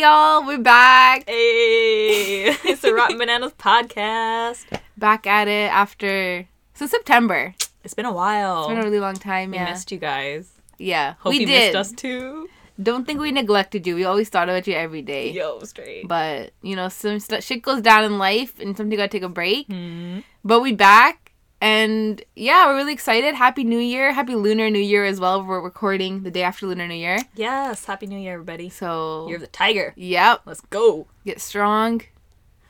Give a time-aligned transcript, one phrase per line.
[0.00, 0.46] y'all.
[0.46, 1.24] We're back.
[1.28, 4.64] Hey, it's the Rotten Bananas podcast.
[4.96, 7.54] Back at it after so September.
[7.84, 8.62] It's been a while.
[8.64, 9.50] It's been a really long time.
[9.50, 10.52] we Yeah, missed you guys.
[10.78, 11.14] yeah.
[11.20, 11.74] Hope we you did.
[11.74, 12.48] missed us too.
[12.82, 13.94] Don't think we neglected you.
[13.94, 15.32] We always thought about you every day.
[15.32, 16.08] Yo, straight.
[16.08, 19.22] But you know, some st- shit goes down in life, and sometimes you gotta take
[19.22, 19.68] a break.
[19.68, 20.24] Mhm.
[20.42, 21.29] But we back,
[21.60, 23.34] and yeah, we're really excited.
[23.34, 24.12] Happy New Year!
[24.12, 25.44] Happy Lunar New Year as well.
[25.44, 28.68] We're recording the day after Lunar New Year, Yes, happy New Year, everybody.
[28.70, 29.92] so You're the tiger.
[29.96, 30.42] yep.
[30.46, 31.06] Let's go.
[31.24, 32.02] get strong,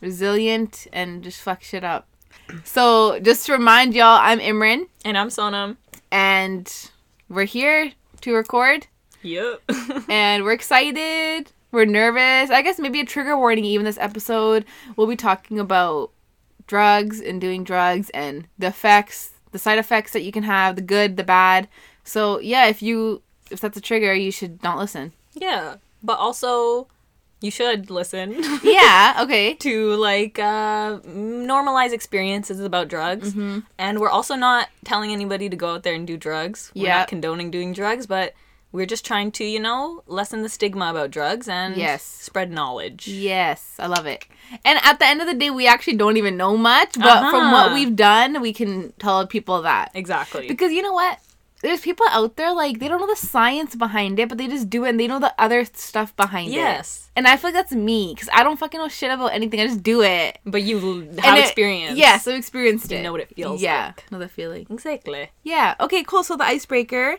[0.00, 2.06] resilient, and just fuck shit up.
[2.64, 5.76] So, just to remind y'all, I'm Imran, And I'm Sonam.
[6.10, 6.90] and
[7.28, 8.86] we're here to record,
[9.22, 9.60] Yep.
[10.08, 11.52] and we're excited.
[11.72, 12.50] We're nervous.
[12.50, 13.64] I guess maybe a trigger warning.
[13.64, 14.64] Even this episode,
[14.96, 16.10] we'll be talking about
[16.74, 20.82] drugs and doing drugs and the effects, the side effects that you can have, the
[20.96, 21.66] good, the bad.
[22.04, 25.12] So, yeah, if you if that's a trigger, you should not listen.
[25.34, 26.86] yeah, but also
[27.42, 28.26] you should listen
[28.62, 29.18] Yeah.
[29.24, 29.54] Okay.
[29.66, 31.00] to like uh,
[31.50, 33.30] normalize experiences about drugs.
[33.30, 33.60] Mm-hmm.
[33.78, 36.70] And we're also not telling anybody to go out there and do drugs.
[36.74, 36.98] We're Yeah.
[36.98, 38.34] not condoning doing drugs, but
[38.72, 42.02] we're just trying to, you know, lessen the stigma about drugs and Yes.
[42.02, 43.08] spread knowledge.
[43.08, 44.26] Yes, I love it.
[44.64, 47.50] And at the end of the day, we actually don't even know much, but from
[47.52, 47.74] what Uh-huh.
[47.74, 49.90] we've done, we can tell people that.
[49.94, 50.46] Exactly.
[50.48, 51.18] Because you know what?
[51.62, 54.70] There's people out there like they don't know the science behind it, but they just
[54.70, 56.54] do it and they know the other stuff behind it.
[56.54, 57.10] yes.
[57.14, 59.60] And I feel like that's me because I don't fucking know shit about anything.
[59.60, 60.38] I just do it.
[60.46, 61.98] But you have it- experience.
[61.98, 63.02] Yes, I've experienced You it.
[63.02, 64.10] know what it feels yeah, like.
[64.10, 64.68] know the feeling.
[64.70, 65.28] Exactly.
[65.42, 65.74] Yeah.
[65.80, 66.02] Okay.
[66.02, 66.22] Cool.
[66.24, 67.18] So the icebreaker.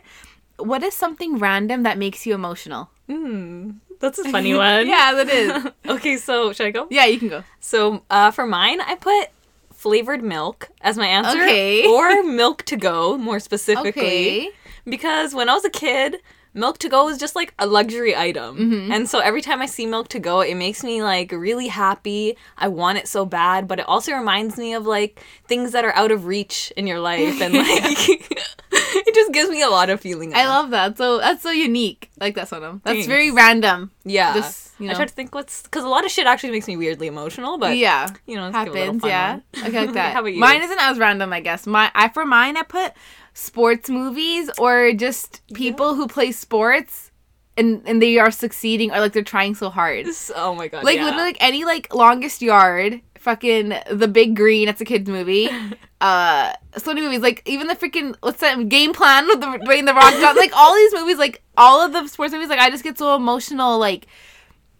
[0.58, 2.90] What is something random that makes you emotional?
[3.08, 3.70] Hmm.
[4.00, 4.86] That's a funny one.
[4.86, 5.72] yeah, that is.
[5.86, 6.86] okay, so should I go?
[6.90, 7.44] Yeah, you can go.
[7.60, 9.28] So uh, for mine, I put
[9.72, 11.42] flavored milk as my answer.
[11.42, 11.86] Okay.
[11.86, 13.90] Or milk to go, more specifically.
[13.90, 14.50] Okay.
[14.84, 16.16] Because when I was a kid,
[16.54, 18.56] milk to go is just like a luxury item.
[18.56, 18.92] Mm-hmm.
[18.92, 22.36] And so every time I see milk to go, it makes me like really happy.
[22.58, 25.94] I want it so bad, but it also reminds me of like things that are
[25.94, 27.66] out of reach in your life and like
[28.72, 30.34] it just gives me a lot of feeling.
[30.34, 30.98] I love that.
[30.98, 32.10] So that's so unique.
[32.20, 32.82] I like that Sonam.
[32.84, 33.06] That's Thanks.
[33.06, 33.90] very random.
[34.04, 34.34] Yeah.
[34.34, 34.96] Just, you I know.
[34.96, 37.76] try to think what's cuz a lot of shit actually makes me weirdly emotional, but
[37.76, 39.04] yeah, you know, let's give a happens.
[39.04, 39.42] Yeah, one.
[39.64, 40.12] okay, like that.
[40.14, 40.40] How about you?
[40.40, 41.66] Mine isn't as random, I guess.
[41.66, 42.92] My I for mine I put
[43.34, 47.10] sports movies or just people who play sports
[47.56, 50.06] and and they are succeeding or like they're trying so hard.
[50.34, 50.84] Oh my god.
[50.84, 51.04] Like yeah.
[51.04, 54.66] literally like any like longest yard, fucking the big green.
[54.66, 55.48] That's a kids movie.
[56.00, 57.20] uh, so many movies.
[57.20, 60.36] Like even the freaking what's that game plan with the Dwayne the Rock Johnson.
[60.36, 62.48] Like all these movies, like all of the sports movies.
[62.48, 63.78] Like I just get so emotional.
[63.78, 64.06] Like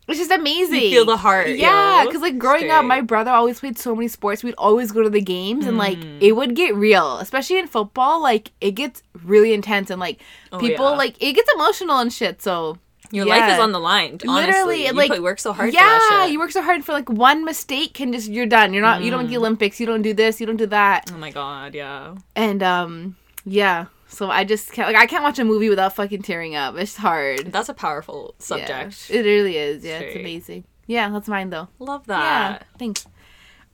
[0.09, 0.83] it's just amazing.
[0.83, 4.09] You feel the heart, Yeah, because like growing up, my brother always played so many
[4.09, 4.43] sports.
[4.43, 6.19] We'd always go to the games, and like Mm.
[6.21, 8.21] it would get real, especially in football.
[8.23, 10.21] Like it gets really intense, and like
[10.53, 10.97] Oh, people yeah.
[10.97, 12.43] like it gets emotional and shit.
[12.43, 12.79] So
[13.13, 13.37] Your yeah.
[13.37, 14.19] life is on the line.
[14.27, 14.29] Honestly.
[14.29, 16.33] Literally, you like, put, work so hard yeah, for that shit.
[16.33, 18.73] you work so hard for like one mistake can just you're done.
[18.73, 19.45] You're not you don't make the Mm.
[19.45, 21.11] Olympics, you don't do this, you don't do that.
[21.15, 22.15] Oh my god, yeah.
[22.35, 23.87] And um yeah.
[24.13, 26.77] So I just can't like I can't watch a movie without fucking tearing up.
[26.77, 27.51] It's hard.
[27.51, 29.09] That's a powerful subject.
[29.11, 29.83] Yeah, it really is.
[29.85, 30.65] Yeah, it's amazing.
[30.87, 31.69] Yeah, that's mine though.
[31.79, 32.61] Love that.
[32.61, 32.67] Yeah.
[32.79, 33.07] Thanks.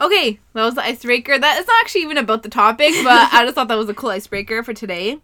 [0.01, 1.37] Okay, that was the icebreaker.
[1.39, 3.95] That is not actually even about the topic, but I just thought that was a
[3.95, 5.19] cool icebreaker for today.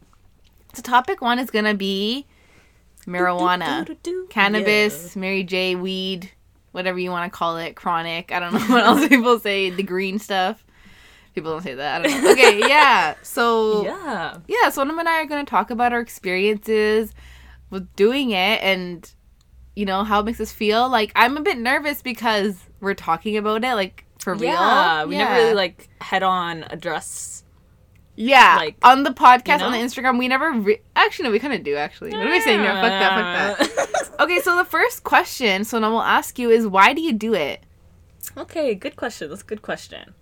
[0.73, 2.27] So topic one is gonna be
[3.07, 3.85] marijuana.
[3.87, 4.27] Do-do-do-do.
[4.31, 6.33] cannabis, Mary J, weed,
[6.73, 8.33] whatever you want to call it, chronic.
[8.33, 9.71] I don't know what else people say.
[9.71, 10.65] The green stuff.
[11.35, 12.05] People don't say that.
[12.05, 12.31] I don't know.
[12.33, 13.15] Okay, yeah.
[13.23, 14.39] So Yeah.
[14.47, 17.13] yeah, So Sonam and I are going to talk about our experiences
[17.71, 19.11] with doing it and
[19.75, 20.89] you know how it makes us feel.
[20.89, 24.53] Like I'm a bit nervous because we're talking about it, like for real.
[24.53, 25.05] Yeah.
[25.05, 27.43] We never really like head on address.
[28.17, 29.79] Yeah, like, on the podcast you on the?
[29.79, 30.53] Instagram, we never.
[30.53, 31.75] Re- Actually, no, we kind of do.
[31.75, 32.73] Actually, what are we saying there?
[32.75, 33.59] Fuck that.
[33.59, 34.01] Fuck that.
[34.21, 37.35] Okay, so the first question, so now we'll ask you is why do you do
[37.35, 37.65] it?
[38.37, 39.29] Okay, good question.
[39.29, 40.15] That's a good question.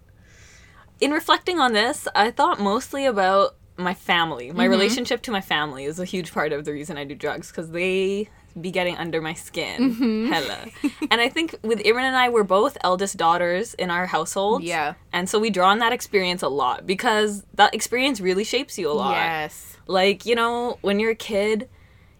[1.03, 4.49] In reflecting on this, I thought mostly about my family.
[4.49, 4.57] Mm-hmm.
[4.57, 7.49] My relationship to my family is a huge part of the reason I do drugs
[7.49, 8.29] because they
[8.61, 9.95] be getting under my skin.
[9.95, 10.33] Mm-hmm.
[10.33, 10.67] Hella.
[11.11, 14.65] and I think with Imran and I, we're both eldest daughters in our households.
[14.65, 14.95] Yeah.
[15.13, 18.89] And so we draw on that experience a lot because that experience really shapes you
[18.89, 19.17] a lot.
[19.17, 19.77] Yes.
[19.89, 21.69] Like, you know, when you're a kid,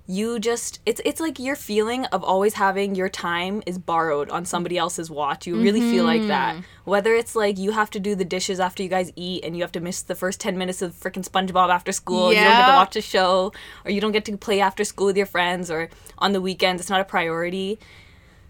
[0.07, 4.45] you just it's it's like your feeling of always having your time is borrowed on
[4.45, 5.47] somebody else's watch.
[5.47, 6.57] You really feel like that.
[6.57, 6.91] Mm-hmm.
[6.91, 9.63] Whether it's like you have to do the dishes after you guys eat and you
[9.63, 12.67] have to miss the first 10 minutes of freaking SpongeBob after school, you don't get
[12.67, 13.53] to watch a show
[13.85, 15.89] or you don't get to play after school with your friends or
[16.19, 17.79] on the weekends it's not a priority.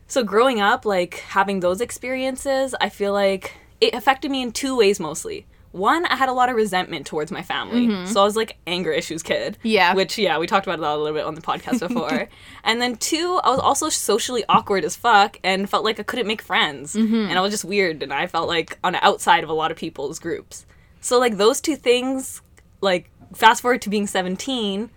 [0.06, 4.76] So growing up, like having those experiences, I feel like it affected me in two
[4.76, 5.46] ways mostly.
[5.72, 8.06] One, I had a lot of resentment towards my family.
[8.06, 9.54] So I was like anger issues kid.
[9.54, 9.68] Mm-hmm.
[9.68, 9.94] Yeah.
[9.94, 12.28] Which yeah, we talked about that a little bit on the podcast before.
[12.62, 16.26] and then two, I was also socially awkward as fuck and felt like I couldn't
[16.26, 16.94] make friends.
[16.94, 17.14] Mm-hmm.
[17.14, 19.70] And I was just weird and I felt like on the outside of a lot
[19.70, 20.66] of people's groups.
[21.00, 22.42] So like those two things,
[22.80, 24.90] like fast forward to being 17,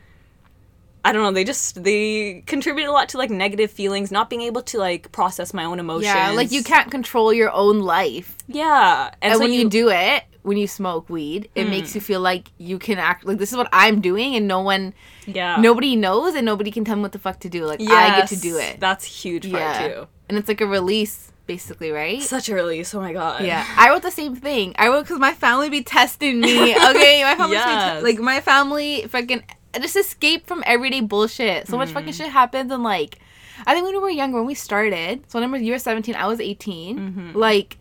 [1.05, 4.41] I don't know, they just they contribute a lot to like negative feelings, not being
[4.41, 6.05] able to like process my own emotions.
[6.05, 8.35] Yeah, like you can't control your own life.
[8.47, 9.11] Yeah.
[9.21, 12.51] And, so when you, do it, when you smoke weed, it makes you feel like
[12.57, 14.93] you can act like this is what I'm doing and no one
[15.25, 15.57] yeah.
[15.59, 17.65] nobody knows and nobody can tell me what the fuck to do.
[17.65, 18.79] Like I get to do it.
[18.79, 19.87] That's huge part yeah.
[19.87, 20.07] too.
[20.29, 22.21] And it's like a release basically, right?
[22.21, 22.93] Such a release.
[22.93, 23.43] Oh my god.
[23.43, 24.75] Yeah, I wrote the same thing.
[24.77, 26.75] I wrote because my family be testing me.
[26.75, 28.03] Okay, my family Yes.
[28.03, 29.43] like my family fucking
[29.81, 31.67] just escape from everyday bullshit.
[31.67, 32.17] So much fucking Mm.
[32.17, 33.17] shit happens, and like,
[33.65, 36.27] I think when we were younger, when we started, so when you were seventeen, I
[36.27, 37.37] was 18 Mm-hmm.
[37.37, 37.77] Like,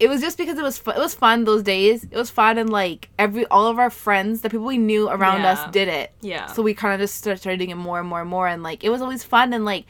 [0.00, 2.04] it was just because it was fu- it was fun those days.
[2.04, 5.42] It was fun, and like every all of our friends, the people we knew around
[5.42, 5.52] Yeah.
[5.52, 6.12] us, did it.
[6.22, 6.46] Yeah.
[6.46, 8.82] So we kind of just started doing it more and more and more, and like
[8.82, 9.84] it was always fun, and like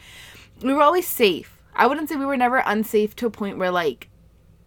[0.62, 1.56] we were always safe.
[1.74, 4.08] I wouldn't say we were never unsafe to a point where like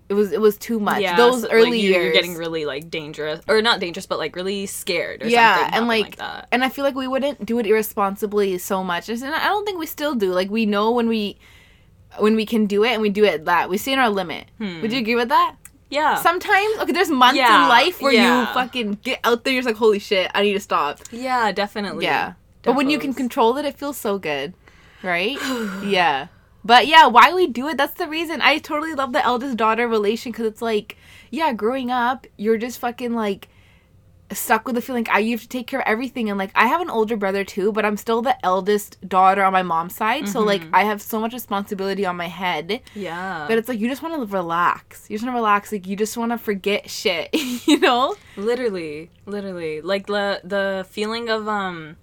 [0.09, 1.01] it was it was too much.
[1.01, 4.05] Yeah, Those so, early like, you- years, you're getting really like dangerous, or not dangerous,
[4.05, 5.23] but like really scared.
[5.23, 8.57] Or yeah, something and like, like and I feel like we wouldn't do it irresponsibly
[8.59, 9.09] so much.
[9.09, 10.31] And I don't think we still do.
[10.31, 11.37] Like we know when we
[12.19, 14.45] when we can do it, and we do it that we stay in our limit.
[14.59, 15.55] Would you agree with that?
[15.89, 16.15] Yeah.
[16.15, 17.45] Sometimes, okay, there's months Hmm.
[17.45, 19.53] Yeah, in life where you fucking get out there.
[19.53, 20.99] You're just like, holy shit, I need to stop.
[21.11, 22.05] yeah, definitely.
[22.05, 22.33] Yeah.
[22.63, 24.53] But when you can control it, it feels so good.
[25.03, 25.37] Right?
[25.85, 26.27] yeah.
[26.65, 28.41] But yeah, why we do it, that's the reason.
[28.41, 30.97] I totally love the eldest daughter relation because it's like,
[31.29, 33.49] yeah, growing up, you're just fucking like
[34.35, 36.29] stuck with the feeling I you have to take care of everything.
[36.29, 39.53] And like, I have an older brother too, but I'm still the eldest daughter on
[39.53, 40.27] my mom's side.
[40.27, 42.81] So like, I have so much responsibility on my head.
[42.95, 43.45] Yeah.
[43.47, 45.09] But it's like, you just want to relax.
[45.09, 45.71] You just want to relax.
[45.71, 47.29] Like, you just want to forget shit,
[47.67, 48.15] you know?
[48.37, 51.97] literally, literally, like the the feeling of um,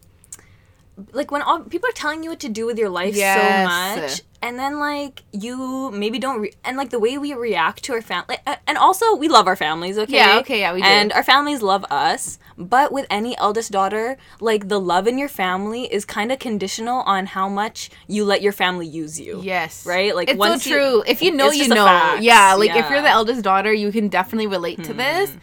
[1.13, 3.37] like when all people are telling you what to do with your life Yes.
[3.37, 7.83] so much, and then like you maybe don't, re- and like the way we react
[7.85, 8.37] to our family,
[8.67, 10.15] and also we love our families, okay?
[10.17, 10.87] Yeah, okay, yeah, we do.
[10.89, 15.29] And our families love us, but with any eldest daughter, like the love in your
[15.29, 19.41] family is kind of conditional on how much you let your family use you.
[19.43, 19.85] Yes.
[19.87, 20.15] Right?
[20.17, 21.05] Like it's once so you- true.
[21.07, 22.17] if you know, you know.
[22.21, 22.55] Yeah.
[22.55, 23.05] Like if you're Hmm.
[23.05, 25.37] the eldest daughter, you can definitely relate to this.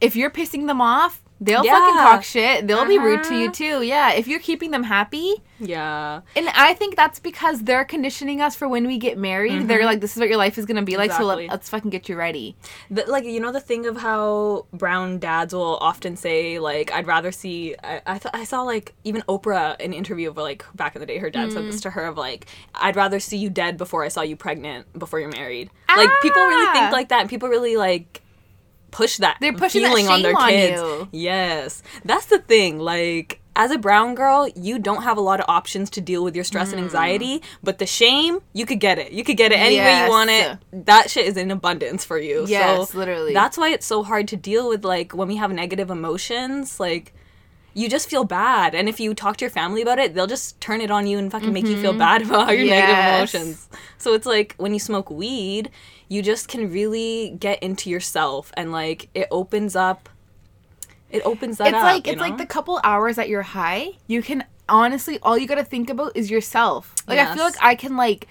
[0.00, 1.72] If you're pissing them off, they'll Yeah.
[1.78, 2.66] fucking talk shit.
[2.66, 3.52] They'll be rude to you Uh-huh.
[3.52, 3.82] too.
[3.82, 4.12] Yeah.
[4.12, 6.20] If you're keeping them happy, Yeah.
[6.36, 9.68] and I think that's because they're conditioning us for when we get married.
[9.68, 11.10] They're like, this is what your life is gonna be like.
[11.12, 11.22] So Mm-hmm.
[11.22, 11.46] Exactly.
[11.48, 12.56] let, let's fucking get you ready.
[12.90, 17.06] The, like you know the thing of how brown dads will often say like I'd
[17.06, 20.64] rather see I I, th- I saw like even Oprah in an interview of like
[20.74, 21.82] back in the day her dad said this Mm.
[21.82, 25.20] to her of like I'd rather see you dead before I saw you pregnant before
[25.20, 26.72] you're married like people really Ah.
[26.72, 28.21] think like that and people really like
[28.92, 31.08] push that They're pushing that feeling on their on kids you.
[31.12, 35.44] yes that's the thing like as a brown girl, you don't have a lot of
[35.46, 36.72] options to deal with your stress Mm.
[36.72, 39.12] and anxiety, but the shame, you could get it.
[39.12, 40.56] You could get it any way you want it.
[40.86, 42.46] That shit is in abundance for you.
[42.48, 43.34] Yes, so literally.
[43.34, 47.12] That's why it's so hard to deal with like when we have negative emotions, like
[47.74, 48.74] you just feel bad.
[48.74, 51.18] And if you talk to your family about it, they'll just turn it on you
[51.18, 53.16] and fucking make you feel bad about your negative Mm-hmm.
[53.16, 53.68] Emotions.
[53.98, 55.70] So it's like when you smoke weed,
[56.12, 60.08] you just can really get into yourself and like it opens up
[61.10, 61.82] it opens that it's up.
[61.82, 65.64] like it's like the couple hours that you're high you can honestly all you gotta
[65.64, 68.26] think about is yourself like i feel like i can like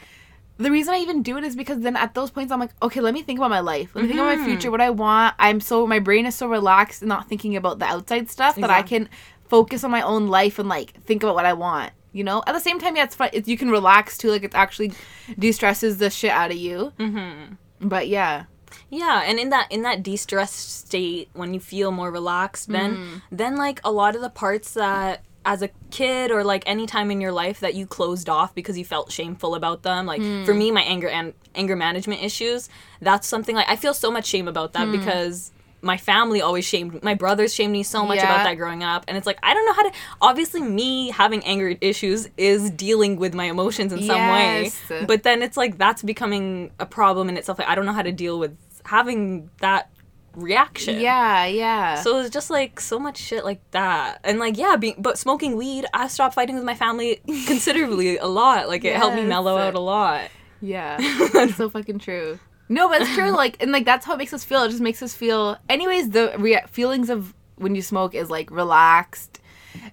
[0.57, 3.01] the reason i even do it is because then at those points i'm like okay
[3.01, 4.45] let me think about my life let me think about my Mm-hmm.
[4.45, 7.79] future what i want i'm so my brain is so relaxed and not thinking about
[7.79, 9.09] the outside stuff that i can
[9.49, 12.53] focus on my own life and like think about what i want you know at
[12.53, 14.91] the same time yeah it's fun it's, you can relax too like it actually
[15.37, 17.53] de-stresses the shit out of you mm-hmm.
[17.81, 18.45] But yeah
[18.89, 23.35] Yeah, and in that in that de-stressed state when you feel more relaxed, then Mm-hmm.
[23.35, 27.09] then like a lot of the parts that as a kid or like any time
[27.11, 30.43] in your life that you closed off because you felt shameful about them, like Hmm.
[30.43, 32.69] for me my anger and anger management issues,
[33.01, 37.03] that's something like I feel so much shame about that because my family always shamed
[37.03, 38.25] my brothers shamed me so much Yeah.
[38.33, 39.03] about that growing up.
[39.07, 43.15] And it's like I don't know how to obviously me having anger issues is dealing
[43.17, 44.71] with my emotions in some way.
[45.07, 47.57] But then it's like that's becoming a problem in itself.
[47.59, 49.89] Like I don't know how to deal with having that
[50.35, 50.99] reaction.
[50.99, 51.95] Yeah yeah.
[51.95, 54.19] So it's just like so much shit like that.
[54.23, 58.27] And like yeah being but smoking weed I stopped fighting with my family considerably a
[58.27, 58.67] lot.
[58.69, 60.29] Like it helped me mellow out a lot.
[60.61, 62.37] Yeah, it's so fucking true.
[62.77, 63.31] No, but it's true.
[63.43, 64.63] Like, and like that's how it makes us feel.
[64.63, 65.57] It just makes us feel.
[65.69, 69.39] Anyways, the rea- feelings of when you smoke is like relaxed.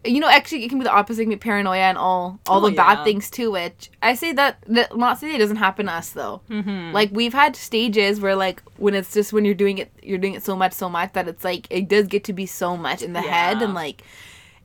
[0.05, 2.65] you know, actually, it can be the opposite, it can be paranoia and all all
[2.65, 3.51] Oh, the bad things too.
[3.53, 6.41] Which I say that, that not say it doesn't happen to us though.
[6.51, 6.93] Mm-hmm.
[6.93, 10.35] Like we've had stages where like when it's just when you're doing it, you're doing
[10.35, 13.03] it so much, so much that it's like it does get to be so much
[13.03, 14.03] in the head and like,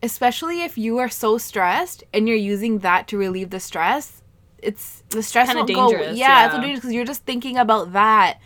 [0.01, 4.23] especially if you are so stressed and you're using that to relieve the stress,
[4.63, 5.89] it's the stress won't go.
[5.89, 6.60] dangerous, Yeah, it's yeah.
[6.62, 8.39] dangerous because you're just thinking about that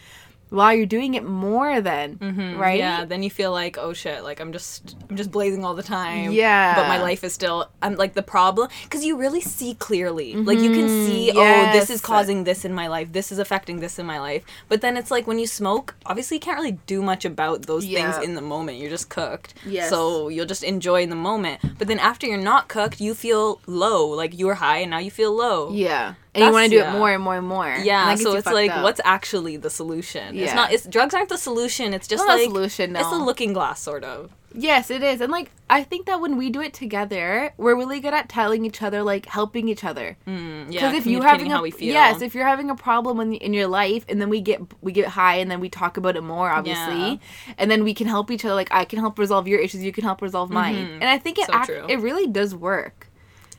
[0.50, 2.58] while you're doing it more than mm-hmm.
[2.58, 2.80] right.
[2.80, 5.84] Yeah, then you feel like, oh shit, like I'm just I'm just blazing all the
[5.84, 6.32] time.
[6.32, 6.76] Yeah.
[6.76, 10.36] But my life is still I'm like the problem cuz you really see clearly.
[10.36, 13.12] Like you can see, oh, this is causing this in my life.
[13.12, 14.44] This is affecting this in my life.
[14.70, 17.86] But then it's like when you smoke, obviously you can't really do much about those
[17.86, 18.12] Yeah.
[18.12, 18.78] things in the moment.
[18.78, 19.54] You're just cooked.
[19.66, 19.90] Yes.
[19.90, 21.62] So you'll just enjoy in the moment.
[21.78, 24.08] But then after you're not cooked, you feel low.
[24.08, 25.72] Like you were high and now you feel low.
[25.72, 26.14] Yeah.
[26.38, 26.94] And you want to do yeah.
[26.96, 27.68] it more and more and more.
[27.84, 28.84] Yeah, gets so it's like, up.
[28.84, 30.36] what's actually the solution?
[30.38, 30.56] It's Yeah.
[30.56, 30.72] not.
[30.72, 31.94] It's drugs aren't the solution.
[31.94, 34.32] It's just like solution, It's a looking glass, sort of.
[34.54, 35.22] Yes, it is.
[35.22, 38.66] And like I think that when we do it together, we're really good at telling
[38.66, 40.18] each other, like helping each other.
[40.26, 41.94] Mm, yeah, Because if you communicating having a how we feel.
[41.94, 44.92] yes, if you're having a problem in, in your life, and then we get we
[44.94, 47.18] get high, and then we talk about it more, obviously, Yeah.
[47.60, 48.56] and then we can help each other.
[48.56, 51.38] Like I can help resolve your issues, you can help resolve mine, and I think
[51.38, 53.10] it So act, it really does work.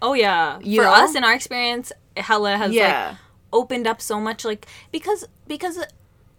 [0.02, 0.92] oh yeah, You for know?
[0.94, 3.08] us in our experience, Hella has Yeah.
[3.10, 3.16] like
[3.52, 5.78] opened up so much, like because because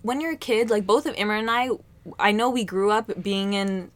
[0.02, 1.70] when you're a kid, like both of Imran and I,
[2.20, 3.92] I know we grew up being in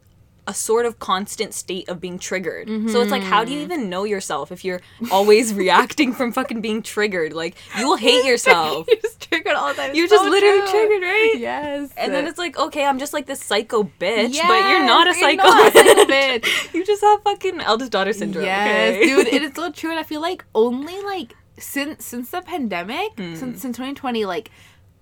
[0.46, 2.68] a sort of constant state of being triggered.
[2.90, 3.58] So it's like, how do Mm-hmm.
[3.60, 7.32] you even know yourself if you're always reacting from fucking being triggered?
[7.32, 8.86] Like you will hate yourself.
[8.86, 9.94] you're just triggered all the time.
[9.94, 10.70] You're just literally true.
[10.70, 11.34] triggered, right?
[11.38, 11.90] Yes.
[11.96, 15.06] And then it's like, okay, I'm just like this psycho bitch, Yes, but you're not
[15.06, 16.40] a you're psycho, not a psycho bitch.
[16.42, 16.74] bitch.
[16.74, 18.44] you just have fucking eldest daughter syndrome.
[18.44, 19.06] Yes, okay?
[19.06, 23.12] dude, it is so true, and I feel like only like since since the pandemic,
[23.16, 23.34] Hmm.
[23.34, 24.50] since since 2020, like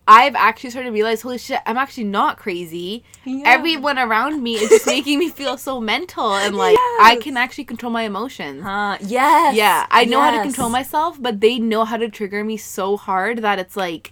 [0.09, 3.04] I've actually started to realize, holy shit, I'm actually not crazy.
[3.25, 3.44] Yeah.
[3.47, 7.64] Everyone around me is just making me feel so mental, and like I can actually
[7.64, 8.64] control my emotions.
[8.64, 8.99] Huh?
[9.00, 9.54] Yes.
[9.54, 12.97] Yeah, I know how to control myself, but they know how to trigger me so
[12.97, 14.11] hard that it's like,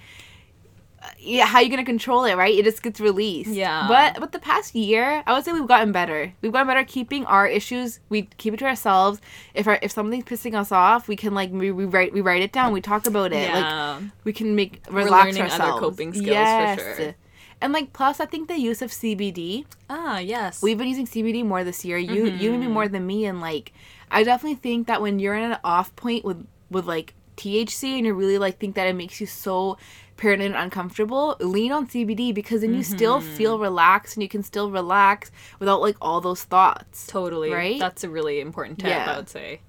[1.19, 2.55] yeah, how you gonna control it, right?
[2.55, 3.51] It just gets released.
[3.51, 3.87] Yeah.
[3.89, 6.33] But but the past year, I would say we've gotten better.
[6.43, 8.01] We've gotten better keeping our issues.
[8.09, 9.21] We keep it to ourselves.
[9.55, 12.43] If our, if something's pissing us off, we can like we, we write we write
[12.43, 12.73] it down.
[12.73, 13.49] We talk about it.
[13.51, 14.01] Like Yeah.
[14.25, 17.15] we can make relax learning other coping skills for sure.
[17.63, 19.65] And like plus, I think the use of CBD.
[19.91, 20.63] ah, yes.
[20.63, 21.99] We've been using CBD more this year.
[21.99, 22.73] You you maybe Mm-hmm.
[22.73, 23.73] more than me, and like
[24.11, 28.07] I definitely think that when you're in an off point with with like THC and
[28.07, 29.77] you really like think that it makes you so
[30.21, 33.37] paranoid and uncomfortable, lean on CBD because then you still Mm-hmm.
[33.37, 37.07] feel relaxed and you can still relax without like all those thoughts.
[37.07, 37.51] totally.
[37.51, 37.79] Right?
[37.81, 39.11] That's a really important tip, Yeah.
[39.13, 39.61] I would say.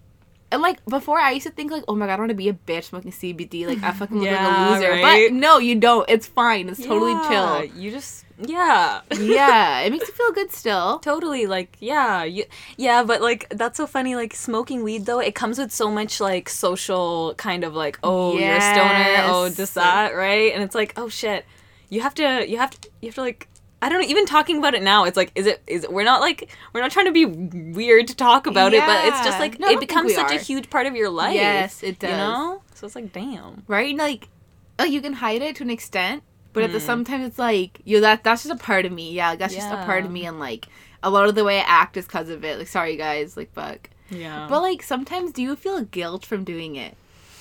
[0.53, 2.49] And like before, I used to think like, oh my god, I want to be
[2.49, 3.65] a bitch smoking CBD.
[3.65, 4.91] Like I fucking look Yeah, like a loser.
[4.91, 5.29] right?
[5.29, 6.07] But no, you don't.
[6.09, 6.67] It's fine.
[6.67, 7.79] It's totally Yeah, chill.
[7.81, 9.01] You just yeah.
[9.19, 10.99] yeah, it makes you feel good still.
[11.03, 12.45] Totally, like yeah, you,
[12.77, 14.15] yeah, but like that's so funny.
[14.15, 18.37] Like smoking weed, though, it comes with so much like social kind of like, oh,
[18.37, 19.57] you're a stoner, oh, Yes.
[19.57, 20.53] just that, right?
[20.53, 21.45] And it's like, oh shit,
[21.89, 23.47] you have to, you have to, you have to like,
[23.81, 24.07] I don't know.
[24.07, 25.91] Even talking about it now, it's like, is it, is it?
[25.91, 29.23] We're not like, we're not trying to be weird to talk about it, but it's
[29.25, 31.33] just like No, it becomes such a huge part of your life.
[31.33, 32.11] Yes, it does.
[32.11, 33.63] You know, so it's like, damn.
[33.67, 33.95] right?
[33.95, 34.29] Like,
[34.77, 36.21] oh, you can hide it to an extent,
[36.53, 36.65] but Hmm.
[36.65, 39.11] at the same time, it's like you that that's just a part of me.
[39.13, 40.67] Yeah, that's just a part of me, and like
[41.03, 42.57] a lot of the way I act is because of it.
[42.59, 43.89] Like, sorry guys, like fuck.
[44.09, 44.47] Yeah.
[44.49, 46.95] But like sometimes, do you feel guilt from doing it?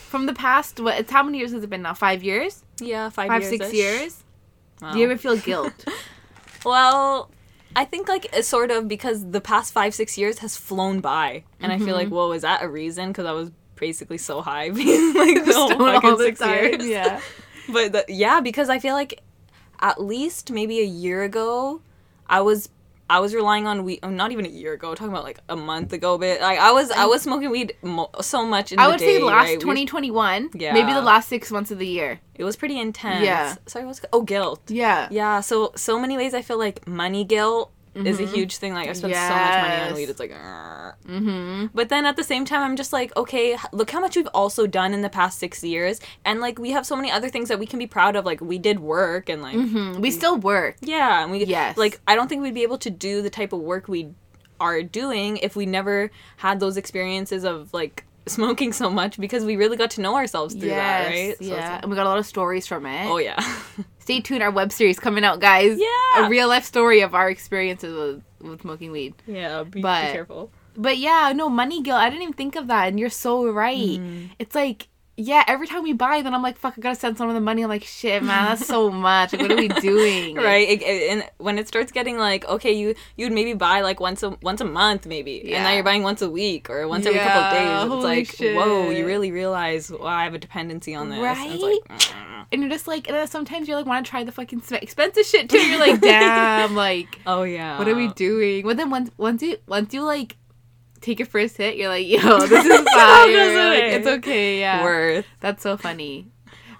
[0.09, 0.99] From the past, what?
[0.99, 1.95] It's how many years has it been now?
[1.95, 2.63] Five years?
[2.81, 3.51] yeah, five, Five, years.
[3.51, 4.25] six years?
[4.81, 4.93] Wow.
[4.93, 5.85] Do you ever feel guilt?
[6.65, 7.31] Well,
[7.77, 11.73] I think like sort of because the past five six years has flown by, and
[11.73, 11.95] I feel Mm-hmm.
[11.97, 13.09] like, whoa, is that a reason?
[13.09, 16.87] Because I was basically so high, being like the whole fucking six years.
[16.87, 17.21] Yeah.
[17.73, 19.21] But the, yeah, because I feel like
[19.81, 21.81] at least maybe a year ago,
[22.29, 22.69] I was.
[23.09, 23.99] I was relying on weed.
[24.05, 24.95] oh, Not even a year ago.
[24.95, 28.09] Talking about like a month ago, but like I was, I was smoking weed mo-
[28.21, 29.59] so much in I the would day, say last right?
[29.61, 30.51] 2021.
[30.55, 30.73] Yeah.
[30.73, 32.21] Maybe the last six months of the year.
[32.37, 33.25] It was pretty intense.
[33.25, 33.57] Yeah.
[33.67, 34.63] Sorry, what's oh guilt?
[34.69, 35.09] Yeah.
[35.11, 38.73] Yeah, so so many ways I feel like money guilt is a huge thing.
[38.75, 40.09] Like I spent so much money on weed.
[40.09, 41.67] It's like, mm-hmm.
[41.75, 44.67] but then at the same time, I'm just like, okay, look how much we've also
[44.67, 47.59] done in the past six years, and like we have so many other things that
[47.59, 48.25] we can be proud of.
[48.25, 50.01] Like we did work, and like Mhm.
[50.01, 50.77] We still work.
[50.81, 51.77] yeah, and we Yes.
[51.77, 54.11] like I don't think we'd be able to do the type of work we
[54.61, 59.57] are doing if we never had those experiences of like smoking so much because we
[59.57, 61.37] really got to know ourselves through that, right?
[61.39, 61.73] So yeah.
[61.75, 63.07] like- and we got a lot of stories from it.
[63.07, 63.41] oh yeah.
[64.11, 64.43] Stay tuned.
[64.43, 65.79] Our web series coming out, guys.
[65.79, 66.27] Yeah.
[66.27, 67.95] A real life story of our experiences
[68.41, 69.15] with, with smoking weed.
[69.27, 70.51] yeah, be, But- be careful.
[70.77, 71.99] But yeah, no money guilt.
[71.99, 73.77] I didn't even think of that, and you're so right.
[73.99, 74.31] Mm.
[74.39, 74.89] It's like
[75.21, 77.41] yeah, every time we buy, then I'm like, fuck, I gotta send some of the
[77.41, 77.63] money.
[77.63, 79.33] I'm like, shit, man, that's so much.
[79.33, 80.37] Like, what are we doing?
[80.37, 84.01] right it, it- and when it starts getting like okay you you'd maybe buy like
[84.01, 87.05] once a once a month maybe and now you're buying once a week or once
[87.07, 90.95] every couple of days it's like whoa you really realize wow i have a dependency
[90.95, 92.47] on this And it's like, mm.
[92.53, 95.25] And you're just like, and then sometimes you're like, want to try the fucking expensive
[95.25, 95.59] shit too.
[95.59, 98.65] You're like, damn, like, oh yeah what are we doing?
[98.67, 100.37] But then once, once you, once you like,
[101.01, 103.71] take your first hit, you're like, yo, this is fire.
[103.71, 104.61] Like, it's okay.
[104.61, 104.83] Yeah.
[104.83, 106.29] worth That's so funny.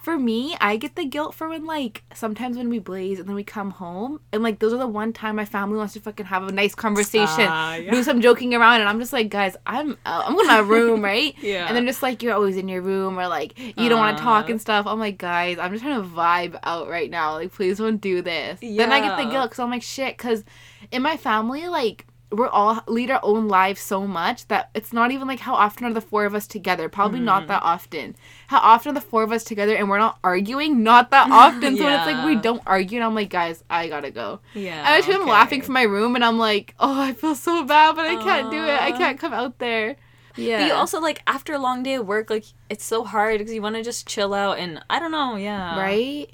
[0.03, 3.37] For me, I get the guilt for when like sometimes when we blaze and then
[3.37, 6.25] we come home and like those are the one time my family wants to fucking
[6.25, 7.91] have a nice conversation, Ah, yeah.
[7.91, 10.59] do some joking around, and I'm just like, guys, I'm uh, I'm going to my
[10.61, 11.35] room, right?
[11.43, 11.67] Yeah.
[11.67, 14.23] And then just like you're always in your room or like you don't want to
[14.23, 14.53] talk Uh.
[14.53, 14.87] and stuff.
[14.87, 17.35] I'm like, guys, I'm just trying to vibe out right now.
[17.35, 18.59] Like, please don't do this.
[18.63, 18.87] Yeah.
[18.87, 20.45] Then I get the guilt because I'm like, shit, because
[20.91, 25.11] in my family, like we're all lead our own lives so much that it's not
[25.11, 26.89] even like how often are the four of us together?
[26.89, 27.49] Probably not Mm.
[27.49, 28.15] that often.
[28.47, 30.83] How often are the four of us together and we're not arguing?
[30.83, 31.77] Not that often.
[31.77, 34.41] So it's like we don't argue and i'm like guys i gotta go.
[34.55, 35.31] Yeah and i am okay.
[35.31, 38.51] laughing from my room and i'm like oh i feel so bad but i can't
[38.51, 38.81] do it.
[38.81, 39.97] I can't come out there.
[40.37, 40.61] Yeah.
[40.61, 43.53] But you also like after a long day of work, like it's so hard because
[43.53, 45.79] you want to just chill out and I don't know, yeah.
[45.79, 46.31] right?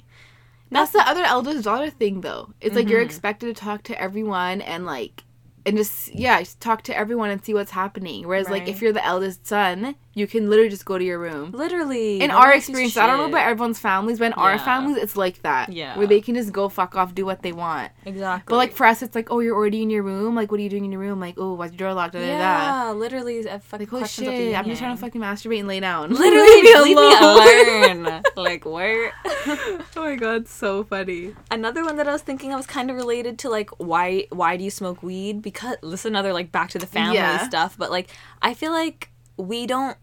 [0.69, 2.53] That's the other eldest daughter thing though.
[2.61, 3.05] It's like you're Mhm.
[3.05, 5.23] expected to talk to everyone and like
[5.67, 8.27] and just yeah just talk to everyone and see what's happening.
[8.27, 11.51] Whereas like if you're the eldest son you can literally just go to your room
[11.51, 12.19] Literally.
[12.21, 14.57] in our one gives a experience i don't know about everyone's families but in our
[14.57, 15.95] families it's like that Yeah.
[15.97, 18.51] where they can just go fuck off do what they want Exactly.
[18.51, 20.63] but like for us it's like oh you're already in your room like what are
[20.63, 22.87] you doing in your room like oh why's your door locked da, da, da, da.
[22.87, 25.21] yeah, literally, I fucking like oh questions at the shit i'm just trying to fucking
[25.21, 28.23] masturbate and lay down Literally, Leave leave me alone.
[28.35, 29.13] like where?
[29.25, 32.95] oh my god so funny another one that I was thinking of was kind of
[32.95, 35.41] related to like why why do you smoke weed?
[35.41, 37.47] Because this is another like back to the family Yeah.
[37.47, 38.09] stuff, but like
[38.41, 39.97] I feel like we don't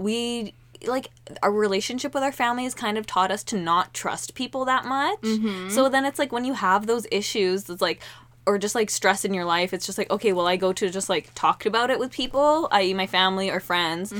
[0.00, 0.54] we
[0.86, 1.10] like
[1.42, 4.84] our relationship with our family has kind of taught us to not trust people that
[4.86, 5.20] much.
[5.20, 5.68] Mm-hmm.
[5.70, 8.00] So then it's like when you have those issues, it's like
[8.46, 10.90] or just like stress in your life, it's just like okay, will I go to
[10.90, 14.14] just like talk about it with people, i.e., my family or friends,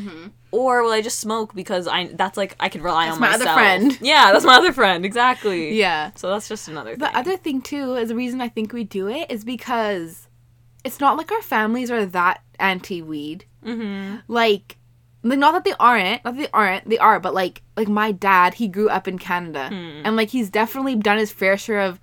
[0.50, 3.20] or will I just smoke because I that's like I can rely Mm-hmm.
[3.20, 3.98] That's on my other friend.
[4.02, 5.04] Yeah, that's my other friend.
[5.04, 5.78] Exactly.
[5.78, 7.00] yeah So that's just another thing.
[7.00, 10.28] The other thing too is the reason I think we do it is because
[10.84, 13.46] it's not like our families are that anti weed.
[13.64, 14.16] mm-hmm.
[14.28, 14.76] Like,
[15.22, 18.12] like, not that they aren't, not that they aren't, they are, but like, like my
[18.12, 20.02] dad, he grew up in Canada, Hmm.
[20.06, 22.00] and like he's definitely done his fair share of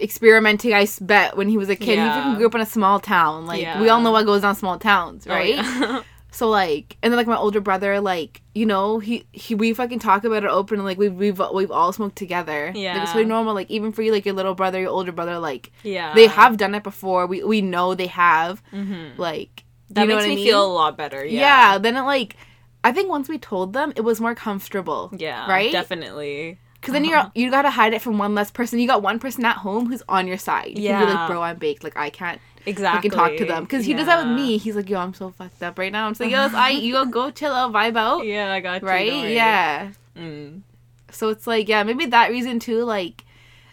[0.00, 0.72] experimenting.
[0.72, 2.30] i bet when he was a kid, Yeah.
[2.30, 3.46] he grew up in a small town.
[3.46, 5.56] Like we all know what goes on small towns, Oh, right?
[5.56, 6.02] yeah.
[6.32, 9.98] So like, and then like my older brother, like you know, he he we fucking
[9.98, 10.84] talk about it open.
[10.84, 12.66] Like we've we've we've all smoked together.
[12.66, 13.12] like, it's Yeah.
[13.14, 13.52] really normal.
[13.52, 16.14] Like even for you, like your little brother, your older brother, like yeah.
[16.14, 17.26] they have done it before.
[17.26, 18.62] We we know they have.
[18.72, 19.20] Mm-hmm.
[19.20, 20.46] Like That you know makes me I mean?
[20.46, 21.24] feel a lot better.
[21.24, 21.40] yeah.
[21.72, 21.78] Yeah.
[21.78, 22.36] Then it like,
[22.82, 25.10] I think once we told them, it was more comfortable.
[25.16, 25.48] Yeah.
[25.50, 25.70] Right?
[25.72, 26.58] Definitely.
[26.74, 28.78] Because then you're you gotta hide it from one less person.
[28.78, 30.68] You got one person at home who's on your side.
[30.68, 31.02] You can be Yeah.
[31.14, 31.84] like, bro, I'm baked.
[31.84, 33.10] Like I can't Exactly.
[33.10, 33.64] fucking talk to them.
[33.64, 34.56] Because he does that with me.
[34.56, 36.06] He's like, yo, I'm so fucked up right now.
[36.06, 36.70] I'm just like, yo, it's I.
[36.70, 38.24] You go go chill out, vibe out.
[38.24, 38.88] Yeah, I got you.
[38.88, 39.28] right?
[39.30, 39.90] Yeah.
[40.16, 40.62] Mm.
[41.10, 43.24] So it's like, yeah, maybe that reason too, like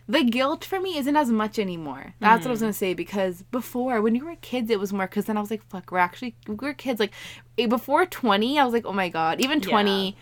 [0.09, 2.13] the guilt for me isn't as much anymore.
[2.19, 5.07] That's what I was gonna say because before, when you were kids, it was more.
[5.07, 6.99] Because then I was like, fuck, we're actually we're kids.
[6.99, 7.11] Like
[7.57, 10.15] eh, before twenty, I was like, oh my god, even twenty.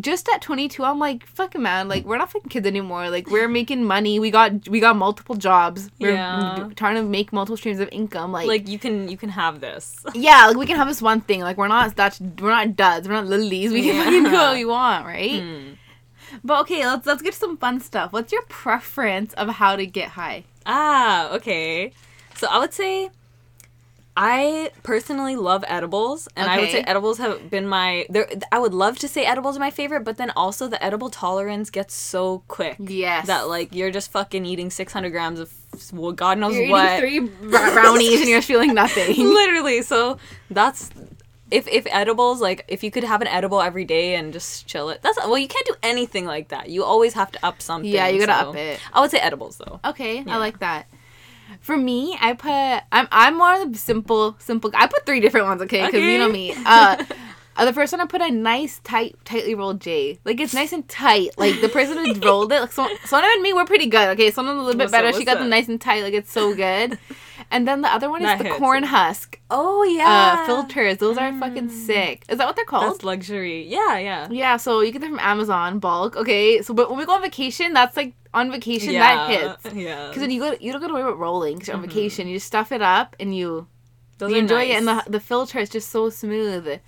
[0.00, 3.10] Just at twenty two, I'm like, fucking man, like we're not fucking kids anymore.
[3.10, 4.18] Like we're making money.
[4.18, 5.88] We got we got multiple jobs.
[6.00, 6.68] We're Yeah.
[6.74, 8.32] trying to make multiple streams of income.
[8.32, 10.04] Like, Like you can you can have this.
[10.14, 11.40] yeah, like we can have this one thing.
[11.42, 13.06] Like we're not that's we're not duds.
[13.08, 13.72] We're not lilies.
[13.72, 14.04] We can Yeah.
[14.04, 15.40] fucking do what we want, right?
[15.42, 15.76] Mm.
[16.42, 18.12] But okay, let's let's get to some fun stuff.
[18.12, 20.44] What's your preference of how to get high?
[20.66, 21.92] Ah, okay.
[22.36, 23.10] So I would say
[24.16, 28.06] I personally love edibles, and I would say edibles have been my.
[28.08, 31.10] There, I would love to say edibles are my favorite, but then also the edible
[31.10, 33.26] tolerance gets so quick Yes.
[33.26, 35.52] that like you're just fucking eating 600 grams of
[35.92, 37.02] well, God knows you're what.
[37.02, 39.16] eating three brownies and you're feeling nothing.
[39.18, 40.18] Literally, so
[40.48, 40.90] that's
[41.54, 44.90] if if edibles like if you could have an edible every day and just chill
[44.90, 45.00] it.
[45.02, 46.68] That's well, you can't do anything like that.
[46.68, 47.90] You always have to up something.
[47.90, 48.80] Yeah, you gotta so up it.
[48.92, 49.80] I would say edibles though.
[49.84, 50.34] Okay, Yeah.
[50.34, 50.86] I like that.
[51.60, 52.50] For me, I put
[52.90, 54.70] I'm I'm more of the simple simple.
[54.74, 55.86] I put three different ones, okay?
[55.86, 56.52] Because you know me.
[56.66, 57.04] Uh,
[57.56, 60.18] uh, the first one I put a nice tight tightly rolled J.
[60.24, 61.38] Like it's nice and tight.
[61.38, 64.08] Like the person who rolled it, like so, Sona and me, we're pretty good.
[64.14, 65.12] Okay, Sona's a little bit What's better.
[65.12, 65.50] she got them up?
[65.50, 66.02] nice and tight.
[66.02, 66.98] Like it's so good.
[67.50, 68.56] And then the other one is the hits.
[68.58, 70.98] corn husk Oh yeah, uh, filters.
[70.98, 72.24] Those are fucking sick.
[72.28, 72.94] Is that what they're called?
[72.94, 73.66] That's luxury.
[73.68, 74.28] Yeah, yeah.
[74.30, 76.16] Yeah, so you get them from Amazon bulk.
[76.16, 79.74] Okay, so but when we go on vacation, that's like on vacation that hits.
[79.74, 80.08] Yeah.
[80.08, 81.58] Because then you go, you don't go to worry about rolling.
[81.58, 81.88] Cause you're on Mhm.
[81.88, 83.68] vacation, you just stuff it up and you,
[84.18, 86.80] Those you are enjoy it, and the the filter is just so smooth.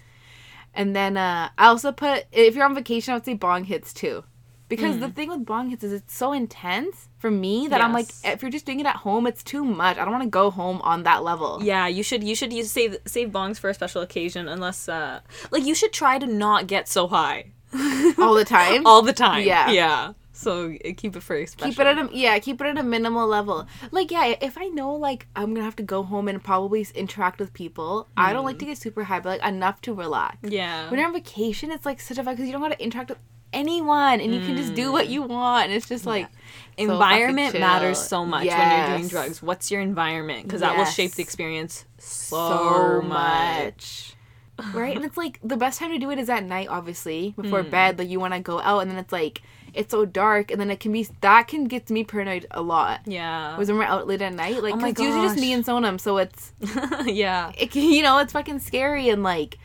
[0.75, 3.93] And then uh, I also put if you're on vacation, I would say bong hits
[3.95, 4.25] too.
[4.69, 5.01] Because Mm.
[5.01, 8.43] the thing with bong hits is it's so intense for me that I'm like, if
[8.43, 9.97] you're just doing it at home, it's too much.
[9.97, 11.61] I don't want to go home on that level.
[11.63, 15.21] Yeah, you should you should use save save bongs for a special occasion unless uh
[15.53, 17.53] like you should try to not get so high
[18.19, 18.87] All the time.
[18.87, 19.45] all the time.
[19.47, 19.71] Yeah.
[19.71, 20.13] Yeah.
[20.33, 20.53] So
[20.85, 21.71] uh, keep it for special.
[21.71, 24.67] keep it at a yeah keep it at a minimal level like yeah if i
[24.69, 28.45] know like i'm gonna have to go home and probably interact with people i don't
[28.45, 30.91] like to get super high but like enough to relax Yeah.
[30.91, 33.09] when you're on vacation it's like such a vibe because you don't got to interact
[33.09, 33.19] with
[33.53, 37.49] anyone and you can just do what you want and it's just like so environment
[37.49, 39.43] fucking matters so much when you're doing drugs.
[39.43, 40.43] What's your environment?
[40.45, 43.09] Because that will shape the experience so, so much.
[43.09, 44.13] much
[44.75, 47.63] right and it's like the best time to do it is at night obviously before
[47.63, 47.69] Hmm.
[47.71, 49.43] bed like you want to go out and then it's like
[49.75, 53.01] it's so dark and then it can be that can get me paranoid a lot
[53.05, 53.59] Yeah.
[53.59, 55.53] was when we're out late at night like Oh my 'cause it's usually just me
[55.53, 56.55] and sonam so it's
[57.05, 57.53] yeah.
[57.59, 59.59] it you know it's fucking scary and like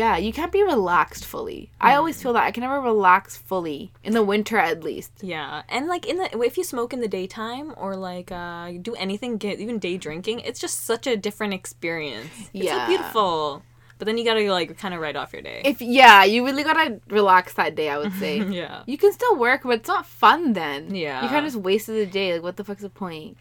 [0.00, 3.80] yeah you can't be relaxed fully i always feel that i can never relax fully
[4.06, 7.12] in the winter at least Yeah, and like in the if you smoke in the
[7.18, 11.52] daytime or like uh do anything, get even day drinking, it's just such a different
[11.60, 12.30] experience.
[12.52, 12.86] It's so Yeah.
[12.92, 13.62] beautiful.
[13.98, 15.60] But then you gotta like kind of write off your day.
[15.72, 18.82] if yeah you really gotta relax that day i would say yeah.
[18.92, 21.22] you can still work but it's not fun then Yeah.
[21.22, 23.32] you kind of just wasted the day like what the fuck's the point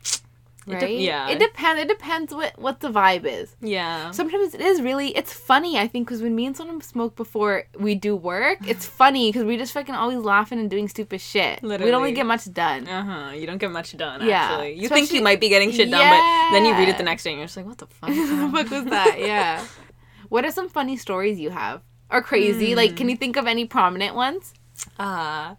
[0.65, 1.28] It right de- yeah.
[1.30, 4.12] it depends it depends what what the vibe is Yeah.
[4.12, 7.65] sometimes it is really it's funny i think because when me and Sonam smoke before
[7.78, 11.62] we do work it's funny because we just fucking always laughing and doing stupid shit
[11.63, 11.86] Literally.
[11.86, 13.32] we don't really get much done Uh huh.
[13.34, 14.21] You don't get much done.
[14.26, 14.36] Yeah.
[14.52, 17.04] Actually, you think you might be getting shit done, but then you read it the
[17.04, 18.10] next day and you're just like, what the fuck?
[18.10, 19.65] what the fuck was that yeah
[20.30, 22.97] what are some funny stories you have or crazy like Hmm.
[22.97, 24.54] can you think of any prominent ones
[24.99, 25.56] Uh,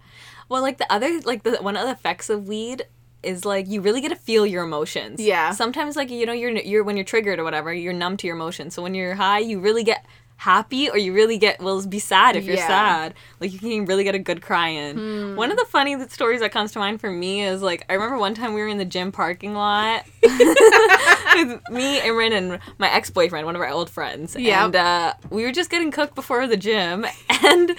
[0.48, 2.84] well, like the other, like the one of the effects of weed
[3.24, 5.20] is like you really get to feel your emotions.
[5.20, 5.50] Yeah.
[5.52, 8.36] Sometimes, like you know, you're you're when you're triggered or whatever, you're numb to your
[8.36, 8.74] emotions.
[8.74, 10.04] So when you're high, you really get
[10.36, 12.62] happy or you really get will be sad if you're Yeah.
[12.66, 12.68] Hmm.
[12.68, 13.14] sad.
[13.40, 15.36] Like you can really get a good cry in.
[15.36, 18.18] One of the funny stories that comes to mind for me is like I remember
[18.18, 23.10] one time we were in the gym parking lot with me, Imran, and my ex
[23.10, 24.34] boyfriend, one of our old friends.
[24.36, 24.64] Yep.
[24.66, 27.06] And uh, we were just getting cooked before the gym,
[27.44, 27.76] and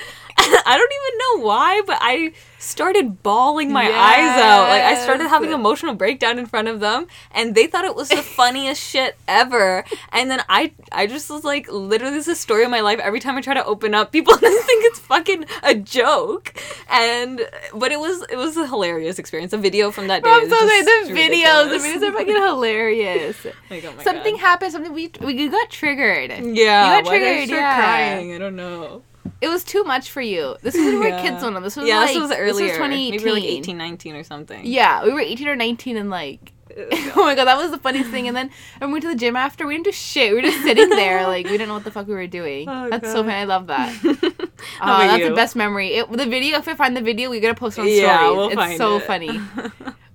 [0.66, 4.70] I don't even know why, but I started bawling my eyes out.
[4.70, 5.60] Like I started having Yes.
[5.60, 9.84] emotional breakdown in front of them, and they thought it was the funniest shit ever.
[10.12, 13.00] And then I, I just was like, literally, this is a story of my life.
[13.00, 16.54] Every time I try to open up, people think it's fucking a joke.
[16.90, 17.42] And
[17.74, 19.54] but it was, it was a hilarious experience.
[19.54, 20.30] A video from that day.
[20.32, 20.82] I'm so sorry.
[20.82, 23.46] The videos, the videos are fucking hilarious.
[23.70, 24.42] Like, oh something God.
[24.42, 24.72] happened.
[24.72, 26.32] Something we we got triggered.
[26.32, 27.76] Yeah, You got why did I triggered, yeah.
[27.76, 28.34] crying?
[28.34, 29.04] I don't know.
[29.42, 30.56] It was too much for you.
[30.62, 31.22] This is when we were Yeah.
[31.22, 31.64] kids on them.
[31.64, 32.46] This was yeah, like this was earlier.
[32.46, 33.12] This was 2018.
[33.12, 34.62] Maybe like 18, 19 or something.
[34.66, 36.54] Yeah, we were 18 or 19 and like.
[37.16, 38.28] oh my god, that was the funniest thing.
[38.28, 38.50] And then
[38.82, 39.66] and we went to the gym after.
[39.66, 40.32] We didn't do shit.
[40.32, 42.68] We were just sitting there, like we didn't know what the fuck we were doing.
[42.68, 43.34] Oh, that's so funny.
[43.36, 43.94] I love that.
[44.82, 45.30] Oh, about ah, that's you?
[45.30, 45.90] the best memory.
[45.96, 48.02] It, the video, if I find the video, we gotta post it on stories.
[48.02, 49.04] Yeah, we'll it's so it.
[49.04, 49.40] funny.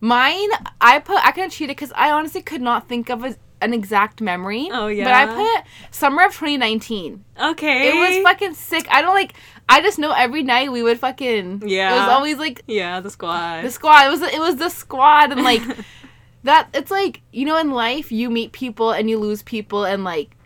[0.00, 0.48] Mine,
[0.80, 1.24] I put.
[1.24, 4.68] I kind of cheated because I honestly could not think of a, an exact memory.
[4.72, 5.04] Oh, yeah.
[5.04, 5.26] But I
[5.60, 7.24] put summer of 2019.
[7.40, 7.88] Okay.
[7.88, 8.86] It was fucking sick.
[8.90, 9.34] I don't like.
[9.68, 11.62] I just know every night we would fucking.
[11.66, 11.94] Yeah.
[11.94, 13.62] It was always like Yeah, the squad.
[13.64, 14.06] the squad.
[14.06, 15.62] It was it was the squad and like
[16.44, 16.68] that.
[16.74, 20.36] It's like you know in life you meet people and you lose people and like.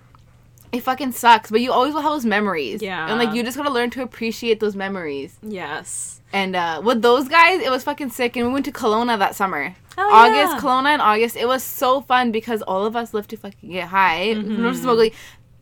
[0.72, 2.82] It fucking sucks, but you always will have those memories.
[2.82, 3.06] Yeah.
[3.08, 5.38] And like you just gotta learn to appreciate those memories.
[5.40, 6.20] yes.
[6.34, 8.36] And uh, with those guys, it was fucking sick.
[8.36, 9.74] And we went to Kelowna that summer.
[9.96, 10.60] Oh, August, yeah.
[10.60, 11.36] Kelowna in August.
[11.36, 14.34] It was so fun because all of us lived to fucking get high.
[14.34, 15.14] Mm-hmm.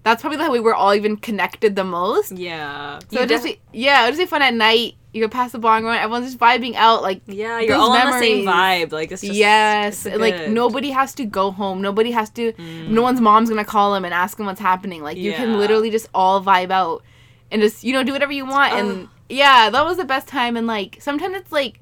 [0.05, 2.33] That's probably how we were all even connected the most.
[2.33, 2.99] Yeah.
[3.11, 4.95] So it'd just be, yeah, it'd just be fun at night.
[5.13, 7.03] You go past the bong run, everyone's just vibing out.
[7.03, 8.93] Like, yeah, you're all on the same vibe.
[8.93, 11.83] Like it's just yes, it's like nobody has to go home.
[11.83, 12.55] Nobody has to.
[12.89, 15.03] No one's mom's gonna call him and ask him what's happening.
[15.03, 17.03] Like you can literally just all vibe out
[17.51, 18.73] and just you know do whatever you want.
[18.73, 19.09] And Ugh.
[19.29, 20.57] Yeah, that was the best time.
[20.57, 21.81] And like sometimes it's like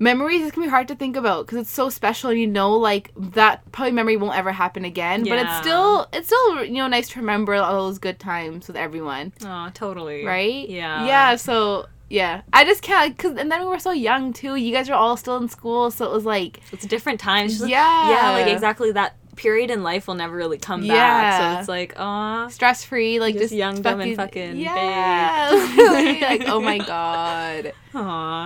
[0.00, 2.72] memories it can be hard to think about because it's so special and you know
[2.76, 6.86] like that probably memory won't ever happen again but it's still it's still you know
[6.86, 10.24] nice to remember all those good times with everyone Oh, totally.
[10.24, 11.04] right Yeah.
[11.04, 14.72] yeah so yeah i just can't because and then we were so young too you
[14.72, 17.46] guys were all still in school so it was like It's a different time.
[17.46, 18.10] It's just- Yeah.
[18.10, 20.88] Yeah, like exactly that period in life will never really come back.
[20.88, 21.54] Yeah.
[21.54, 22.48] So it's like, aw.
[22.48, 25.48] stress free like Just just, young, dumb, and fucking yeah
[26.28, 28.00] like oh my god Aw.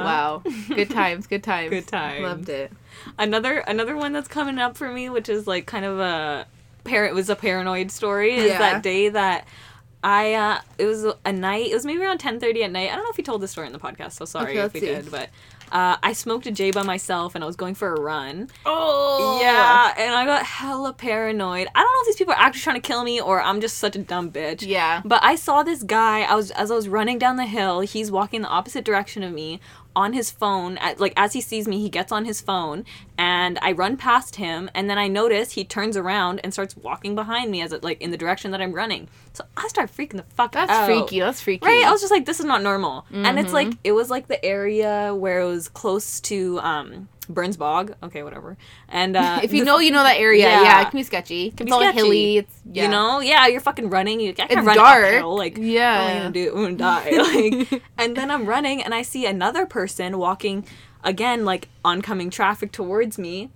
[0.04, 2.22] wow good times good times Good times.
[2.22, 2.72] loved it
[3.18, 6.46] Another another one that's coming up for me, which is like kind of a
[6.84, 8.58] parent was a paranoid story, is Yeah.
[8.58, 9.46] that day that
[10.04, 12.90] I uh it was a night, it was maybe around ten thirty at night.
[12.90, 14.72] I don't know if we told this story in the podcast, so sorry Okay, if
[14.74, 14.86] we see.
[14.86, 15.30] did, but
[15.72, 18.50] Uh, I smoked a J by myself and I was going for a run.
[18.66, 21.66] Oh Yeah, and I got hella paranoid.
[21.74, 23.78] I don't know if these people are actually trying to kill me or I'm just
[23.78, 24.66] such a dumb bitch.
[24.66, 25.00] Yeah.
[25.04, 26.22] But I saw this guy.
[26.22, 27.80] I was as I was running down the hill.
[27.80, 29.60] He's walking the opposite direction of me
[29.94, 30.78] on his phone.
[30.78, 32.84] At, like as he sees me, he gets on his phone,
[33.18, 34.70] and I run past him.
[34.74, 38.00] And then I notice he turns around and starts walking behind me as it, like
[38.00, 39.08] in the direction that I'm running.
[39.32, 40.68] So I start freaking the fuck out.
[40.68, 41.20] That's freaky.
[41.20, 41.66] That's freaky.
[41.66, 41.84] Right?
[41.84, 43.06] I was just like, this is not normal.
[43.12, 43.78] And it's like Mm-hmm.
[43.84, 47.94] it was like the area where it was close to um Burns Bog.
[48.02, 48.56] Okay, whatever.
[48.88, 50.44] And uh if you know, you know that area.
[50.48, 50.62] Yeah.
[50.62, 51.50] Yeah, it can be sketchy.
[51.50, 51.96] can it's be all sketchy.
[51.96, 52.36] hilly.
[52.38, 52.84] It's yeah.
[52.84, 54.20] You know, yeah, you're fucking running.
[54.20, 55.04] You can't run dark.
[55.04, 55.36] uphill.
[55.36, 56.02] Like, Yeah.
[56.02, 56.54] what am I gonna do?
[56.56, 57.10] I'm gonna die.
[57.70, 60.64] Like, and then I'm running, and I see another person walking
[61.04, 63.50] again, like oncoming traffic towards me,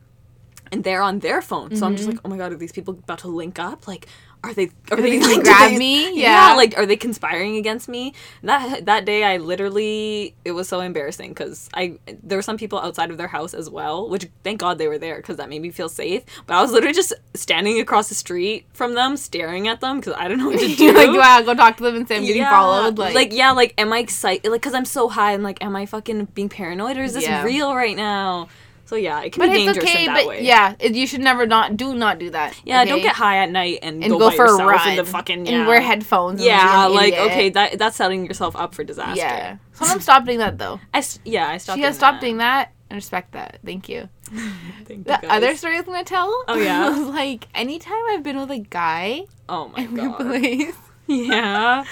[0.73, 1.77] and they're on their phone.
[1.77, 3.87] So I'm just like, oh my god, are these people about to link up?
[3.87, 4.07] Like,
[4.47, 4.71] are they?
[4.91, 6.21] Are they they like, grab they- me?
[6.21, 6.51] Yeah.
[6.51, 6.55] Yeah.
[6.57, 8.15] Like, are they conspiring against me?
[8.43, 12.79] That that day, I literally it was so embarrassing because I there were some people
[12.79, 15.63] outside of their house as well, which thank God they were there because that made
[15.63, 16.23] me feel safe.
[16.47, 20.15] But I was literally just standing across the street from them, staring at them because
[20.17, 20.93] I don't know what to do.
[20.93, 22.99] Like, wow, go talk to them and say I'm getting followed.
[22.99, 24.49] Like, yeah, like, am I excited?
[24.51, 27.25] Like, cause I'm so high, I'm like, am I fucking being paranoid or is this
[27.25, 27.43] Yeah.
[27.43, 28.49] real right now?
[28.87, 30.07] So yeah, it can but be dangerous okay.
[30.07, 30.43] in that But way.
[30.45, 32.59] yeah, you should never not do not do that.
[32.65, 32.85] yeah.
[32.85, 35.45] Don't get high at night and, and go, go, for a run in the fucking
[35.47, 35.53] yeah.
[35.59, 36.41] and wear headphones.
[36.43, 37.27] Yeah, like idiot.
[37.33, 39.17] okay, that that's setting yourself up for disaster.
[39.19, 40.81] Yeah, someone stop doing that though.
[40.95, 41.79] I yeah, I stopped.
[41.79, 42.73] she has stopped doing that.
[42.89, 43.59] I respect that.
[43.65, 44.09] Thank you.
[44.25, 45.25] Thank you, The guys.
[45.29, 46.45] other story I was gonna tell.
[46.47, 46.89] Oh, yeah?
[46.91, 50.17] was like anytime I've been with a guy Oh my god.
[50.19, 50.75] place,
[51.09, 51.85] Yeah.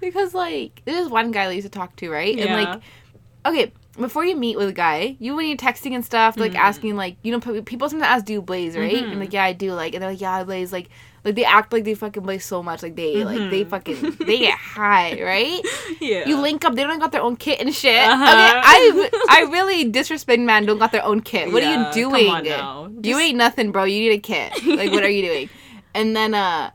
[0.00, 2.38] because like there's one guy I used to talk to, right?
[2.38, 2.56] And Yeah.
[2.62, 2.80] like,
[3.46, 6.56] okay, before you meet with a guy, you when you're texting and stuff, like Mhm.
[6.58, 8.96] asking like you know people sometimes ask, "Do you blaze?" Right?
[8.96, 9.10] Mhm.
[9.12, 9.72] And like, yeah, I do.
[9.74, 10.72] Like, and they're like, yeah, I blaze.
[10.72, 10.88] Like,
[11.24, 13.68] like they act like they fucking blaze so much, like they like they Mhm.
[13.70, 15.60] fucking they get high, right?
[16.00, 16.26] Yeah.
[16.28, 16.74] You link up.
[16.74, 18.02] They don't got their own kit and shit.
[18.08, 18.22] Uh-huh.
[18.24, 20.64] Okay, I I really disrespect man.
[20.64, 21.52] Don't got their own kit.
[21.52, 22.28] What Yeah, are you come doing?
[22.28, 22.90] on now.
[23.02, 23.84] You ain't nothing, bro.
[23.84, 24.52] You need a kit.
[24.66, 25.48] Like, what are you doing?
[25.94, 26.70] And then, uh,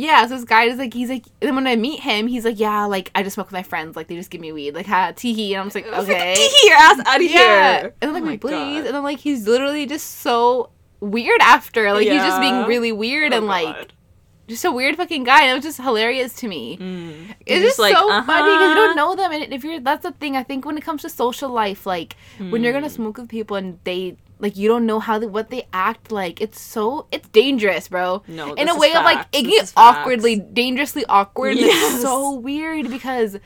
[0.00, 0.26] yeah.
[0.26, 2.58] So this guy is like, he's like, and then when I meet him, he's like,
[2.58, 3.96] yeah, like I just smoke with my friends.
[3.96, 4.74] Like they just give me weed.
[4.74, 5.50] Like, ha, teehee.
[5.50, 6.34] And I'm just like, okay.
[6.34, 7.80] Get your ass out of Yeah.
[7.80, 7.94] here.
[8.00, 8.86] And then like Oh we my blaze, God.
[8.86, 11.92] and then like he's literally just so weird after.
[11.92, 13.88] Like he's just being really weird Oh, and like
[14.48, 15.42] just a weird fucking guy.
[15.42, 16.76] And it was just hilarious to me.
[16.78, 17.34] Mm.
[17.46, 18.74] It's just so funny because you uh-huh.
[18.74, 20.36] don't know them, and if you're that's the thing.
[20.36, 22.94] I think when it comes to social life, like when you're gonna Hmm.
[22.94, 26.40] smoke with people and they like you don't know how they, what they act like,
[26.40, 28.22] it's so it's dangerous, bro.
[28.26, 29.38] No, In a way of like facts.
[29.38, 29.98] it gets is facts.
[29.98, 31.56] awkwardly, dangerously awkward.
[31.56, 31.94] Yes.
[31.94, 33.36] It's so weird because.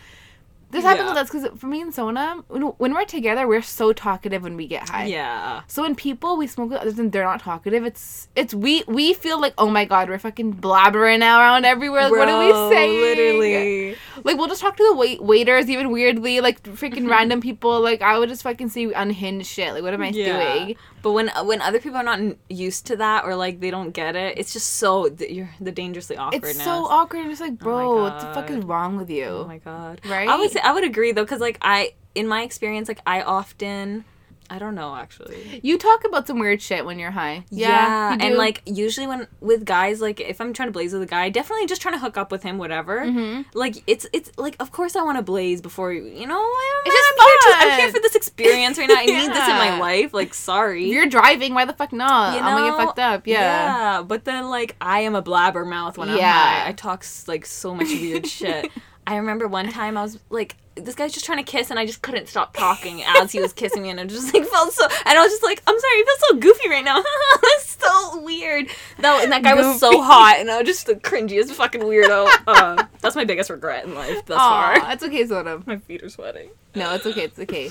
[0.74, 1.10] This happens Yeah.
[1.10, 4.66] with us because for me and Sona, when, we're together, we're so talkative when we
[4.66, 5.04] get high.
[5.06, 5.62] Yeah.
[5.68, 9.14] So when people we smoke with others and they're not talkative, it's it's we we
[9.14, 12.02] feel like oh my god we're fucking blabbering around everywhere.
[12.10, 13.00] Like, what are we saying?
[13.00, 13.96] Literally.
[14.24, 17.80] Like we'll just talk to the wait waiters even weirdly like freaking random people.
[17.80, 19.72] Like I would just fucking say unhinged shit.
[19.74, 20.32] Like what am I Yeah.
[20.64, 20.76] doing?
[21.04, 24.16] But when when other people are not used to that or like they don't get
[24.16, 26.56] it, it's just so th- you're the dangerously awkwardness.
[26.56, 27.20] It's so awkward.
[27.20, 29.26] I'm just like Oh bro, what the fuck is wrong with you?
[29.26, 30.00] Oh my god.
[30.08, 30.26] Right?
[30.26, 33.20] I would say I would agree though cuz like I in my experience like I
[33.20, 34.06] often
[34.54, 35.58] I don't know actually.
[35.64, 37.44] you talk about some weird shit when you're high.
[37.50, 41.02] Yeah, you and like usually when with guys like if I'm trying to blaze with
[41.02, 43.00] a guy, definitely just trying to hook up with him whatever.
[43.00, 43.46] Mhm.
[43.52, 46.82] Like it's it's like of course I want to blaze before you you know I'm,
[46.86, 48.94] It's just I'm here to, I'm here for this experience right now.
[48.96, 50.14] I need this in my life.
[50.14, 50.88] Like sorry.
[50.88, 52.34] you're driving, why the fuck not?
[52.34, 53.26] You I'm gonna get fucked up.
[53.26, 53.40] Yeah.
[53.40, 56.68] Yeah, but then like I am a blabbermouth when I'm high.
[56.68, 58.70] I talk like so much weird shit.
[59.06, 61.86] I remember one time I was like, this guy's just trying to kiss, and I
[61.86, 64.84] just couldn't stop talking as he was kissing me, and I just like felt so.
[65.06, 67.02] And I was just like, I'm sorry, I feel so goofy right now.
[67.42, 68.66] That's so weird.
[68.98, 72.28] That and that guy was so hot, and I was just the cringiest fucking weirdo.
[72.46, 74.92] Uh, that's my biggest regret in life thus Aw, far.
[74.92, 75.62] it's okay, Sona.
[75.66, 76.50] My feet are sweating.
[76.74, 77.24] No, it's okay.
[77.24, 77.70] It's okay.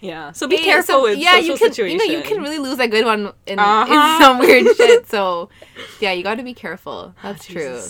[0.00, 2.02] Yeah, so be careful so, with yeah, social you can situations.
[2.02, 3.92] you know you can really lose a good one in, Uh-huh.
[3.92, 5.06] in some weird shit.
[5.08, 5.50] So
[6.00, 7.14] yeah, you got to be careful.
[7.22, 7.80] That's true.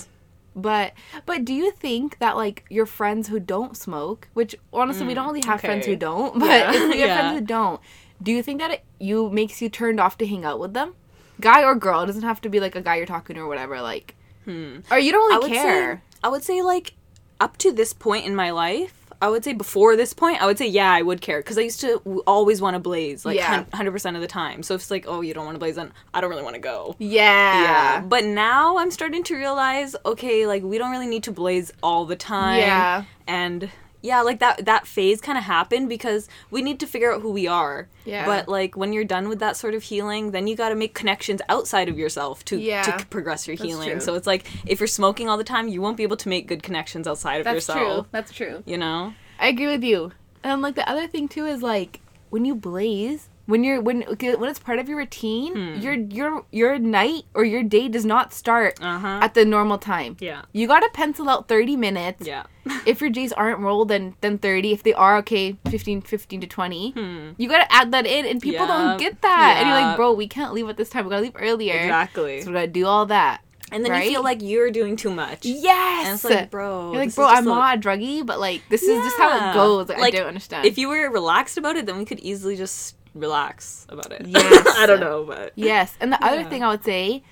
[0.56, 0.92] But
[1.26, 5.26] but do you think that like your friends who don't smoke, which honestly we don't
[5.28, 7.16] really have friends who Mm, don't, but Yeah, have yeah.
[7.20, 7.80] friends who don't,
[8.22, 10.94] do you think that it you makes you turned off to hang out with them,
[11.40, 12.00] guy or girl?
[12.02, 13.80] It doesn't have to be like a guy you're talking to or whatever.
[13.80, 14.78] Like, Hmm.
[14.90, 15.96] or you don't I really would care.
[15.96, 16.94] say I would say like
[17.38, 20.56] up to this point in my life, I would say before this point, I would
[20.58, 23.64] say yeah, I would care because I used to always want to blaze like Yeah.
[23.74, 24.62] hundred percent of the time.
[24.62, 26.54] So if it's like oh you don't want to blaze, then I don't really want
[26.54, 26.96] to go.
[26.98, 27.62] yeah.
[27.62, 31.70] Yeah, but now I'm starting to realize okay, like we don't really need to blaze
[31.82, 32.60] all the time.
[32.60, 33.04] Yeah.
[33.26, 33.68] and
[34.02, 37.30] yeah, like that that phase kind of happened because we need to figure out who
[37.30, 37.88] we are.
[38.04, 38.26] Yeah.
[38.26, 40.92] But like when you're done with that sort of healing, then you got to make
[40.94, 42.82] connections outside of yourself to Yeah.
[42.82, 43.90] to progress your That's healing.
[43.90, 44.00] true.
[44.00, 46.46] So it's like if you're smoking all the time, you won't be able to make
[46.46, 48.06] good connections outside of yourself.
[48.12, 48.50] That's true.
[48.50, 48.62] That's true.
[48.66, 49.14] You know?
[49.38, 50.12] I agree with you.
[50.44, 54.48] And like the other thing too is like when you blaze, when you're when when
[54.48, 55.80] it's part of your routine, Hmm.
[55.80, 59.18] your your your night or your day does not start Uh-huh.
[59.22, 60.16] at the normal time.
[60.20, 60.42] Yeah.
[60.52, 62.26] You gotta pencil out 30 minutes.
[62.26, 62.44] Yeah.
[62.86, 64.72] If your days aren't rolled, then then 30.
[64.72, 66.92] If they are, okay, 15, 15 to 20.
[66.92, 67.30] Hmm.
[67.36, 68.72] You gotta add that in, and people Yeah.
[68.72, 69.56] don't get that.
[69.58, 71.04] And you're like, bro, we can't leave at this time.
[71.04, 71.74] We gotta leave earlier.
[71.74, 72.40] Exactly.
[72.42, 73.40] So we gotta do all that.
[73.72, 74.04] And then right?
[74.04, 75.46] you feel like you're doing too much.
[75.46, 76.06] Yes.
[76.06, 76.90] And it's like, bro.
[76.92, 79.88] You're like, bro, I'm not a druggie, but like, this is just how it goes.
[79.88, 80.66] Like, Like, I don't understand.
[80.66, 84.26] If you were relaxed about it, then we could easily just relax about it.
[84.26, 84.66] Yes.
[84.78, 85.96] I don't know, but yes.
[86.00, 87.22] And the other thing I would say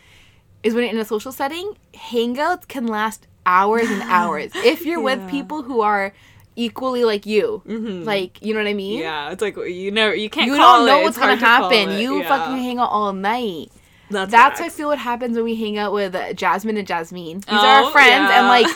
[0.63, 4.51] is when you're in a social setting, hangouts can last hours and hours.
[4.57, 6.13] If you're with people who are
[6.57, 8.05] equally like you, Mhm.
[8.05, 8.99] like, you know what I mean?
[8.99, 10.47] yeah, it's like you never, you can't.
[10.49, 11.05] You don't know it.
[11.05, 11.99] what's It's gonna hard to happen.
[12.01, 12.29] You Yeah.
[12.29, 13.71] fucking hang out all night.
[14.11, 17.41] That's, That's I feel what happens when we hang out with Jasmine and Jasmine.
[17.41, 18.67] These are Oh, our friends, and like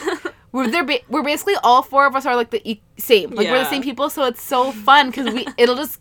[0.51, 3.31] we're they're ba- we're basically all four of us are like the e- same.
[3.31, 5.99] Like we're the same people, so it's so fun because we it'll just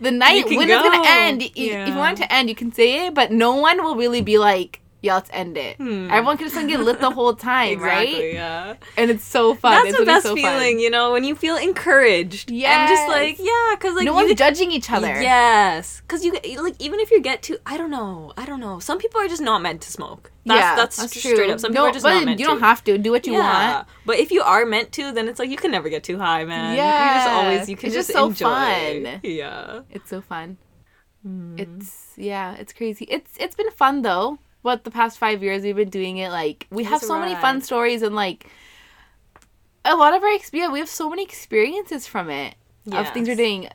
[0.00, 1.40] the night when it's gonna end.
[1.42, 3.82] y- y- If you want it to end, you can say it, but no one
[3.82, 6.10] will really be like, "Yeah, let's end it." Hmm.
[6.10, 8.32] Everyone can just like, get lit the whole time, exactly, right?
[8.34, 8.74] Yeah.
[8.96, 9.72] And it's so fun.
[9.72, 10.78] That's it's the best so feeling, Fun.
[10.80, 12.50] you know, when you feel encouraged.
[12.50, 12.80] Yeah.
[12.82, 15.20] And just like, yeah, because like no you one's get- judging each other.
[15.20, 16.32] Yes, because you
[16.62, 18.78] like even if you get to, I don't know, I don't know.
[18.80, 20.32] Some people are just not meant to smoke.
[20.44, 21.50] That's, yeah, that's, that's straight true.
[21.52, 21.60] up.
[21.60, 22.52] Some no, people are just not meant you to.
[22.52, 23.74] don't have to do what you yeah.
[23.74, 23.88] want.
[24.06, 26.44] But if you are meant to, then it's like you can never get too high,
[26.46, 26.74] man.
[26.74, 27.08] Yeah.
[27.08, 29.04] you just always you can It's just, just so enjoy.
[29.04, 29.20] fun.
[29.24, 29.80] Yeah.
[29.90, 30.56] It's so fun.
[31.26, 31.60] Mm.
[31.60, 33.04] It's yeah, it's crazy.
[33.10, 34.38] It's it's been fun though.
[34.68, 37.62] What the past five years we've been doing it, like we have so many fun
[37.62, 38.40] stories and like
[39.84, 40.68] a lot of our experience.
[40.68, 42.54] Yeah, we have so many experiences from it
[42.92, 43.68] of things we're doing,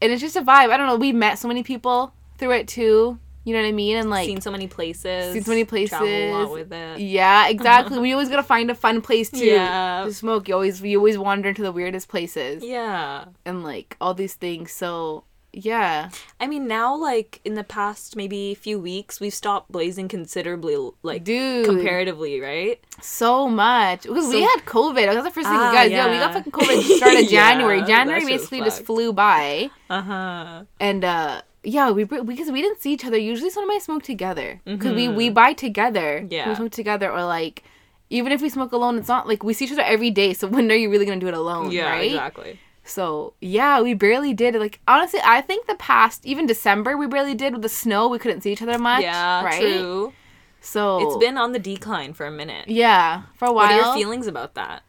[0.00, 0.70] and it's just a vibe.
[0.70, 0.96] I don't know.
[0.96, 3.18] We met so many people through it too.
[3.44, 3.96] You know what I mean?
[3.96, 5.32] And like seen so many places.
[5.32, 6.54] seen so many Traveled a lot places.
[6.70, 7.00] with it.
[7.00, 7.98] yeah, exactly.
[7.98, 10.04] we always gotta find a fun place to Yeah.
[10.06, 10.46] to smoke.
[10.46, 13.24] You always you always wander into the weirdest places Yeah.
[13.44, 14.70] and like all these things.
[14.72, 20.08] So yeah, I mean, now like in the past maybe few weeks, we've stopped blazing
[20.08, 22.78] considerably, like dude, comparatively, right?
[23.02, 25.06] so much because we had COVID.
[25.12, 25.90] That's the first thing, Ah, guys.
[25.90, 26.78] Yeah, we got fucking COVID.
[26.82, 27.80] at the Start of January.
[27.80, 30.64] that January basically just flew by, Uh huh.
[30.78, 33.18] and uh yeah, we because we didn't see each other.
[33.18, 35.14] Usually, someone might smoke together because we Mhm.
[35.16, 36.26] we buy together.
[36.30, 36.48] Yeah.
[36.48, 37.64] we smoke together, or like
[38.08, 40.32] even if we smoke alone, it's not like we see each other every day.
[40.32, 41.70] So when are you really gonna do it alone?
[41.70, 42.10] Yeah, right?
[42.12, 42.58] exactly.
[42.90, 44.54] So yeah, we barely did.
[44.56, 48.08] Like honestly, I think the past even December we barely did with the snow.
[48.08, 49.02] We couldn't see each other much.
[49.02, 49.60] Yeah, right.
[49.60, 50.12] true.
[50.60, 52.68] So It's been on the decline for a minute.
[52.68, 53.66] yeah for a while.
[53.66, 54.82] What are your feelings about that?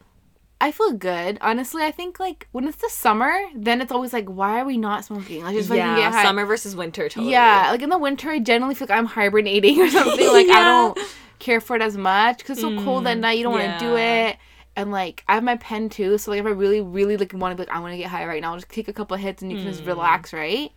[0.60, 1.38] I feel good.
[1.40, 4.78] Honestly, I think like when it's the summer, then it's always like, why are we
[4.78, 5.42] not smoking?
[5.42, 6.22] Let's just fucking yeah, get high.
[6.22, 7.08] summer versus winter.
[7.08, 7.32] Totally.
[7.32, 10.26] Yeah, like in the winter, I generally feel like I'm hibernating or something.
[10.28, 10.98] Like I don't
[11.40, 13.38] care for it as much because it's so cold at Mm, night.
[13.38, 14.36] You don't want to do it.
[14.74, 17.52] And like I have my pen too, so like if I really, really like want
[17.52, 19.16] to be like I want to get high right now, I'll just take a couple
[19.18, 19.88] hits and you can just Mm.
[19.88, 20.70] relax, right?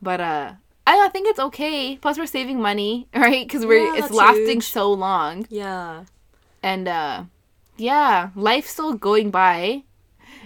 [0.00, 0.52] But uh,
[0.86, 1.96] I, I think it's okay.
[1.96, 3.46] Plus we're saving money, right?
[3.46, 4.64] Because we're Yeah, it's lasting huge.
[4.64, 6.04] so long, Yeah.
[6.62, 7.24] and uh,
[7.76, 9.82] yeah, life's still going by.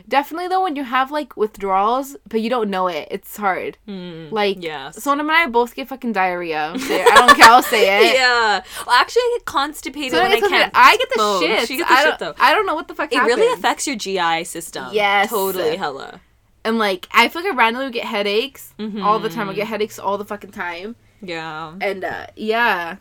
[0.08, 3.76] Definitely though, when you have like withdrawals, but you don't know it, it's hard.
[3.86, 5.02] Mm, Like, yes.
[5.02, 6.72] Sona and I both get fucking diarrhea.
[6.74, 7.44] I don't care.
[7.50, 8.14] I'll say it.
[8.14, 8.62] yeah.
[8.86, 10.72] Well, actually, I get constipated So when I can't.
[10.74, 11.68] I get the shit.
[11.68, 12.34] She gets the I shit though.
[12.40, 14.88] I don't know what the fuck It really affects your GI system.
[14.92, 15.28] Yes.
[15.28, 16.20] Totally, hella.
[16.64, 19.48] And like, I feel like I randomly get headaches all the time.
[19.48, 19.56] I Mhm.
[19.56, 20.96] get headaches all the fucking time.
[21.20, 21.74] Yeah.
[21.80, 22.96] And uh, yeah,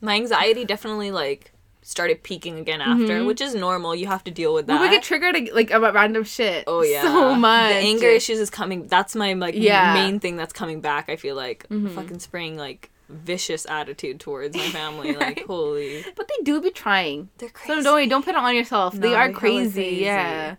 [0.00, 1.52] My anxiety definitely like
[1.88, 3.26] started peaking again after, Mhm.
[3.26, 3.94] which is normal.
[3.94, 4.78] You have to deal with that.
[4.80, 6.64] we get triggered like about random shit.
[6.66, 7.70] Oh yeah, so much.
[7.72, 8.86] The anger issues is coming.
[8.86, 9.94] That's my like Yeah.
[9.94, 11.08] main thing that's coming back.
[11.08, 11.94] I feel like Mhm.
[11.94, 15.16] fucking spring like vicious attitude towards my family.
[15.24, 17.30] Like holy, But they do be trying.
[17.38, 17.82] they're So crazy.
[17.82, 18.92] don't worry, don't put it on yourself.
[18.94, 19.72] No, they are they crazy.
[19.72, 20.04] crazy.
[20.04, 20.56] Yeah.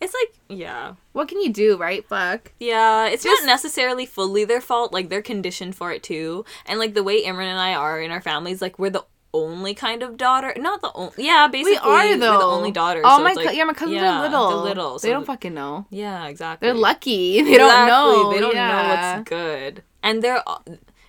[0.00, 2.04] It's like yeah, What can you do, right?
[2.08, 2.50] Fuck.
[2.58, 3.06] yeah.
[3.06, 4.92] It's Just- not necessarily fully their fault.
[4.92, 6.44] Like they're conditioned for it too.
[6.66, 9.04] And like the way Imran and I are in our families, like we're the
[9.34, 10.52] only kind of daughter.
[10.56, 11.12] Not the only.
[11.18, 12.38] Yeah, basically we are though.
[12.38, 13.04] The only daughters.
[13.06, 14.48] Oh so my like, yeah, my cousins yeah, are little.
[14.48, 14.98] They're little.
[14.98, 15.86] They don't fucking know.
[15.90, 16.66] Yeah, exactly.
[16.66, 17.42] They're lucky.
[17.52, 18.32] They don't know.
[18.32, 18.82] They don't yeah.
[18.82, 19.82] know what's good.
[20.02, 20.42] And they're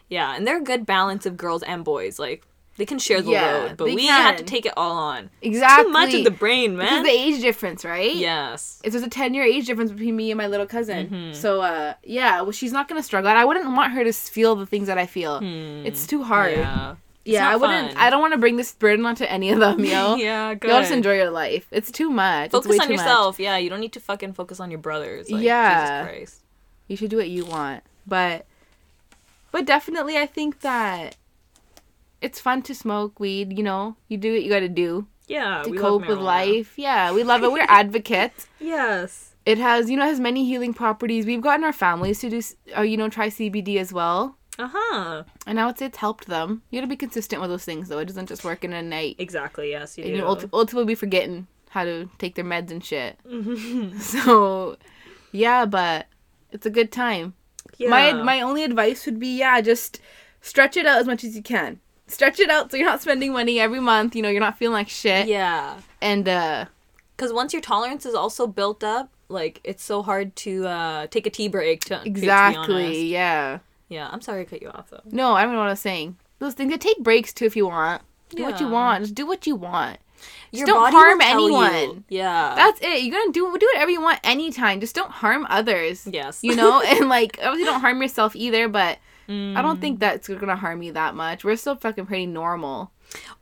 [0.09, 2.19] yeah, and they're a good balance of girls and boys.
[2.19, 2.45] Like
[2.77, 5.29] they can share the Yeah, load, but we had to take it all on.
[5.41, 5.85] Exactly.
[5.85, 7.03] Too much of the brain, man.
[7.03, 8.15] the age difference, right?
[8.15, 8.79] yes.
[8.83, 11.09] It's there's a ten year age difference between me and my little cousin.
[11.09, 11.35] Mhm.
[11.35, 13.29] So uh yeah, well she's not gonna struggle.
[13.29, 15.39] And I wouldn't want her to feel the things that I feel.
[15.39, 15.85] Hmm.
[15.85, 16.53] It's too hard.
[16.57, 16.95] Yeah.
[17.25, 17.97] Yeah, I wouldn't fun.
[17.97, 20.15] I don't want to bring this burden onto any of them, yo.
[20.15, 20.69] yeah, good.
[20.71, 21.67] Y'all just enjoy your life.
[21.71, 22.47] It's too much.
[22.47, 22.99] It's Focus way on too much.
[23.05, 23.39] yourself.
[23.39, 25.29] Yeah, you don't need to fucking focus on your brothers.
[25.31, 26.03] Like, Yeah.
[26.03, 26.41] Jesus Christ.
[26.89, 27.83] You should do what you want.
[28.05, 28.45] But
[29.51, 31.15] but definitely I think that
[32.21, 33.95] it's fun to smoke weed, you know.
[34.09, 35.61] You do what you gotta do Yeah.
[35.63, 36.73] to we cope with life.
[36.77, 37.51] Yeah, we love it.
[37.51, 38.47] We're advocates.
[38.59, 39.29] Yes.
[39.45, 41.25] It has, you know, it has many healing properties.
[41.25, 42.41] We've gotten our families to do,
[42.77, 44.37] uh, you know, try CBD as well.
[44.59, 45.23] Uh huh.
[45.47, 46.61] And I would say it's helped them.
[46.69, 47.97] You gotta be consistent with those things, though.
[47.99, 49.15] It doesn't just work in a night.
[49.17, 49.71] Exactly.
[49.71, 50.19] Yes, you And do.
[50.19, 53.17] you ult- ultimately be forgetting how to take their meds and shit.
[53.99, 54.77] so,
[55.31, 56.07] yeah, but
[56.51, 57.33] it's a good time.
[57.77, 57.89] yeah.
[57.89, 59.99] My my only advice would be, yeah, just
[60.41, 61.79] stretch it out as much as you can.
[62.07, 64.15] Stretch it out so you're not spending money every month.
[64.15, 65.27] You know, you're not feeling like shit.
[65.27, 65.79] yeah.
[66.01, 66.65] And uh,
[67.15, 71.25] Because once your tolerance is also built up, like it's so hard to uh, take
[71.25, 71.85] a tea break.
[71.85, 73.59] To, to exactly, yeah.
[73.93, 75.01] Yeah, I'm sorry to cut you off though.
[75.11, 76.17] No, I don't know what I was saying.
[76.39, 76.75] Those things.
[76.79, 78.01] Take breaks too if you want.
[78.29, 79.03] Do what you want.
[79.03, 79.99] Just do what you want.
[80.51, 82.03] Just Your don't harm anyone.
[82.09, 82.53] Yeah.
[82.55, 83.03] That's it.
[83.03, 84.79] You're gonna do do whatever you want anytime.
[84.79, 86.07] Just don't harm others.
[86.11, 86.39] yes.
[86.41, 88.67] You know, and like obviously don't harm yourself either.
[88.67, 88.97] But
[89.29, 89.61] I Mm.
[89.61, 91.43] don't think that's gonna harm you that much.
[91.45, 92.91] We're still fucking pretty normal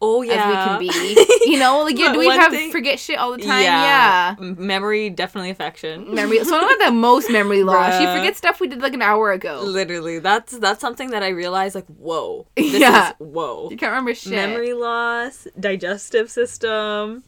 [0.02, 0.34] oh yeah.
[0.34, 1.28] as we can be.
[1.52, 3.64] You know, like you But we have thing- forget shit all the time.
[3.64, 4.36] Yeah.
[4.40, 6.14] M- Memory definitely affection.
[6.14, 6.44] Memory.
[6.44, 7.98] So I have the most memory loss.
[7.98, 8.16] She Bruh.
[8.18, 9.62] forgets stuff we did like an hour ago.
[9.64, 11.76] Literally, that's that's something that I realized.
[11.76, 12.46] Like, whoa.
[12.56, 13.10] This Yeah.
[13.10, 13.70] Is, whoa.
[13.72, 14.34] You can't remember shit.
[14.34, 17.24] Memory loss, digestive system,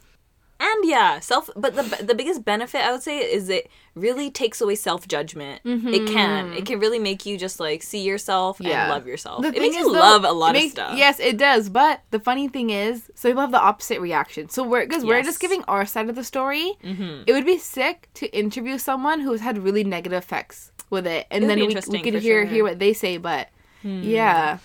[0.64, 1.50] and yeah, self.
[1.56, 5.62] But the the biggest benefit I would say is it really takes away self judgment.
[5.66, 6.54] It can.
[6.54, 8.68] It can really make you just like see yourself Mm-hmm.
[8.68, 8.84] Yeah.
[8.84, 9.42] and love yourself.
[9.42, 10.98] The it makes you though, love a lot of makes- stuff.
[10.98, 11.70] Yes, it does.
[11.70, 14.50] But the funny thing is, so people have the opposite reaction.
[14.50, 16.74] So we're because we're just giving our side of the story.
[16.84, 17.24] Mm-hmm.
[17.28, 21.44] It would be sick to interview someone who's had really negative effects with it, and
[21.46, 22.46] It then we, we could hear sure.
[22.46, 22.54] Hmm.
[22.54, 23.18] hear what they say.
[23.18, 23.50] But
[23.84, 24.60] yeah,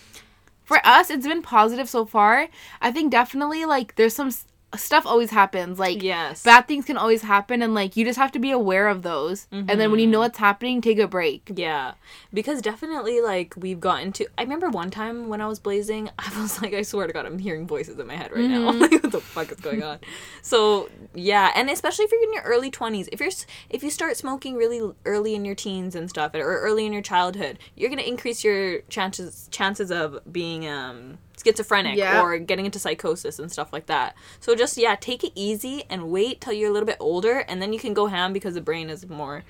[0.65, 2.49] for us, it's been positive so far.
[2.81, 4.31] I think definitely like there's some
[4.77, 5.79] stuff always happens.
[5.79, 6.43] Like Yes.
[6.43, 9.47] bad things can always happen, and like you just have to be aware of those.
[9.51, 10.13] And then when you Mm-hmm.
[10.13, 11.51] know what's happening, take a break.
[11.55, 11.95] Yeah,
[12.35, 14.27] because definitely like we've gotten to.
[14.37, 17.25] I remember one time when I was blazing, I was like, I swear to God,
[17.27, 18.71] I'm hearing voices in my head right now.
[18.73, 18.81] Mm-hmm.
[18.93, 19.99] like, what the fuck is going on?
[20.43, 23.31] So yeah, and especially if you're in your early twenties, if you're
[23.71, 27.03] if you start smoking really early in your teens and stuff, or early in your
[27.03, 32.23] childhood, you're gonna increase your chances chances of being um schizophrenic Yeah.
[32.23, 34.15] or getting into psychosis and stuff like that.
[34.41, 37.61] So just yeah, take it easy and wait till you're a little bit older, and
[37.63, 39.45] then you can go ham because the brain is more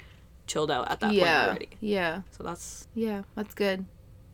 [0.46, 1.68] chilled out at that point Yeah, already.
[1.80, 2.22] yeah.
[2.30, 3.84] So that's Yeah, that's good.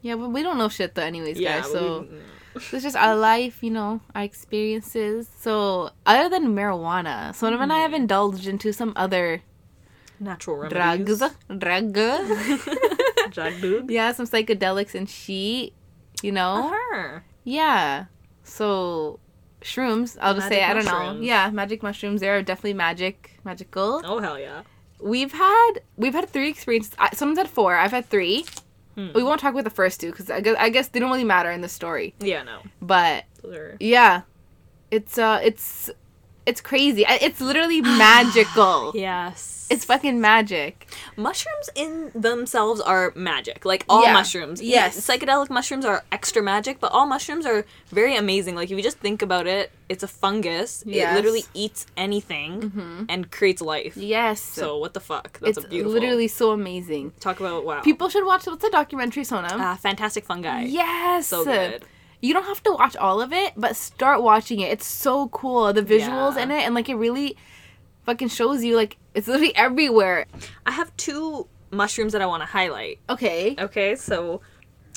[0.03, 1.61] Yeah, but we don't know shit though, anyways, yeah.
[1.61, 1.71] guys.
[1.73, 2.19] So we-
[2.73, 5.29] it's just our life, you know, our experiences.
[5.41, 9.43] So other than marijuana, Sonam and I have indulged into some other
[10.21, 11.21] natural drugs.
[11.21, 11.39] remedies.
[11.59, 11.93] Drug.
[13.33, 13.91] Drug dude.
[13.91, 15.73] yeah, some psychedelics and shit.
[16.23, 16.71] You know.
[16.73, 17.19] Uh-huh.
[17.45, 18.07] Yeah.
[18.43, 19.21] So
[19.61, 20.17] shrooms.
[20.21, 21.23] I'll just say Magic I don't know.
[21.23, 22.21] Yeah, magic mushrooms.
[22.21, 24.03] They're definitely magic, magical.
[24.05, 24.63] Oh hell yeah.
[25.01, 26.95] We've had we've had three experiences.
[26.99, 27.77] I, someone's had four.
[27.77, 28.45] I've had three.
[28.95, 29.09] Hmm.
[29.15, 31.25] We won't talk about the first two because I guess, I guess they don't really
[31.25, 32.15] matter in the story.
[32.21, 32.61] Yeah, no.
[32.81, 34.23] But are yeah,
[34.91, 35.91] it's uh, it's
[36.47, 37.05] it's crazy.
[37.09, 38.93] It's literally magical.
[38.95, 39.54] Yes.
[39.75, 40.87] It's fucking magic.
[41.17, 43.65] mushrooms in themselves are magic.
[43.65, 44.13] Like all Yeah.
[44.13, 44.63] mushrooms.
[44.63, 44.91] Yes.
[45.07, 48.55] Psychedelic mushrooms are extra magic, but all mushrooms are very amazing.
[48.57, 50.83] Like if you just think about it, it's a fungus.
[50.87, 51.11] Yes.
[51.13, 53.97] It literally eats anything and creates life.
[53.97, 54.41] Yes.
[54.41, 55.39] So what the fuck?
[55.41, 55.93] That's it's a beautiful.
[55.93, 57.13] literally so amazing.
[57.21, 57.81] talk about wow.
[57.81, 58.47] People should watch.
[58.47, 59.61] What's the documentary, Sonam?
[59.61, 60.63] uh, fantastic fungi.
[60.65, 61.27] yes.
[61.29, 61.85] So good.
[62.21, 64.73] You don't have to watch all of it, but start watching it.
[64.73, 65.73] It's so cool.
[65.75, 66.43] The visuals Yeah.
[66.45, 67.37] in it, and like it really
[68.05, 70.27] fucking shows you like it's literally everywhere.
[70.67, 72.99] I have two mushrooms that I want to highlight.
[73.11, 73.55] Okay.
[73.59, 74.41] Okay, so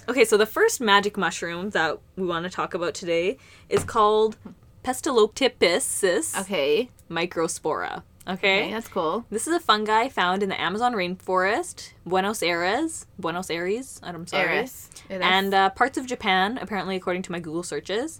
[0.09, 3.37] okay, so the first magic mushroom that we want to talk about today
[3.69, 4.37] is called
[4.83, 6.89] Pestiloptipisis Okay.
[7.09, 8.03] microspora.
[8.27, 8.71] Okay, Okay?
[8.73, 9.25] that's cool.
[9.29, 14.59] This is a fungi found in the Amazon rainforest, Buenos Aires, Buenos Aires, I'm sorry,
[14.59, 14.89] is.
[15.09, 18.19] and uh, parts of Japan, apparently according to my Google searches.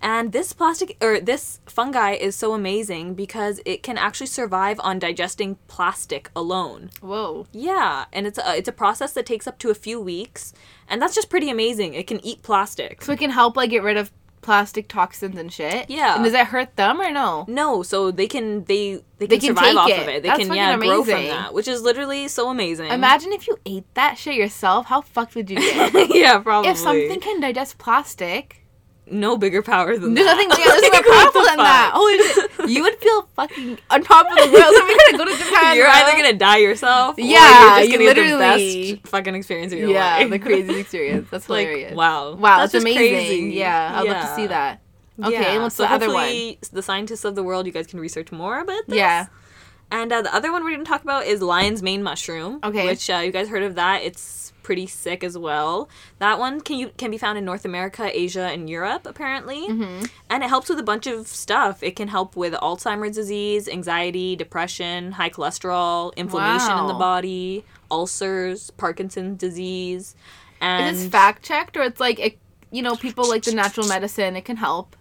[0.00, 4.98] And this plastic or this fungi is so amazing because it can actually survive on
[4.98, 6.90] digesting plastic alone.
[7.00, 7.46] whoa.
[7.52, 10.52] Yeah, and it's a, it's a process that takes up to a few weeks,
[10.88, 11.94] and that's just pretty amazing.
[11.94, 13.02] It can eat plastic.
[13.02, 15.90] So it can help like get rid of plastic toxins and shit.
[15.90, 16.14] Yeah.
[16.14, 17.44] And does that hurt them or no?
[17.48, 20.00] No, so they can they they can, They can survive take off it.
[20.00, 20.22] of it.
[20.22, 22.86] They That's can yeah fucking grow from that, which is literally so amazing.
[22.90, 24.86] Imagine if you ate that shit yourself.
[24.86, 25.56] How fucked would you
[25.92, 26.14] get?
[26.14, 26.70] yeah, probably.
[26.70, 28.64] if something can digest plastic,
[29.12, 30.36] no bigger power than there's that.
[30.36, 31.90] nothing yeah, there's more Like, what powerful the than that.
[31.94, 32.70] Holy shit.
[32.70, 35.18] You would feel fucking on top of the world.
[35.18, 35.76] Go to Japan.
[35.76, 35.94] You're bro.
[35.94, 39.78] either gonna die yourself, or Yeah, you're just gonna the literally- best fucking experience of
[39.78, 40.30] your Yeah, life.
[40.30, 41.28] the craziest experience.
[41.30, 41.94] That's like hilarious.
[41.96, 43.14] wow, Wow, that's that's, amazing.
[43.14, 43.40] crazy.
[43.56, 44.80] Yeah, I'd love to see that.
[45.24, 46.28] Okay, Yeah, what's so the other one?
[46.72, 48.96] The scientists of the world, you guys can research more about this.
[48.96, 49.26] Yeah.
[49.90, 52.60] And uh, the other one we're going to talk about is lion's mane mushroom.
[52.62, 52.84] Okay.
[52.84, 54.02] Which uh, you guys heard of that?
[54.02, 55.88] It's pretty sick as well.
[56.18, 59.66] That one can you can be found in North America, Asia, and Europe apparently.
[59.66, 60.04] Mm-hmm.
[60.28, 61.82] And it helps with a bunch of stuff.
[61.82, 68.68] It can help with Alzheimer's disease, anxiety, depression, high cholesterol, inflammation in the body, ulcers,
[68.72, 70.14] Parkinson's disease.
[70.60, 72.38] And Is fact checked or it's like it,
[72.70, 74.36] you know people like the natural medicine?
[74.36, 74.96] It can help.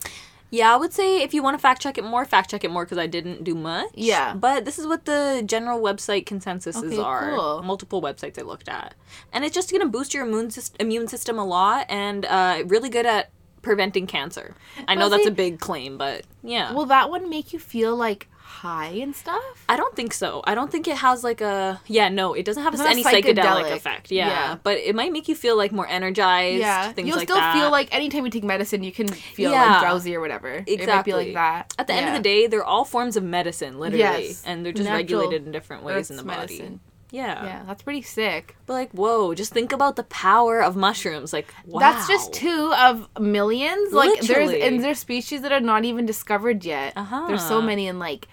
[0.50, 2.72] Yeah, I would say if you want to fact check it more, fact check it
[2.72, 3.90] more because I didn't do much.
[3.94, 4.34] Yeah.
[4.34, 7.36] But this is what the general website consensuses Okay, are.
[7.36, 7.64] cool.
[7.64, 8.96] Multiple websites I looked at.
[9.34, 12.90] And it's just going to boost your immune, immune system a lot and uh, really
[12.90, 13.30] good at
[13.62, 14.56] preventing cancer.
[14.88, 16.72] I know that's a big claim, but yeah.
[16.72, 19.44] Will that one make you feel like high and stuff?
[19.68, 20.42] I don't think so.
[20.46, 22.08] I don't think it has like a yeah.
[22.10, 23.76] No, it doesn't have It's any psychedelic, psychedelic.
[23.76, 24.12] effect.
[24.12, 24.28] Yeah.
[24.28, 24.56] Yeah.
[24.64, 26.60] but it might make you feel like more energized.
[26.60, 27.54] Yeah, things you'll like still that.
[27.54, 29.66] feel like anytime you take medicine, you can feel Yeah.
[29.74, 30.50] like drowsy or whatever.
[30.54, 31.14] It might be Exactly.
[31.14, 31.74] like that.
[31.78, 32.18] At the end of Yeah.
[32.20, 34.44] the day, they're all forms of medicine, literally, Yes.
[34.46, 36.40] and they're just Natural regulated in different ways in the body.
[36.40, 36.80] medicine.
[37.12, 37.44] Yeah.
[37.46, 38.56] Yeah, that's pretty sick.
[38.66, 41.32] But like, whoa, just think about the power of mushrooms.
[41.32, 41.80] Like, wow.
[41.80, 43.94] That's just two of millions.
[43.94, 44.60] Like Literally.
[44.60, 46.94] there's and there's species that are not even discovered yet.
[46.98, 47.26] Uh-huh.
[47.28, 48.28] There's so many and like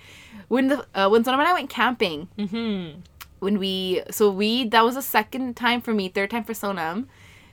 [0.49, 3.01] when the uh, when Sonam and I went camping, Mm-hmm.
[3.39, 7.07] when we so we that was the second time for me, third time for Sonam.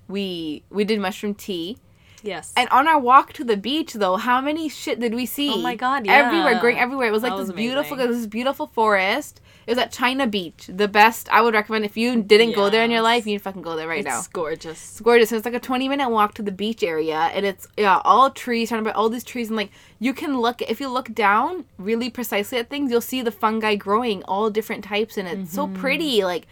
[0.08, 1.78] We we did mushroom tea.
[2.24, 2.54] Yes.
[2.56, 5.54] And on our walk to the beach, though, how many shit did we see?
[5.54, 6.60] Oh my God, Everywhere, yeah.
[6.62, 7.08] growing everywhere.
[7.08, 9.41] It was like That this was beautiful, this beautiful forest.
[9.68, 11.30] It was at China Beach, the best.
[11.32, 13.62] I would recommend if you didn't go there in your life, you need to fucking
[13.62, 14.18] go there right it's now.
[14.20, 14.92] It's gorgeous.
[14.92, 15.32] It's gorgeous.
[15.32, 17.18] And it's like a 20 minute walk to the beach area.
[17.34, 19.50] And it's, yeah, all trees, trying about all these trees.
[19.50, 23.22] And like, you can look, if you look down really precisely at things, you'll see
[23.22, 25.18] the fungi growing, all different types.
[25.18, 25.76] And it's so Mm-hmm.
[25.82, 26.24] pretty.
[26.24, 26.48] Like,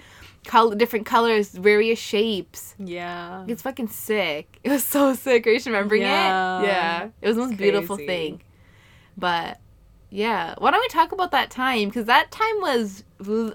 [0.46, 2.76] color, different colors, various shapes.
[2.78, 3.44] Yeah.
[3.48, 4.60] It's fucking sick.
[4.64, 5.48] It was so sick.
[5.48, 6.62] Are you remembering Yeah.
[6.62, 6.66] it?
[6.68, 7.10] Yeah.
[7.22, 8.42] It was the most beautiful thing.
[9.18, 9.60] But
[10.10, 11.90] yeah, why don't we talk about that time?
[11.90, 13.04] Because that time was,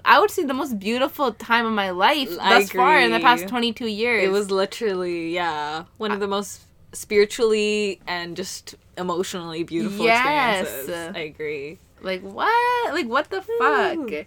[0.05, 3.19] I would say, the most beautiful time of my life I thus far in the
[3.19, 4.23] past 22 years.
[4.23, 6.61] It was literally, yeah, one of the most
[6.93, 10.61] spiritually and just emotionally beautiful Yes.
[10.65, 11.15] experiences.
[11.15, 11.79] I agree.
[12.01, 12.93] like, what?
[12.93, 14.25] Like, what the fuck?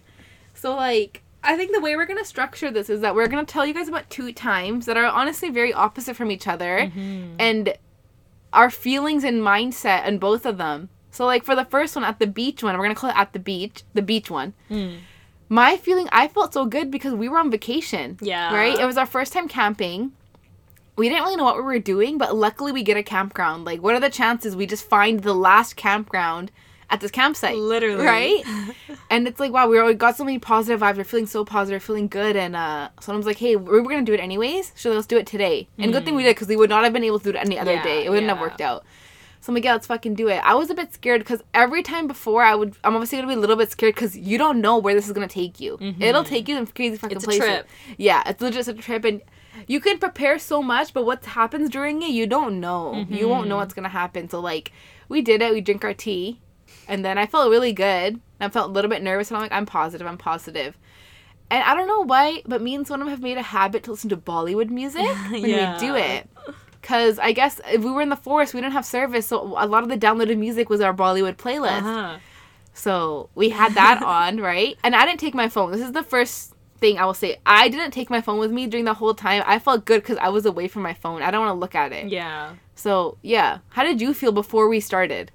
[0.53, 3.45] So, like, I think the way we're going to structure this is that we're going
[3.45, 6.79] to tell you guys about two times that are honestly very opposite from each other.
[6.79, 7.35] Mm-hmm.
[7.39, 7.73] And
[8.51, 10.89] our feelings and mindset in both of them.
[11.11, 13.33] So, like, for the first one, at the beach one, we're to call it at
[13.33, 14.53] the beach, the beach one.
[15.49, 18.17] My feeling, I felt so good because we were on vacation.
[18.21, 18.53] Yeah.
[18.53, 18.77] Right?
[18.77, 20.11] It was our first time camping.
[20.95, 23.65] We didn't really know what we were doing, but luckily we get a campground.
[23.65, 26.51] Like, what are the chances we just find the last campground
[26.91, 27.55] at this campsite?
[27.55, 28.05] Literally.
[28.05, 28.43] Right?
[29.09, 30.97] and it's like, wow, we already got so many positive vibes.
[30.97, 32.35] We're feeling so positive, feeling good.
[32.35, 34.71] And uh, someone's like, hey, we were going to do it anyways.
[34.75, 35.67] So let's do it today.
[35.79, 37.37] And good thing we did because we would not have been able to do it
[37.37, 38.05] any other Yeah, day.
[38.05, 38.85] It wouldn't have worked out.
[39.41, 40.37] So I'm like, yeah, let's fucking do it.
[40.43, 43.35] I was a bit scared because every time before, I would, I'm obviously gonna be
[43.35, 45.77] a little bit scared because you don't know where this is gonna take you.
[45.77, 46.01] Mm-hmm.
[46.01, 47.45] It'll take you to crazy fucking It's a places.
[47.45, 47.67] trip.
[47.97, 49.21] Yeah, it's legit a trip, and
[49.67, 53.05] you can prepare so much, but what happens during it, you don't know.
[53.09, 53.59] You won't know mm-hmm.
[53.61, 54.29] what's gonna happen.
[54.29, 54.73] So like,
[55.07, 55.53] we did it.
[55.53, 56.41] We drink our tea,
[56.87, 58.19] and then I felt really good.
[58.41, 60.05] I felt a little bit nervous, and I'm like, I'm positive.
[60.05, 60.77] I'm positive.
[61.51, 64.09] And I don't know why, but me and Sonam have made a habit to listen
[64.11, 65.73] to Bollywood music when Yeah.
[65.73, 66.29] we do it.
[66.81, 69.67] Cause I guess if we were in the forest, we didn't have service, so a
[69.67, 71.79] lot of the downloaded music was our Bollywood playlist.
[71.81, 72.17] Uh-huh.
[72.73, 74.77] So we had that on, right?
[74.83, 75.71] And I didn't take my phone.
[75.71, 77.37] This is the first thing I will say.
[77.45, 79.43] I didn't take my phone with me during the whole time.
[79.45, 81.21] I felt good because I was away from my phone.
[81.21, 82.07] I don't want to look at it.
[82.07, 82.53] Yeah.
[82.75, 85.31] So yeah, how did you feel before we started?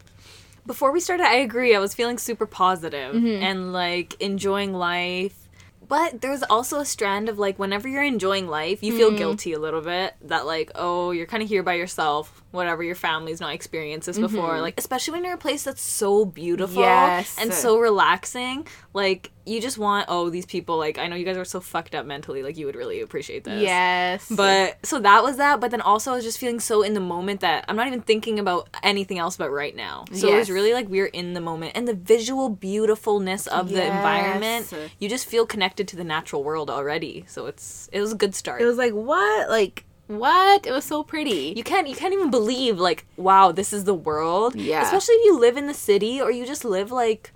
[0.66, 1.76] Before we started, I agree.
[1.76, 3.42] I was feeling super positive Mm-hmm.
[3.44, 5.43] and like enjoying life.
[5.88, 8.98] But there's also a strand of like whenever you're enjoying life, you Mm-hmm.
[8.98, 12.82] feel guilty a little bit that like, oh, you're kind of here by yourself, whatever
[12.82, 14.60] your family's not experienced this before.
[14.60, 17.18] Like especially when you're in a place that's so beautiful Mm-hmm.
[17.20, 17.36] Yes.
[17.38, 21.36] and so relaxing, like you just want, oh, these people like I know you guys
[21.36, 23.60] are so fucked up mentally, like you would really appreciate this.
[23.60, 24.26] Yes.
[24.30, 25.60] But so that was that.
[25.60, 28.00] But then also, I was just feeling so in the moment that I'm not even
[28.00, 30.04] thinking about anything else but right now.
[30.12, 33.68] So it was really like we are in the moment, and the visual beautifulness of
[33.70, 34.68] the environment.
[34.70, 34.90] Yes.
[35.00, 37.24] You just feel connected to the natural world already.
[37.26, 38.60] So it's it was a good start.
[38.62, 39.48] it was like what?
[39.50, 40.66] Like what?
[40.66, 41.54] It was so pretty.
[41.56, 44.54] you can't you can't even believe like wow this is the world.
[44.54, 44.82] Yeah.
[44.82, 47.32] Especially if you live in the city or you just live like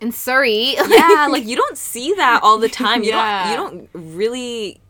[0.00, 0.74] in Surrey.
[0.88, 3.02] yeah like you don't see that all the time.
[3.02, 3.56] You Yeah.
[3.56, 4.80] don't you don't really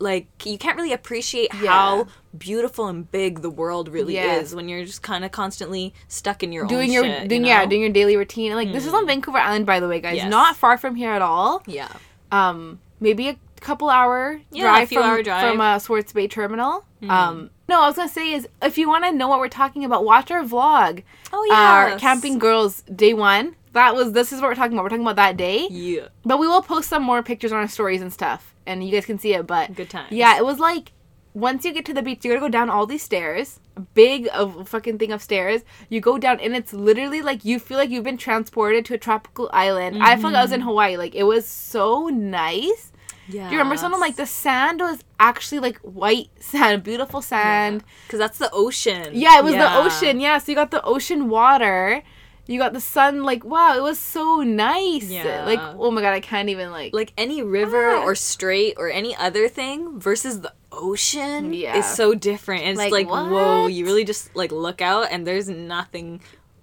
[0.00, 1.70] like you can't really appreciate Yeah.
[1.72, 4.48] how beautiful and big the world really Yes.
[4.48, 7.28] is when you're just kind of constantly stuck in your doing own your shit, you
[7.28, 8.54] doing yeah doing your daily routine.
[8.54, 10.16] Like this is on Vancouver Island, by the way, guys.
[10.16, 10.30] Yes.
[10.30, 11.62] Not far from here at all.
[11.66, 11.92] yeah
[12.30, 15.50] um maybe a couple hour Yeah, drive from hour drive.
[15.50, 16.84] From uh, Swartz Bay Terminal.
[17.08, 19.84] Um no, I was gonna say is if you want to know what we're talking
[19.84, 21.02] about, watch our vlog.
[21.32, 23.54] oh Our yeah camping girls day one.
[23.72, 24.84] that was this is what we're talking about.
[24.84, 25.68] We're talking about that day.
[25.70, 26.08] Yeah.
[26.24, 29.04] But we will post some more pictures on our stories and stuff, and you guys
[29.06, 29.46] can see it.
[29.46, 30.06] But Good time.
[30.10, 30.92] yeah, it was like
[31.34, 33.60] once you get to the beach, you gotta go down all these stairs,
[33.94, 35.62] big a fucking thing of stairs.
[35.88, 38.98] You go down, and it's literally like you feel like you've been transported to a
[38.98, 40.02] tropical island.
[40.02, 40.96] I felt like I was in Hawaii.
[40.96, 42.92] Like it was so nice.
[43.28, 43.48] Yeah.
[43.48, 47.84] Do you remember something like the sand was actually like white sand, beautiful sand.
[48.06, 49.10] Because that's the ocean.
[49.12, 50.20] Yeah, it was the ocean.
[50.20, 52.02] Yeah, so you got the ocean water.
[52.46, 53.24] You got the sun.
[53.24, 55.04] Like wow, it was so nice.
[55.10, 55.44] Yeah.
[55.44, 56.94] Like oh my god, I can't even like.
[56.94, 58.02] Like any river Ah.
[58.02, 61.76] or strait or any other thing versus the ocean Yeah.
[61.76, 62.62] is so different.
[62.62, 66.20] And it's Like, like, whoa, you really just like look out and there's nothing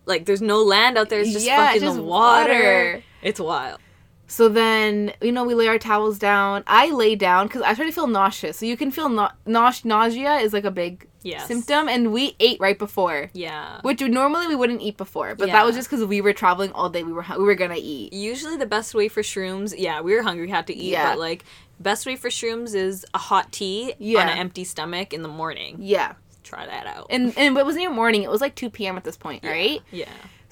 [0.08, 1.20] like there's no land out there.
[1.20, 2.54] It's just Yeah, fucking just the water.
[2.54, 3.04] water.
[3.22, 3.80] It's wild.
[4.28, 6.64] So then, you know, we lay our towels down.
[6.66, 8.58] I lay down because I started to feel nauseous.
[8.58, 11.48] So you can feel na- naus- nausea is like a big Yes.
[11.48, 13.80] symptom, and we ate right before, Yeah.
[13.82, 15.34] which normally we wouldn't eat before.
[15.34, 17.02] But that was just because we were traveling all day.
[17.04, 18.14] We were we were gonna eat.
[18.14, 21.10] Usually the best way for shrooms, yeah, we were hungry, we had to eat, Yeah.
[21.12, 21.44] but like
[21.80, 24.22] best way for shrooms is a hot tea Yeah.
[24.22, 25.78] on an empty stomach in the morning.
[25.80, 26.14] Yeah,
[26.44, 27.08] Try that out.
[27.10, 28.22] and and it wasn't even morning.
[28.22, 28.96] It was like two p.m.
[28.96, 29.82] at this point, right?
[29.92, 30.06] Yeah.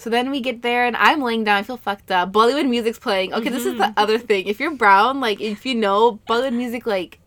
[0.04, 1.58] So then we get there, and I'm laying down.
[1.60, 2.34] I feel fucked up.
[2.34, 3.34] Bollywood music's playing.
[3.34, 3.94] Okay, this is Mm-hmm.
[3.96, 4.48] the other thing.
[4.48, 7.20] If you're brown, like if you know Bollywood music, like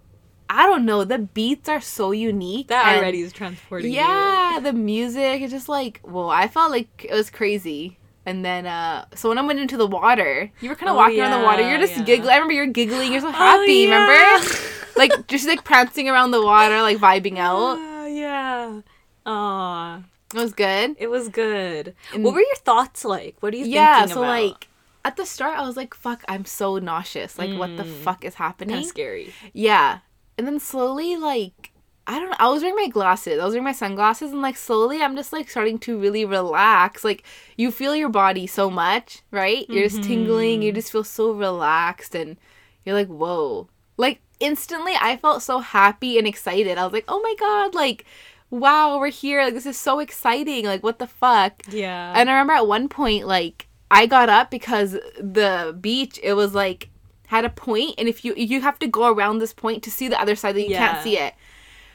[0.51, 2.69] I don't know, the beats are so unique.
[2.69, 3.97] That already is transporting you.
[3.97, 7.99] Yeah, the music is just like, whoa, I felt like it was crazy.
[8.27, 10.99] And then, uh, so when I went into the water, you were kind of Oh,
[10.99, 11.63] walking around the water.
[11.69, 12.03] You're just yeah.
[12.05, 12.31] giggling.
[12.31, 13.11] I remember you're giggling.
[13.13, 13.73] You're so Oh, happy.
[13.89, 14.05] yeah.
[14.07, 14.47] Remember?
[14.97, 17.79] like just like prancing around the water, like vibing out.
[17.81, 18.81] Ah, yeah.
[19.25, 20.03] Aw.
[20.35, 20.97] It was good.
[20.99, 21.95] It was good.
[22.13, 23.37] And- what were your thoughts like?
[23.41, 23.99] What are you Yeah.
[24.01, 24.31] thinking So about?
[24.31, 24.69] like
[25.05, 27.39] at the start, I was like, "Fuck, I'm so nauseous.
[27.39, 28.01] Like, what the Mm.
[28.03, 29.33] fuck is happening?" kind of scary.
[29.53, 29.99] Yeah.
[30.37, 31.71] And then slowly, like,
[32.09, 32.37] I don't know.
[32.41, 33.41] I was wearing my glasses.
[33.41, 37.05] I was wearing my sunglasses, and like slowly, I'm just like starting to really relax.
[37.05, 37.23] Like,
[37.57, 39.65] you feel your body so much, right?
[39.69, 40.63] You're just tingling.
[40.63, 42.37] You just feel so relaxed, and
[42.85, 43.69] you're like, whoa.
[43.97, 46.79] Like, instantly, I felt so happy and excited.
[46.79, 48.05] I was like, oh my God, like,
[48.51, 49.43] wow, we're here.
[49.43, 50.65] Like, this is so exciting.
[50.65, 51.63] Like, what the fuck?
[51.71, 52.13] Yeah.
[52.15, 56.55] And I remember at one point, like I got up because the beach it was
[56.55, 56.89] like
[57.29, 60.09] had a point, and if you you have to go around this point to see
[60.09, 60.93] the other side, that you Yeah.
[60.93, 61.35] can't see it.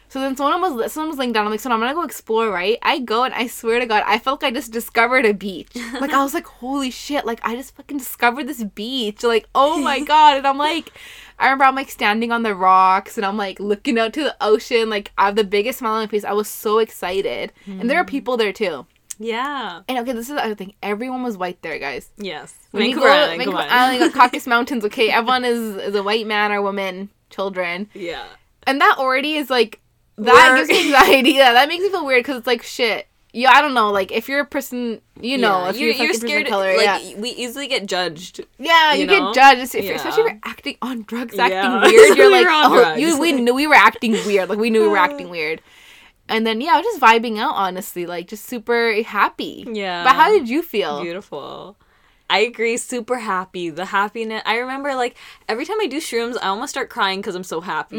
[0.09, 1.45] So then someone was someone was laying down.
[1.45, 2.77] I'm like, so I'm gonna go explore, right?
[2.81, 5.69] I go and I swear to God, I felt like I just discovered a beach.
[6.01, 7.25] like I was like, holy shit!
[7.25, 9.23] Like I just fucking discovered this beach.
[9.23, 10.37] Like oh my god!
[10.39, 10.91] And I'm like,
[11.41, 14.35] I remember I'm like standing on the rocks and I'm like looking out to the
[14.39, 14.89] ocean.
[14.89, 16.23] Like I have the biggest smile on my face.
[16.23, 18.85] I was so excited, and there are people there too.
[19.19, 19.81] yeah.
[19.87, 20.73] And okay, this is the other thing.
[20.81, 22.09] Everyone was white there, guys.
[22.17, 22.53] Yes.
[22.71, 23.57] When you go, Island, Vancouver.
[23.69, 24.85] Island, got Caucasus Mountains.
[24.85, 28.25] Okay, everyone is, is a white man or woman, children, Yeah.
[28.67, 29.79] and that already is like
[30.17, 31.31] that gives me anxiety.
[31.41, 33.07] Yeah, that makes me feel weird because it's like shit.
[33.33, 33.91] Yeah, I don't know.
[33.91, 36.41] Like if you're a person, you know, Yeah, if you're, you're, you're scared.
[36.43, 38.41] of color, like yeah, we easily get judged.
[38.59, 39.33] yeah, you, you know?
[39.33, 41.43] get judged if you're, especially if you're acting on drugs, Yeah.
[41.45, 42.17] acting weird.
[42.17, 44.49] You're We like, oh, you, we knew we were acting weird.
[44.49, 45.61] Like we knew we were acting weird.
[46.27, 49.65] And then yeah, I was just vibing out, honestly, like just super happy.
[49.71, 50.03] Yeah.
[50.03, 51.01] But how did you feel?
[51.01, 51.77] Beautiful.
[52.31, 52.77] I agree.
[52.77, 53.69] Super happy.
[53.69, 54.41] The happiness.
[54.45, 55.15] I remember like
[55.47, 57.97] every time I do shrooms, I almost start crying because I'm so happy.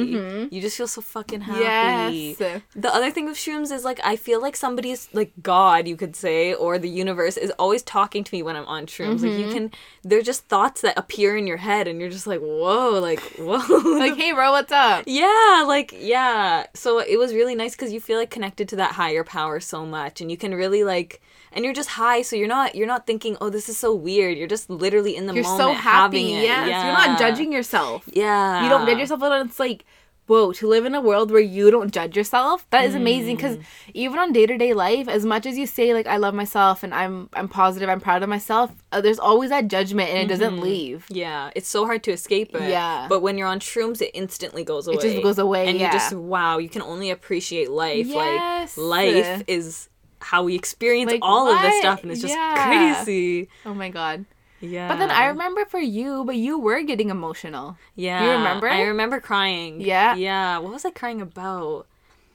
[0.50, 2.34] You just feel so fucking happy.
[2.34, 2.42] Mm-hmm.
[2.42, 2.62] Yes.
[2.74, 6.16] The other thing with shrooms is like I feel like somebody's like God, you could
[6.16, 9.20] say, or the universe is always talking to me when I'm on shrooms.
[9.22, 9.48] Like Mm-hmm.
[9.48, 9.70] you can,
[10.02, 13.98] they're just thoughts that appear in your head, and you're just like, whoa, like whoa,
[13.98, 15.04] Like, hey, bro, what's up?
[15.06, 16.66] yeah, like yeah.
[16.74, 19.84] So it was really nice because you feel like connected to that higher power so
[19.86, 21.20] much, and you can really like,
[21.54, 24.38] and you're just high, so you're not you're not thinking, oh, this is so weird.
[24.38, 25.46] You're just literally in the moment.
[25.46, 26.20] You're so happy.
[26.22, 26.84] Yes, Yeah.
[26.84, 28.04] you're not judging yourself.
[28.12, 29.84] Yeah, You don't judge yourself, and it's like,
[30.28, 33.36] whoa, to live in a world where you don't judge yourself, that is amazing.
[33.36, 33.62] Because Mm.
[33.92, 36.82] even on day to day life, as much as you say like I love myself
[36.84, 40.28] and I'm I'm positive, I'm proud of myself, uh, there's always that judgment, and it
[40.28, 41.04] doesn't leave.
[41.10, 42.70] Yeah, it's so hard to escape it.
[42.70, 43.06] Yeah.
[43.08, 44.96] But when you're on shrooms, it instantly goes away.
[44.96, 45.86] It just goes away, And yeah.
[45.88, 48.06] you just, wow, you can only appreciate life.
[48.06, 48.78] Yes.
[48.78, 49.88] Like, life is
[50.22, 52.94] how we experience Like, all of this stuff, and it's just Yeah.
[52.94, 53.48] crazy.
[53.66, 54.24] Oh my god.
[54.60, 54.86] Yeah.
[54.88, 57.76] But then I remember for you, but you were getting emotional.
[57.96, 58.24] Yeah.
[58.24, 58.68] you remember?
[58.68, 59.80] I remember crying.
[59.80, 60.14] Yeah.
[60.14, 60.58] Yeah.
[60.58, 61.86] What was I crying about?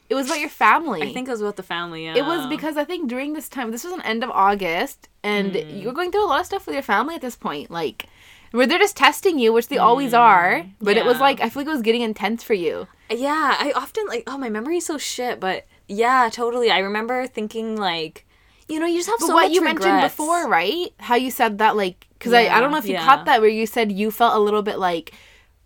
[0.10, 1.02] It was about your family.
[1.02, 2.06] I think it was about the family.
[2.06, 2.16] Yeah.
[2.16, 5.54] It was because I think during this time, this was an end of August, and
[5.56, 5.70] Hmm.
[5.78, 7.72] you were going through a lot of stuff with your family at this point.
[7.72, 8.06] Like,
[8.52, 10.66] where they're just testing you, which they always are.
[10.82, 11.20] But it was.
[11.20, 12.88] Like, I feel like it was getting intense for you.
[13.10, 16.70] Yeah, I often like oh my memory's so shit, but yeah, totally.
[16.72, 18.26] I remember thinking like,
[18.68, 20.94] you know, you just have But so what much you mentioned before, right?
[21.00, 23.42] How you said that, like, because I, I don't know if you Yeah, caught that,
[23.42, 25.14] where you said you felt a little bit like,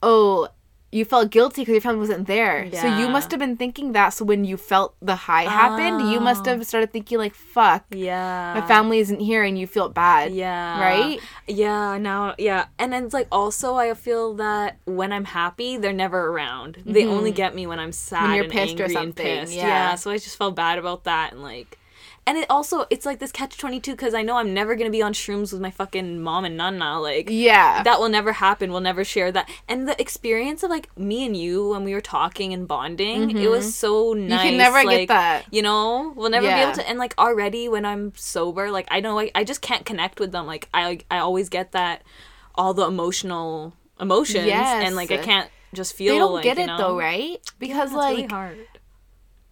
[0.04, 0.50] oh,
[0.92, 2.70] you felt guilty because your family wasn't there.
[2.74, 4.10] So you must have been thinking that.
[4.10, 6.52] So when you felt the high happened, you must oh.
[6.52, 8.60] have started thinking like, "Fuck, Yeah.
[8.60, 10.34] my family isn't here," and you feel bad.
[10.34, 10.82] Yeah.
[10.82, 11.20] Right?
[11.48, 12.66] Yeah, now yeah.
[12.78, 16.84] And then it's like also I feel that when I'm happy, they're never around.
[16.86, 17.38] They only mm-hmm.
[17.38, 19.54] get me when I'm sad you're and pissed or angry and something, pissed.
[19.54, 19.96] yeah.
[19.96, 21.78] So I just felt bad about that and like
[22.28, 24.92] and it also it's like this catch 22 cuz I know I'm never going to
[24.92, 27.82] be on shrooms with my fucking mom and nana like Yeah.
[27.84, 28.72] that will never happen.
[28.72, 29.50] We'll never share that.
[29.68, 33.50] And the experience of like me and you when we were talking and bonding, it
[33.50, 34.32] was so nice.
[34.40, 34.48] Mm-hmm.
[34.50, 35.46] can never get that.
[35.52, 36.88] You know, we'll never be able to.
[36.88, 40.32] And like already when I'm sober, like I know I, I just can't connect with
[40.32, 40.46] them.
[40.46, 42.04] Like I I always get that
[42.56, 44.86] all the emotional emotions Yes.
[44.86, 46.78] and like I can't just feel they don't like get you it know?
[46.78, 47.40] though, right?
[47.60, 48.58] Because it's like really hard.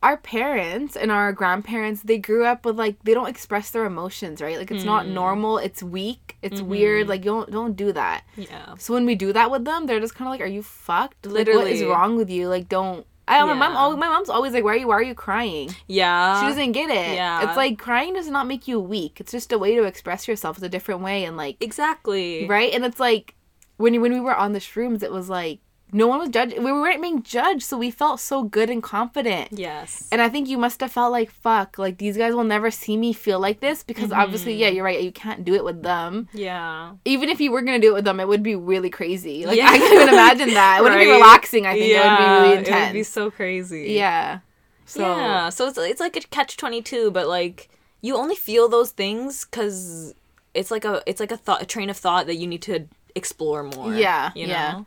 [0.02, 4.42] Our parents and our grandparents, they grew up with like they don't express their emotions,
[4.42, 4.58] right?
[4.58, 5.12] Like it's not Mm.
[5.14, 6.70] normal, it's weak, it's Mm-hmm.
[6.70, 7.08] weird.
[7.10, 8.24] Like you don't don't do that.
[8.38, 8.76] Yeah.
[8.78, 11.26] So when we do that with them, they're just kind of like, "Are you fucked?
[11.26, 12.48] Like, what is wrong with you?
[12.48, 13.74] Like don't." I my mom.
[13.94, 14.00] Yeah.
[14.00, 14.88] My mom's always like, "Why are you?
[14.88, 16.40] Why are you crying?" Yeah.
[16.42, 17.16] She doesn't get it.
[17.16, 17.44] yeah.
[17.48, 19.20] It's like crying does not make you weak.
[19.20, 20.58] It's just a way to express yourself.
[20.58, 22.48] It's a different way, and like exactly.
[22.48, 22.74] right.
[22.74, 23.36] And it's like
[23.78, 25.60] when when we were on the shrooms, it was like
[25.92, 26.64] no one was judging.
[26.64, 29.50] We weren't being judged, so we felt so good and confident.
[29.52, 30.08] Yes.
[30.12, 32.96] And I think you must have felt like fuck, like these guys will never see
[32.98, 34.62] me feel like this because obviously, Mm-hmm.
[34.62, 35.02] yeah, you're right.
[35.02, 36.28] You can't do it with them.
[36.34, 36.94] yeah.
[37.06, 39.46] Even if you were gonna do it with them, it would be really crazy.
[39.46, 39.68] Like Yeah.
[39.70, 40.80] I can't even imagine that.
[40.80, 41.66] It wouldn't be relaxing.
[41.66, 43.92] I think it would be really It would be so crazy.
[43.94, 44.40] yeah.
[44.86, 47.70] So yeah, so it's it's like a catch twenty two, but like
[48.02, 50.16] you only feel those things because
[50.56, 52.88] it's like a it's like a thought a train of thought that you need to
[53.14, 53.94] explore more.
[53.94, 54.54] Yeah, you know?
[54.54, 54.82] yeah,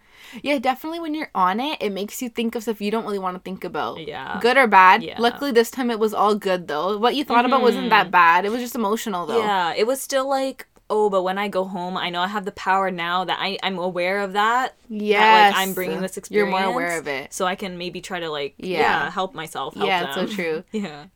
[0.60, 3.36] definitely when you're on it, it makes you think of stuff you don't really want
[3.36, 4.06] to think about.
[4.06, 4.38] Yeah.
[4.40, 5.02] Good or bad.
[5.02, 5.16] Yeah.
[5.18, 6.98] Luckily this time it was all good though.
[6.98, 8.12] What you thought about wasn't that mm-hmm.
[8.12, 8.44] bad.
[8.44, 9.38] It was just emotional though.
[9.38, 12.44] Yeah, it was still like oh, but when I go home, I know I have
[12.44, 14.74] the power now that I I'm aware of that.
[14.88, 15.50] Yeah.
[15.50, 16.50] Like I'm bringing this experience.
[16.50, 17.32] You're more aware of it.
[17.32, 18.78] so I can maybe try to like Yeah.
[18.78, 19.74] yeah, help myself.
[19.74, 20.64] Help Yeah, it's so true.
[20.72, 21.06] Yeah.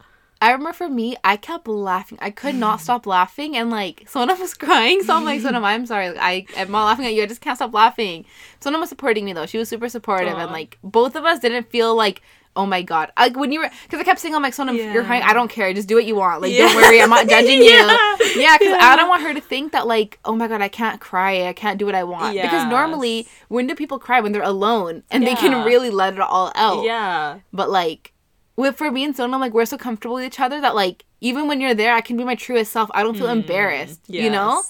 [0.46, 2.18] I remember for me, I kept laughing.
[2.20, 5.86] I could not stop laughing, and like Sona was crying, so I'm like, Sona, I'm
[5.86, 6.10] sorry.
[6.10, 7.22] Like, I I'm not laughing at you.
[7.22, 8.24] I just can't stop laughing.
[8.60, 9.46] Sona was supporting me though.
[9.46, 12.22] She was super supportive, and like both of us didn't feel like,
[12.54, 14.72] oh my god, like when you were, because I kept saying, oh I'm like, Sona,
[14.72, 15.22] you're crying.
[15.24, 15.72] I don't care.
[15.74, 16.42] Just do what you want.
[16.42, 16.68] Like, Yeah.
[16.68, 17.02] don't worry.
[17.02, 18.16] I'm not judging Yeah.
[18.20, 18.40] you.
[18.40, 21.00] Yeah, because I don't want her to think that like, oh my god, I can't
[21.00, 21.46] cry.
[21.48, 22.34] I can't do what I want.
[22.40, 26.20] Because normally, when do people cry when they're alone and they can really let it
[26.20, 26.84] all out?
[26.84, 27.40] Yeah.
[27.52, 28.12] But like
[28.56, 31.46] with for me and Sona, like we're so comfortable with each other that like even
[31.48, 32.90] when you're there, I can be my truest self.
[32.94, 33.40] I don't feel mm-hmm.
[33.40, 34.00] embarrassed.
[34.08, 34.62] You know?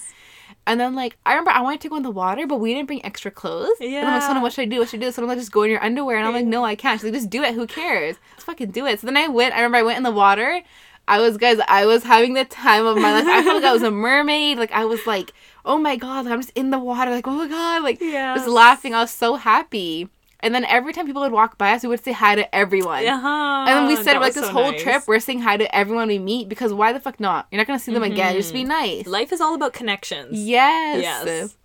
[0.66, 2.86] And then like I remember I wanted to go in the water, but we didn't
[2.88, 3.70] bring extra clothes.
[3.80, 4.00] Yeah.
[4.00, 4.28] And I'm like, Yeah.
[4.28, 4.78] Sona, what should I do?
[4.80, 5.12] What should I do?
[5.12, 6.18] So I'm like, just go in your underwear.
[6.18, 7.00] And I'm like, no, I can't.
[7.00, 7.54] She's like, just do it.
[7.54, 8.16] Who cares?
[8.32, 9.00] Let's fucking do it.
[9.00, 9.54] So then I went.
[9.54, 10.62] I remember I went in the water.
[11.08, 11.58] I was guys.
[11.68, 13.26] I was having the time of my life.
[13.26, 14.58] I felt like I was a mermaid.
[14.58, 15.32] Like I was like,
[15.64, 17.12] oh my god, like, I'm just in the water.
[17.12, 18.38] Like oh my god, like Yes.
[18.38, 18.94] just laughing.
[18.94, 20.08] I was so happy.
[20.40, 23.06] And then every time people would walk by us, we would say hi to everyone.
[23.06, 23.26] Uh-huh.
[23.28, 24.82] And then we said That like this so whole nice.
[24.82, 27.46] trip, we're saying hi to everyone we meet because why the fuck not?
[27.50, 28.34] You're not gonna see them again.
[28.34, 29.06] Just be nice.
[29.06, 30.38] Life is all about connections.
[30.38, 31.02] Yes.
[31.02, 31.56] Yes.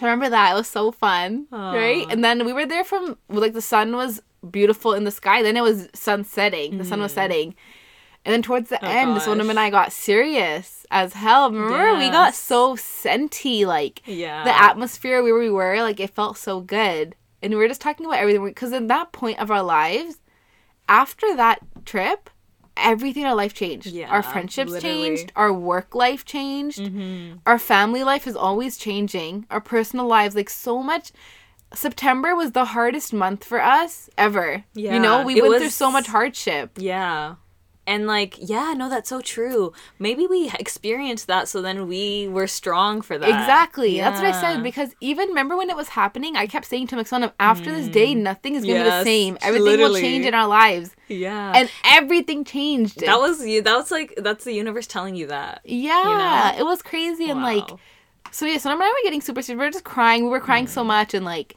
[0.00, 0.52] I remember that.
[0.52, 1.46] It was so fun.
[1.50, 2.06] Right?
[2.10, 5.42] And then we were there from like the sun was beautiful in the sky.
[5.42, 6.78] Then it was sun setting.
[6.78, 7.54] The sun was setting.
[8.24, 8.82] And then towards the Mm.
[8.82, 9.50] Oh, end, gosh.
[9.50, 11.50] and I got serious as hell.
[11.50, 13.64] Remember, we got so scenty.
[13.66, 14.44] Like Yeah.
[14.44, 17.14] the atmosphere where we were, like it felt so good.
[17.46, 20.18] And we were just talking about everything because in that point of our lives,
[20.88, 22.28] after that trip,
[22.76, 23.86] everything in our life changed.
[23.86, 25.16] Yeah, our friendships literally.
[25.16, 25.32] changed.
[25.36, 26.80] Our work life changed.
[26.80, 27.38] Mm-hmm.
[27.46, 29.46] Our family life is always changing.
[29.48, 31.12] Our personal lives, like so much.
[31.72, 34.64] September was the hardest month for us ever.
[34.74, 36.72] yeah, you know, we went through so much hardship.
[36.78, 37.36] Yeah.
[37.88, 39.72] And like, yeah, no, that's so true.
[40.00, 43.28] Maybe we experienced that, so then we were strong for that.
[43.28, 44.00] Exactly.
[44.00, 46.96] That's what I said because even remember when it was happening, I kept saying to
[46.96, 49.04] Maxona, after this day, nothing is gonna be the Mm.
[49.04, 49.38] Same.
[49.40, 51.52] Everything will change in our lives, Yeah.
[51.54, 53.00] and everything changed.
[53.00, 53.62] that was you.
[53.62, 55.60] That was like that's the universe telling you that.
[55.64, 56.58] yeah, know?
[56.60, 57.68] it was crazy and like
[58.32, 58.46] so.
[58.46, 59.40] Yeah, so and I were getting super.
[59.48, 60.24] We were just crying.
[60.24, 61.54] We were crying so much and like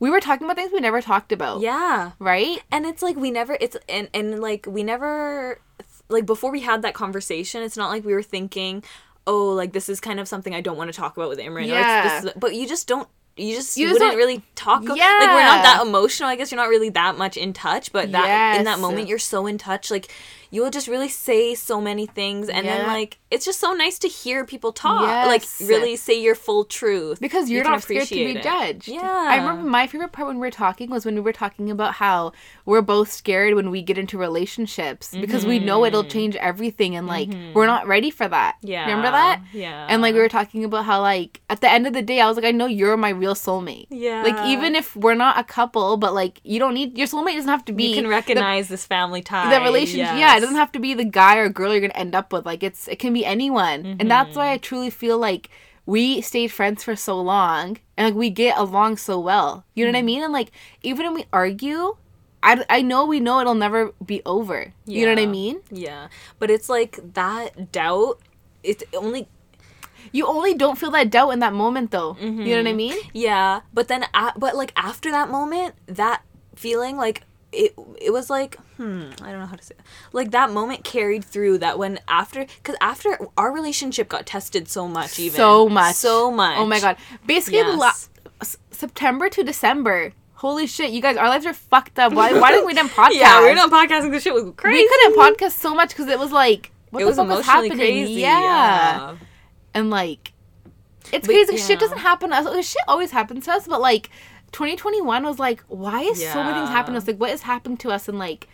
[0.00, 1.60] we were talking about things we never talked about.
[1.60, 2.12] yeah.
[2.18, 2.60] Right.
[2.72, 5.60] and it's like we never it's and and like we never
[6.08, 8.82] like before we had that conversation it's not like we were thinking
[9.26, 11.56] oh like this is kind of something i don't want to talk about with imran.
[11.56, 12.16] Or Yeah.
[12.16, 14.98] it's this but you just don't you just, You wouldn't don't- really talk about like
[15.20, 18.56] we're not that emotional i guess you're not really that much in touch but that
[18.58, 20.10] in that moment you're so in touch like
[20.50, 23.98] you will just really say so many things and then like it's just so nice
[23.98, 25.26] to hear people talk Yes.
[25.60, 28.42] like really say your full truth because you're You not scared to be it.
[28.42, 28.88] judged.
[28.88, 29.02] Yeah.
[29.02, 31.94] I remember my favorite part when we were talking was when we were talking about
[31.94, 32.32] how
[32.64, 37.06] we're both scared when we get into relationships because we know it'll change everything and
[37.06, 38.56] like we're not ready for that.
[38.56, 38.68] Mm-hmm.
[38.68, 39.42] yeah Remember that?
[39.52, 42.20] yeah And like we were talking about how like at the end of the day
[42.20, 43.86] I was like I know you're my real soulmate.
[43.90, 47.34] yeah Like even if we're not a couple, but like you don't need your soulmate
[47.34, 50.40] doesn't have to be you can the- recognize this family tie the relationship yeah it
[50.40, 52.46] doesn't have to be the guy or girl you're gonna end up with.
[52.46, 53.96] Like it's it can be anyone.
[53.98, 54.62] And that's why i Mm-hmm.
[54.62, 55.50] truly feel like
[55.84, 59.64] we stayed friends for so long and like we get along so well.
[59.74, 60.06] You know what i Mm-hmm.
[60.06, 60.22] mean?
[60.24, 60.50] And like
[60.82, 61.96] even when we argue
[62.42, 64.72] i, I know we know it'll never be over.
[64.86, 65.60] You know what i mean?
[65.70, 66.08] Yeah.
[66.38, 68.20] But it's like that doubt
[68.62, 69.28] it's only
[70.12, 72.16] you only don't feel that doubt in that moment though.
[72.20, 72.44] You Mm-hmm.
[72.50, 72.98] know what i mean?
[73.12, 76.22] Yeah, but then, a but like after that moment, that
[76.54, 77.22] feeling, like
[77.52, 79.84] it, it was like, hmm, I don't know how to say, it.
[80.12, 81.58] like that moment carried through.
[81.58, 86.30] That when after, because after our relationship got tested so much, even so much so
[86.30, 86.58] much.
[86.58, 86.96] oh my god
[87.26, 87.92] basically the la-
[88.42, 92.52] s- september to december holy shit you guys our lives are fucked up why, why
[92.52, 94.10] didn't we done podcast Yeah, we were not podcasting.
[94.12, 94.78] This shit was crazy.
[94.82, 97.46] We couldn't podcast so much because it was like, what it the was fuck was
[97.46, 97.78] happening?
[97.78, 98.12] crazy.
[98.20, 98.40] Yeah.
[98.40, 99.16] yeah.
[99.74, 100.32] and like,
[101.12, 101.56] it's But, crazy.
[101.56, 102.66] Shit doesn't happen to us.
[102.66, 104.10] Shit always happens to us, but like,
[104.52, 107.06] 2021 was like, why is so many things happening to us?
[107.08, 108.08] Like, what is happening to us?
[108.08, 108.48] And like,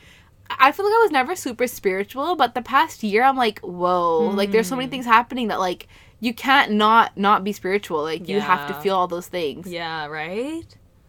[0.51, 4.31] I feel like I was never super spiritual, but the past year, I'm like, whoa,
[4.35, 4.91] like, there's so many Hmm.
[4.93, 5.89] things happening that like.
[6.21, 8.01] You can't not not be spiritual.
[8.03, 9.67] Like you have to feel all those things.
[9.71, 10.65] Yeah, right?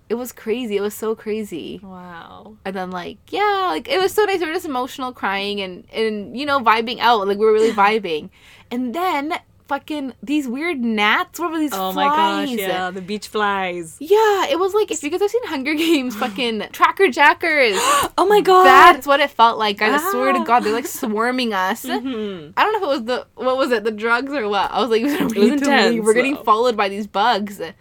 [0.09, 0.75] It was crazy.
[0.75, 1.79] It was so crazy.
[1.81, 2.57] Wow.
[2.65, 5.85] and then like yeah like it was so nice we were just emotional crying and
[5.93, 8.29] and you know vibing out like we were really vibing
[8.71, 12.05] and then fucking these weird gnats what were these Oh flies my
[12.45, 13.97] gosh, yeah, the beach flies.
[13.99, 17.73] yeah it was like if you guys have seen hunger games fucking tracker jackers
[18.17, 18.65] Oh my god.
[18.65, 20.43] that's what it felt like guys i swear to Ah.
[20.43, 22.53] god they're like swarming us Mhm.
[22.55, 24.79] i don't know if it was the what was it the drugs or what i
[24.79, 25.01] was like
[25.35, 26.43] we was intense, we're getting though.
[26.43, 27.73] followed by these bugs and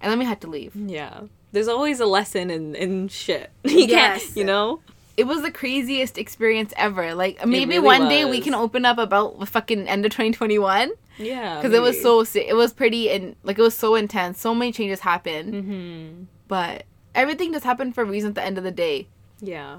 [0.00, 1.22] then we had to leave Yeah.
[1.52, 3.50] There's always a lesson in, in shit.
[3.64, 4.22] you Yes.
[4.26, 4.80] can't, you know?
[5.16, 7.14] it was the craziest experience ever.
[7.14, 10.90] Like maybe really one day we can open up about the fucking end of 2021
[11.18, 11.56] Yeah.
[11.56, 14.40] because it was so it was pretty and like it was so intense.
[14.40, 18.28] So many changes happened, hmm but everything just happened for a reason.
[18.28, 19.08] At the end of the day,
[19.40, 19.78] Yeah.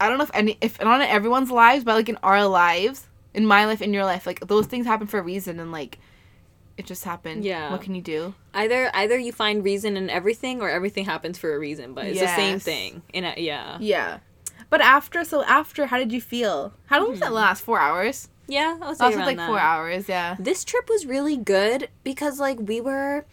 [0.00, 3.06] I don't know if any if not in everyone's lives, but like in our lives,
[3.34, 5.98] in my life, in your life, like those things happen for a reason, and like
[6.78, 7.44] it just happened.
[7.44, 7.70] Yeah.
[7.72, 8.34] What can you do?
[8.54, 12.20] Either either you find reason in everything or everything happens for a reason, but it's
[12.20, 13.02] the same thing.
[13.12, 13.78] In a, yeah.
[13.80, 14.18] Yeah.
[14.68, 16.72] But after, so after, how did you feel?
[16.86, 17.60] How long did that last?
[17.62, 18.28] Four hours.
[18.48, 19.48] Yeah, I was say Also, like that.
[19.48, 20.08] four hours.
[20.08, 20.36] Yeah.
[20.38, 23.24] This trip was really good because like we were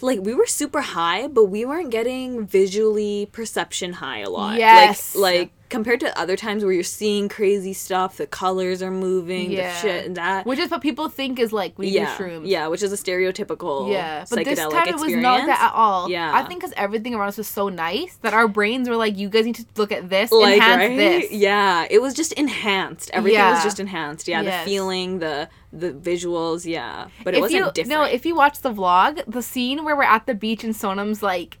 [0.00, 4.58] like we were super high, but we weren't getting visually perception high a lot.
[4.58, 5.14] Yes.
[5.14, 9.50] Like like compared to other times where you're seeing crazy stuff, the colors are moving,
[9.50, 9.72] Yeah.
[9.72, 10.44] the shit and that.
[10.44, 12.42] Which is what people think is like we yeah, do shrooms.
[12.44, 15.72] yeah, which is a stereotypical Yeah, but psychedelic this time it was not that at
[15.72, 16.10] all.
[16.10, 16.30] Yeah.
[16.34, 19.28] I think because everything around us was so nice that our brains were like, "You
[19.28, 20.96] guys need to look at this, like enhance right?
[20.96, 23.10] this." Yeah, it was just enhanced.
[23.14, 24.28] Everything was just enhanced.
[24.28, 24.64] Yeah, Yes.
[24.64, 26.64] the feeling, the the visuals.
[26.66, 27.88] Yeah, but it if wasn't you different.
[27.90, 31.22] no, if you watch the vlog, the scene where we're at the beach and Sonam's
[31.22, 31.58] like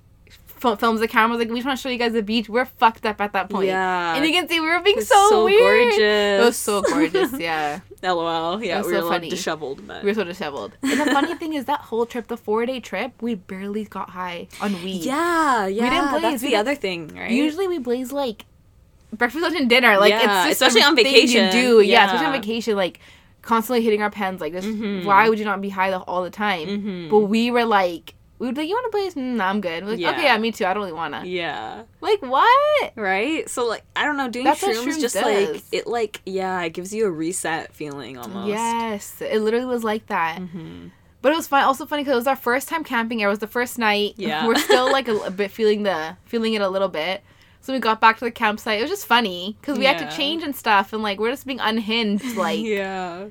[0.60, 3.06] films the camera like, "We just want to show you guys the beach." We're fucked
[3.06, 3.66] up at that point.
[3.68, 4.14] Yeah.
[4.14, 5.90] and you can see we were being so, so weird.
[5.90, 5.98] gorgeous.
[5.98, 7.32] It was so gorgeous.
[7.38, 8.62] Yeah, LOL.
[8.62, 9.30] Yeah, we were so little funny.
[9.30, 10.72] disheveled, but we were so disheveled.
[10.82, 14.10] And the funny thing is that whole trip, the four day trip, we barely got
[14.10, 15.02] high on weed.
[15.04, 15.82] yeah, yeah.
[15.84, 17.30] We didn't blaze, That's we the didn't- other thing, right?
[17.30, 18.44] Usually we blaze like
[19.12, 19.98] breakfast, lunch, and dinner.
[19.98, 21.46] Like Yeah, it's just especially on vacation.
[21.46, 22.04] You do yeah.
[22.06, 23.00] especially on vacation, like
[23.42, 24.40] constantly hitting our pens.
[24.40, 25.04] Like this, Mhm.
[25.04, 26.68] why would you not be high all the time?
[26.68, 27.10] Mhm.
[27.10, 29.14] But we were like, we would be like, you want to blaze?
[29.14, 29.84] Mm, I'm good.
[29.84, 30.10] We're like, Yeah.
[30.12, 30.64] okay, yeah, me too.
[30.64, 31.22] I don't really wanna.
[31.26, 32.92] yeah, Like what?
[32.96, 33.48] right.
[33.48, 36.70] So like, I don't know, doing That's shrooms, shrooms just like it, like yeah, it
[36.70, 38.48] gives you a reset feeling almost.
[38.48, 40.38] Yes, it literally was like that.
[40.38, 40.88] hmm
[41.22, 41.64] But it was fun.
[41.64, 43.20] Also funny because it was our first time camping.
[43.20, 44.14] It was the first night.
[44.16, 44.46] Yeah.
[44.48, 47.22] we're still like a, a bit feeling the feeling it a little bit.
[47.60, 48.78] So we got back to the campsite.
[48.78, 51.46] It was just funny because we had to change and stuff, and like we're just
[51.46, 53.26] being unhinged, like yeah.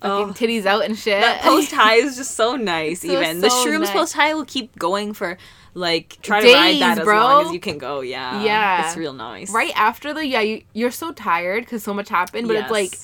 [0.00, 0.32] Fucking Oh.
[0.32, 1.20] titties out and shit.
[1.20, 3.00] That post high is just so nice.
[3.02, 3.90] So, even the so shrooms nice.
[3.90, 5.36] post high will keep going for
[5.74, 7.18] like try to ride that as bro.
[7.18, 8.00] long as you can go.
[8.00, 8.86] Yeah, Yeah.
[8.86, 9.50] it's real nice.
[9.50, 12.94] right after the yeah, you, you're so tired because so much happened, but it's like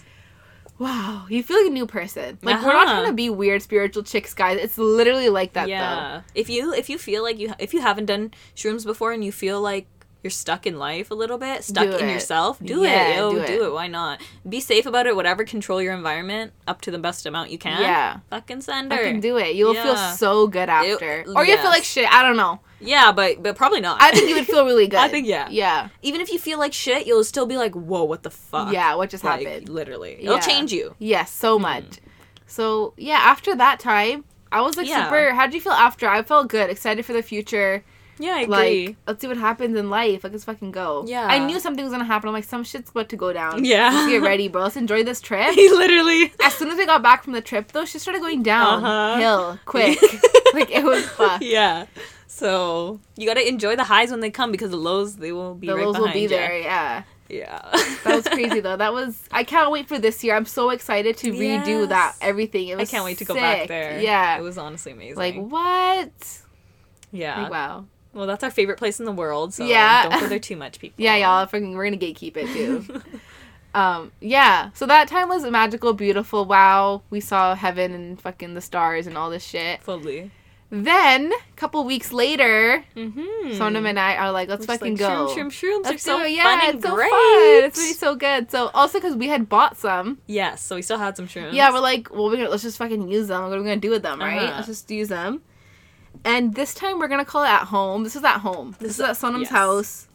[0.78, 2.36] wow, you feel like a new person.
[2.42, 2.95] Like we're not Uh-huh.
[3.01, 4.59] trying to be weird spiritual chicks, guys.
[4.61, 6.22] It's literally like that yeah.
[6.34, 9.30] If you if you feel like you if you haven't done shrooms before and you
[9.32, 9.86] feel like
[10.25, 12.12] you're stuck in life a little bit, stuck Do in it.
[12.12, 13.16] yourself, do Yeah, it.
[13.16, 13.66] Yo, do do it.
[13.66, 13.72] it.
[13.72, 14.20] Why not?
[14.49, 15.14] Be safe about it.
[15.14, 17.81] Whatever, control your environment up to the best amount you can.
[17.83, 18.20] Yeah.
[18.31, 19.03] Fucking send her.
[19.05, 19.55] Can do it.
[19.55, 22.11] You'll feel so good after, It- or you'll feel like shit.
[22.12, 22.61] I don't know.
[22.81, 24.01] Yeah, but but probably not.
[24.03, 24.99] I think you would feel really good.
[24.99, 25.49] I think, yeah.
[25.51, 25.89] Yeah.
[26.03, 28.95] even if you feel like shit, you'll still be like, "Whoa, what the fuck?" Yeah,
[28.95, 29.68] what just like, happened?
[29.68, 30.95] Literally, it'll change you.
[30.99, 31.62] Yes, so hmm.
[31.62, 32.01] much.
[32.47, 35.05] So yeah, after that time, I was like Yeah.
[35.05, 35.33] super.
[35.35, 36.09] How did you feel after?
[36.09, 37.85] I felt good, excited for the future.
[38.19, 38.87] Yeah, I agree.
[38.89, 40.23] Like, let's see what happens in life.
[40.25, 41.05] Like, let's fucking go.
[41.07, 41.27] Yeah.
[41.27, 42.29] I knew something was gonna happen.
[42.29, 43.65] I'm like, some shit's about to go down.
[43.65, 43.91] Yeah.
[43.93, 44.62] Let's get ready, bro.
[44.62, 45.55] Let's enjoy this trip.
[45.55, 46.33] He literally.
[46.45, 49.19] as soon as we got back from the trip, though, she started going down Uh-huh.
[49.21, 50.01] hill quick.
[50.55, 51.43] like it was fucked.
[51.45, 51.87] yeah.
[52.27, 55.67] So you gotta enjoy the highs when they come because the lows they will be
[55.69, 56.29] The right lows will be ya.
[56.29, 56.59] there.
[56.59, 57.03] Yeah.
[57.29, 57.59] Yeah.
[58.05, 58.77] That was crazy though.
[58.77, 59.21] That was.
[59.33, 60.35] I can't wait for this year.
[60.37, 62.69] I'm so excited to redo that everything.
[62.69, 63.99] It I can't wait to go back there.
[64.01, 64.37] Yeah.
[64.39, 65.17] It was honestly amazing.
[65.17, 66.41] like what?
[67.12, 67.43] yeah.
[67.43, 67.85] Like wow.
[68.15, 69.53] Well, that's our favorite place in the world.
[69.55, 70.09] So Yeah.
[70.09, 71.03] don't go there too much, people.
[71.03, 71.47] Yeah, y'all.
[71.47, 73.03] Freaking, we're gonna gatekeep it too.
[73.79, 74.71] um, yeah.
[74.75, 76.45] So that time was magical, beautiful.
[76.45, 79.83] Wow, we saw heaven and fucking the stars and all this shit.
[79.83, 80.31] Fully.
[80.71, 83.51] Then, a couple weeks later, Mm-hmm.
[83.51, 85.29] Sonam and I are like, let's fucking go.
[85.29, 86.33] Shroom, shroom, shrooms are so it.
[86.33, 87.11] Yeah, fun and it's so great.
[87.11, 87.65] fun.
[87.65, 88.51] It's gonna be so good.
[88.51, 91.53] So also because we had bought some, Yes, so we still had some shrooms.
[91.53, 93.43] yeah, we're like, well, we're gonna, let's just fucking use them.
[93.43, 94.43] What are we gonna do with them, right?
[94.43, 94.55] Uh-huh.
[94.57, 95.43] Let's just use them.
[96.25, 98.05] And this time we're gonna call it at home.
[98.05, 98.77] This is at home.
[98.79, 99.51] This, is at Sonam's yes.
[99.51, 100.09] house.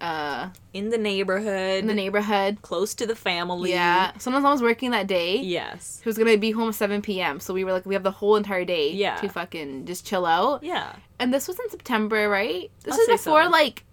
[0.00, 2.60] Uh, in the neighborhood, in the neighborhood.
[2.62, 3.70] close to the family.
[3.70, 4.12] Yeah.
[4.18, 5.36] Sonam's mom was working that day.
[5.38, 6.00] Yes.
[6.02, 7.40] She was gonna be home at 7 p.m.
[7.40, 9.16] So we were like, we have the whole entire day Yeah.
[9.16, 10.62] to fucking just chill out.
[10.62, 10.94] Yeah.
[11.18, 12.70] And this was in September, right?
[12.82, 13.50] This was before so.
[13.50, 13.84] like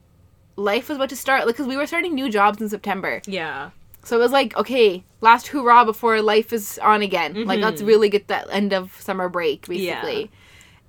[0.58, 3.22] life was about to start, like, because we were starting new jobs in September.
[3.26, 3.70] Yeah.
[4.04, 7.46] So it was like, okay, last hurrah before life is on again.
[7.46, 7.64] Like, Mhm.
[7.64, 10.32] let's really get that end of summer break, basically.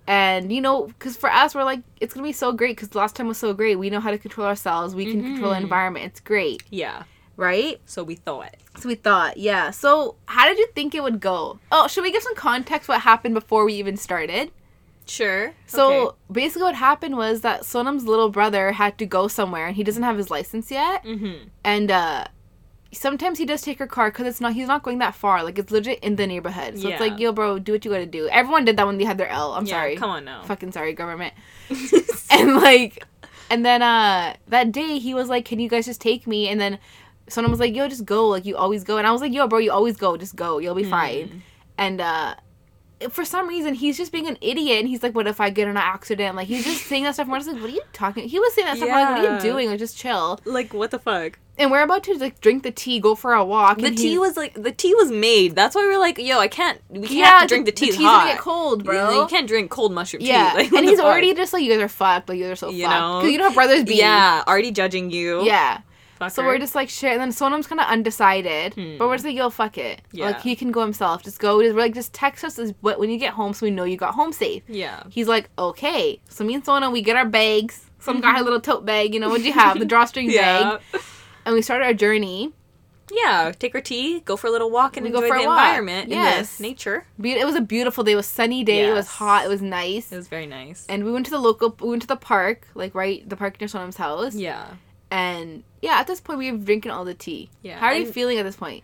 [0.06, 3.14] And, you know, because for us, we're like, it's to be so great because last
[3.16, 3.76] time was so great.
[3.76, 4.94] We know how to control ourselves.
[4.94, 5.62] We can control the Mhm.
[5.62, 6.06] environment.
[6.06, 7.04] It's great, Yeah.
[7.36, 7.80] right?
[7.86, 8.56] So we thought.
[8.78, 9.70] So we thought, yeah.
[9.70, 11.60] So how did you think it would go?
[11.70, 14.50] Oh, should we give some context what happened before we even started?
[15.06, 15.52] Sure.
[15.66, 19.82] So basically, what happened was that Sonam's little brother had to go somewhere, and he
[19.84, 21.04] doesn't have his license yet.
[21.04, 21.48] Mm-hmm.
[21.64, 22.26] And uh,
[22.92, 25.42] sometimes he does take her car because it's not he's not going that far.
[25.42, 26.78] Like it's legit in the neighborhood.
[26.78, 28.28] So it's like, yo, bro, do what you gotta do.
[28.28, 29.52] Everyone did that when they had their L.
[29.54, 29.96] I'm yeah, sorry.
[29.96, 30.42] Come on now.
[30.44, 31.34] Fucking sorry, government.
[32.30, 33.04] and like,
[33.50, 36.48] and then uh, that day he was like, can you guys just take me?
[36.48, 36.78] And then
[37.28, 38.28] someone was like, yo, just go.
[38.28, 38.98] Like you always go.
[38.98, 40.16] And I was like, yo, bro, you always go.
[40.16, 40.58] Just go.
[40.58, 40.90] You'll be Hmm.
[40.90, 41.42] fine.
[41.78, 42.34] And uh.
[43.10, 45.64] For some reason, he's just being an idiot, and he's like, "What if I get
[45.64, 47.28] in an accident?" Like he's just saying that stuff.
[47.28, 48.88] We're just like, "What are you talking?" He was saying that stuff.
[48.88, 49.68] We're like, "What are you doing?
[49.70, 51.38] Like, just chill." like what the fuck?
[51.58, 53.78] And we're about to like drink the tea, go for a walk.
[53.78, 55.54] The tea was like the tea was made.
[55.54, 56.80] That's why we are like, yo, I can't.
[56.88, 57.90] We can't yeah, drink the tea.
[57.90, 58.20] The tea's hot.
[58.20, 59.10] gonna get cold, bro.
[59.10, 60.56] You, you can't drink cold mushroom yeah, tea.
[60.62, 62.28] Like, and he's already just like, "You guys are fucked.
[62.30, 63.18] Like you guys are so You fucked." know?
[63.20, 63.96] Because you know how brothers be.
[63.96, 65.44] Yeah, already judging you.
[65.44, 65.80] yeah.
[66.28, 66.32] Fucker.
[66.32, 68.98] So we're just like shit, and then Sonam's kind of undecided, Hmm.
[68.98, 70.02] but we're just like, "Yo, fuck it.
[70.12, 70.26] Yeah.
[70.26, 71.22] Like he can go himself.
[71.22, 71.62] Just go.
[71.62, 74.14] Just, we're like, just text us when you get home, so we know you got
[74.14, 75.02] home safe." yeah.
[75.10, 77.86] He's like, "Okay." So me and Sona, we get our bags.
[78.00, 79.14] Some got her little tote bag.
[79.14, 79.78] You know what'd you have?
[79.78, 80.78] The drawstring Yeah.
[80.92, 81.02] bag.
[81.44, 82.52] And we started our journey.
[83.10, 83.52] Yeah.
[83.58, 85.50] Take our tea, go for a little walk, and We go enjoy for the a
[85.50, 86.08] environment.
[86.08, 86.60] Yes.
[86.60, 87.04] Nature.
[87.20, 88.12] Be- It was a beautiful day.
[88.12, 88.88] It was sunny day.
[88.88, 89.44] It was hot.
[89.44, 90.10] It was nice.
[90.12, 90.86] It was very nice.
[90.88, 93.60] and we went to the local we went to the park like right the park
[93.60, 94.66] near Sonam's house yeah.
[95.12, 98.10] And yeah at this point we were drinking all the tea Yeah, how are you
[98.10, 98.82] feeling at this point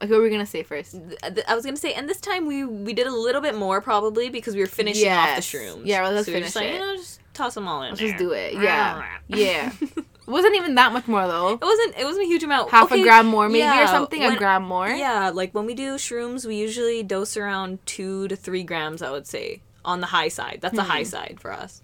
[0.00, 2.20] like what were we gonna say first Th- th- I was gonna say, and this
[2.20, 5.42] time we we did a little bit more probably because we were finishing off the
[5.42, 5.82] shrooms.
[5.84, 6.80] Yeah, well, let's so were just finish like, it.
[6.80, 8.10] You know, just toss them all in let's there.
[8.10, 11.98] just do it yeah yeah it wasn't even that much more though It wasn't.
[11.98, 12.70] It wasn't a huge amount.
[12.70, 15.74] half a gram more maybe or yeah, something a gram more Yeah, like when we
[15.74, 19.02] do shrooms, we usually dose around two to three grams.
[19.02, 20.60] I would say on the high side.
[20.62, 21.08] That's the high hmm.
[21.08, 21.82] side for us.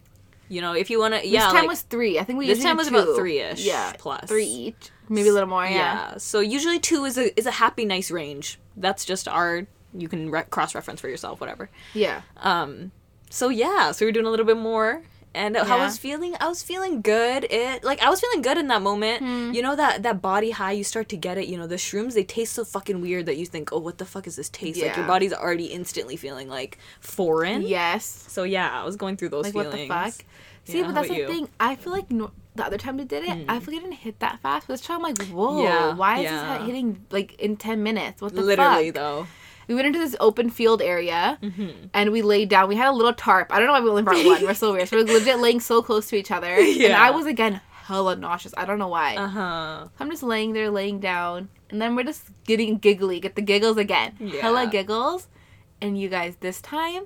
[0.50, 1.44] You know, if you want to, yeah.
[1.44, 3.92] this time like, was three i think we this time was do about three-ish yeah
[4.26, 6.16] three each maybe a little more yeah, yeah.
[6.16, 8.58] So usually two is a is a happy nice range.
[8.76, 9.66] That's just our.
[9.92, 11.68] You can re- cross reference for yourself, whatever.
[11.94, 12.92] yeah Um,
[13.28, 15.02] so yeah, so we were doing a little bit more,
[15.34, 17.44] and how I was feeling, I was feeling good.
[17.50, 19.20] It like I was feeling good in that moment.
[19.22, 19.52] Hmm.
[19.52, 21.46] You know that that body high, you start to get it.
[21.46, 24.04] You know the shrooms, they taste so fucking weird that you think, oh, what the
[24.04, 24.80] fuck is this taste?
[24.82, 27.62] Like your body's already instantly feeling like foreign.
[27.62, 30.14] yes So yeah, I was going through those like what the fuck
[30.64, 31.26] see Yeah, but that's the you?
[31.26, 33.86] thing i feel like no- the other time we did it i feel like it
[33.88, 36.58] didn't hit that fast but this time i'm like whoa Yeah, why is yeah.
[36.58, 38.68] this hitting like in 10 minutes what the Literally fuck?
[38.68, 39.26] Literally though.
[39.70, 41.86] We went into this open field area Mm-hmm.
[41.94, 42.68] and we laid down.
[42.68, 43.52] We had a little tarp.
[43.54, 44.42] I don't know why we only brought one.
[44.42, 44.88] We're so weird.
[44.88, 46.48] So we're legit laying so close to each other.
[46.52, 48.52] And i was again hella nauseous.
[48.56, 49.14] I don't know why.
[49.16, 49.88] Uh huh.
[50.00, 51.48] i'm just laying there laying down.
[51.70, 53.20] And then we're just getting giggly.
[53.20, 54.16] Get the giggles again.
[54.18, 54.40] Yeah.
[54.42, 55.28] hella giggles.
[55.80, 57.04] And you guys this time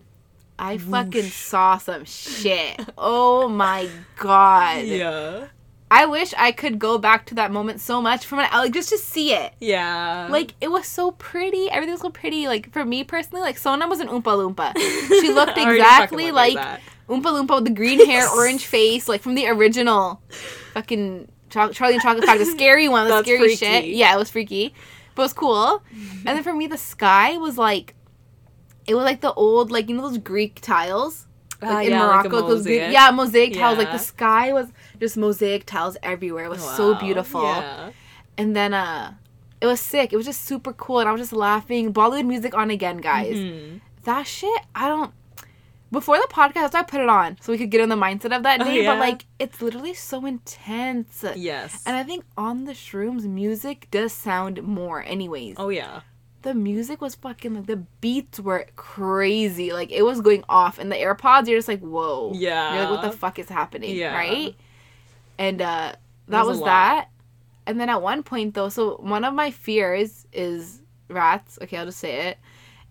[0.59, 2.81] I fucking saw some shit.
[2.97, 4.85] Oh my god.
[4.87, 5.49] Yeah.
[5.91, 8.89] I wish I could go back to that moment so much from an like just
[8.89, 9.53] to see it.
[9.61, 10.29] Yeah.
[10.31, 11.71] Like it was so pretty.
[11.71, 12.47] Everything was so pretty.
[12.49, 14.77] Like for me personally, like Sona was an oompa loompa.
[15.21, 16.81] She looked I already fucking exactly look like that.
[17.09, 20.23] Oompa Loompa with the green hair, orange face, like from the original
[20.73, 23.57] fucking Charlie and Chocolate Factory, the scary one, the That's scary freaky.
[23.57, 23.85] shit.
[23.89, 24.75] Yeah, it was freaky,
[25.15, 25.83] but it was cool.
[25.93, 27.95] And then for me, the sky was like,
[28.87, 31.27] it was like the old, like you know those Greek tiles.
[31.61, 32.93] Like Ah, in yeah, like Morocco, those Greek, mosaic.
[32.95, 33.79] yeah, mosaic tiles.
[33.79, 34.69] Like the sky was
[35.07, 36.45] just mosaic tiles everywhere.
[36.49, 37.91] It was so beautiful Yeah.
[38.41, 39.15] and then uh
[39.61, 42.53] it was sick it was just super cool and i was just laughing bollywood music
[42.61, 43.81] on again guys Mhm.
[44.09, 45.13] that shit i don't
[45.99, 48.43] before the podcast i put it on so we could get in the mindset of
[48.43, 48.91] that Oh, day yeah?
[48.93, 51.83] but like it's literally so intense Yes.
[51.87, 56.01] and i think on the shrooms music does sound more anyways oh yeah.
[56.43, 60.91] the music was fucking like the beats were crazy like it was going off and
[60.93, 62.75] the airpods you're just like whoa Yeah.
[62.75, 64.15] you're like what the fuck is happening Yeah.
[64.15, 64.55] right
[65.39, 65.93] and uh
[66.29, 67.09] that was was that
[67.67, 71.87] and then at one point though so one of my fears is rats okay i'll
[71.87, 72.39] just say it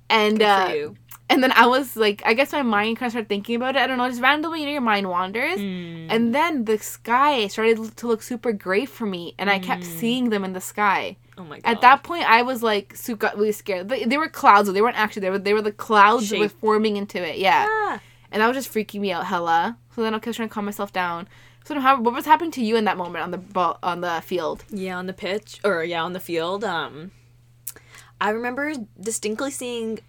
[0.10, 0.90] and uh
[1.30, 3.80] and then i was like i guess my mind kind of started thinking about it
[3.80, 6.08] i don't know just randomly you know your mind wanders Mm.
[6.10, 10.00] and then the sky started to look super gray for me and i kept Mm.
[10.00, 11.72] seeing them in the sky oh my god.
[11.72, 14.74] at that point i was like super got really scared they, they were clouds though.
[14.74, 17.66] they weren't actually they were they were the clouds that were forming into it yeah
[17.68, 18.00] Ah.
[18.32, 19.78] and that was just freaking me out hella.
[19.96, 21.28] So then I kept trying to calm myself down.
[21.66, 24.22] So how, what was happening to you in that moment on the ball, on the
[24.26, 24.66] field?
[24.70, 26.64] Yeah, on the pitch or yeah, on the field.
[26.64, 27.12] Um,
[28.20, 30.00] I remember distinctly seeing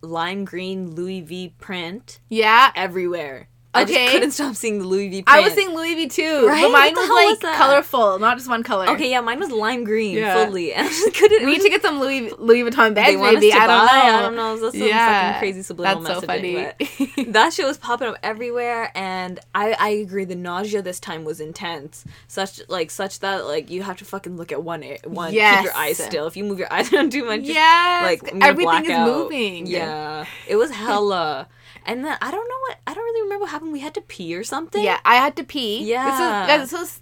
[0.00, 3.48] lime green Louis V print Yeah, everywhere.
[3.76, 3.94] I Okay.
[4.04, 5.28] just couldn't stop seeing the Louis V print.
[5.38, 6.62] I was seeing Louis V too, Right?
[6.62, 7.08] but mine What the was
[7.42, 8.88] like was colorful, not just one color.
[8.90, 10.34] Okay, yeah, mine was lime green Yeah.
[10.46, 11.44] fully, and I just couldn't.
[11.44, 13.52] we need to get some Louis Louis Vuitton bags, maybe.
[13.52, 14.08] I don't buy.
[14.08, 14.16] know.
[14.18, 14.56] I don't know.
[14.58, 17.14] That's some Yeah, fucking crazy subliminal That's so messaging.
[17.16, 17.24] funny.
[17.32, 20.24] that shit was popping up everywhere, and I I agree.
[20.24, 24.36] The nausea this time was intense, such like such that like you have to fucking
[24.36, 25.30] look at one a- one.
[25.32, 26.26] Keep your eyes still.
[26.26, 29.06] If you move your eyes around too much, yes, like everything is out.
[29.06, 29.66] moving.
[29.66, 31.48] Yeah, it was hella.
[31.86, 33.72] And then I don't know what I don't really remember what happened.
[33.72, 34.82] We had to pee or something.
[34.82, 34.98] yeah.
[35.04, 35.84] I had to pee.
[35.84, 36.46] Yeah.
[36.46, 37.00] this was, this was.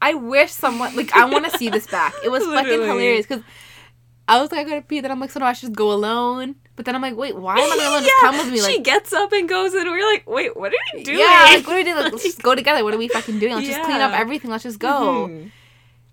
[0.00, 2.14] I wish someone like I want to see this back.
[2.24, 3.42] It was fucking hilarious because
[4.28, 5.00] I was like I gotta pee.
[5.00, 6.56] Then I'm like, so no, I should just go alone.
[6.76, 8.02] But then I'm like, wait, why am I not alone?
[8.02, 10.72] Just come with me, Like, she gets up and goes, and we're like, "Wait, what
[10.72, 11.94] are you doing?" Yeah, like what do we do?
[11.94, 12.84] Like, let's just go together.
[12.84, 13.54] What are we fucking doing?
[13.54, 14.50] Let's just clean up everything.
[14.50, 15.28] Let's just go.
[15.28, 15.50] Mhm.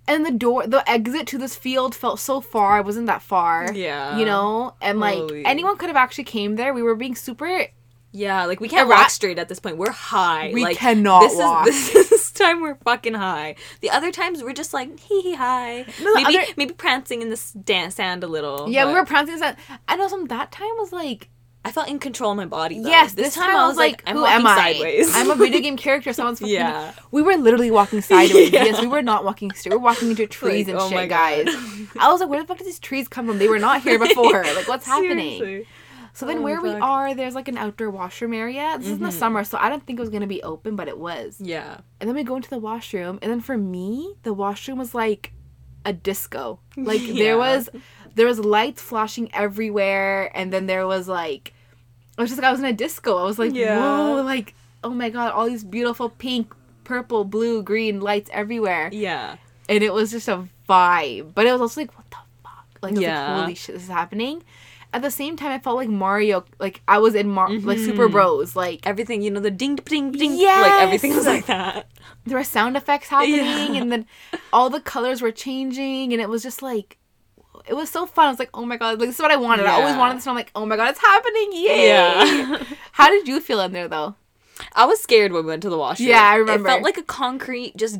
[0.07, 2.79] And the door, the exit to this field felt so far.
[2.79, 3.71] It wasn't that far.
[3.73, 4.17] Yeah.
[4.17, 5.45] You know, and like Totally.
[5.45, 6.73] anyone could have actually came there.
[6.73, 7.67] We were being super.
[8.15, 9.77] Yeah, like we can't walk straight at this point.
[9.77, 10.51] We're high.
[10.53, 11.67] We like, cannot this walk.
[11.69, 13.55] Is, this, this time we're fucking high.
[13.81, 15.85] The other times we're just like hee hee high.
[16.01, 18.69] No, maybe other- maybe prancing in the dance sand a little.
[18.69, 19.39] Yeah, we were prancing.
[19.39, 19.57] That
[19.87, 21.29] I know some that time was like.
[21.65, 22.81] I felt in control of my body.
[22.81, 22.89] Though.
[22.89, 24.73] Yes, this, time, I was like, I'm who am I?
[24.73, 25.15] Sideways.
[25.15, 26.11] I'm a video game character.
[26.11, 26.53] Someone's fucking.
[26.53, 26.91] Yeah.
[27.11, 28.51] We were literally walking sideways.
[28.51, 28.65] Yeah.
[28.65, 29.71] Yes, we were not walking straight.
[29.71, 31.47] We were walking into trees Like, and oh shit, my guys.
[31.97, 33.39] I was like, where the fuck did these trees come from?
[33.39, 34.43] They were not here before.
[34.43, 35.39] like, what's happening?
[35.39, 35.67] Seriously.
[36.15, 36.81] So then Oh, where we fuck.
[36.83, 38.75] are, there's like an outdoor washroom area.
[38.77, 39.13] This is in the Mhm.
[39.19, 41.37] summer, so I don't think it was gonna be open, but it was.
[41.39, 41.77] Yeah.
[41.99, 45.33] And then we go into the washroom, and then for me, the washroom was like
[45.85, 46.59] a disco.
[46.77, 47.13] Like Yeah.
[47.15, 47.69] there was
[48.15, 51.53] there was lights flashing everywhere, and then there was like
[52.17, 53.17] I was just like I was in a disco.
[53.17, 53.79] I was like, Yeah.
[53.79, 54.53] whoa, like
[54.83, 56.53] oh my god, all these beautiful pink,
[56.83, 58.89] purple, blue, green lights everywhere.
[58.93, 59.37] Yeah.
[59.67, 61.33] And it was just a vibe.
[61.33, 62.67] But it was also like, what the fuck?
[62.83, 63.31] Like, Yeah.
[63.33, 64.43] like holy shit, this is happening.
[64.93, 67.85] At the same time, I felt like Mario, like I was in Mar- like Mhm.
[67.85, 68.55] Super Bros.
[68.55, 70.35] Like Everything, you know, the ding ding ding.
[70.35, 70.61] Yes!
[70.69, 71.87] Like everything was like that.
[72.25, 73.35] there were sound effects happening,
[73.75, 73.81] Yeah.
[73.81, 74.05] and then
[74.53, 76.97] all the colors were changing, and it was just like,
[77.67, 78.27] it was so fun.
[78.27, 79.65] I was like, oh my god, like this is what I wanted.
[79.65, 81.49] I always wanted this, and I'm like, oh my god, it's happening!
[81.53, 81.87] Yay!
[81.87, 82.63] Yeah.
[82.93, 84.15] How did you feel in there though?
[84.73, 86.09] I was scared when we went to the washroom.
[86.09, 86.67] Yeah, I remember.
[86.67, 87.99] It felt like a concrete just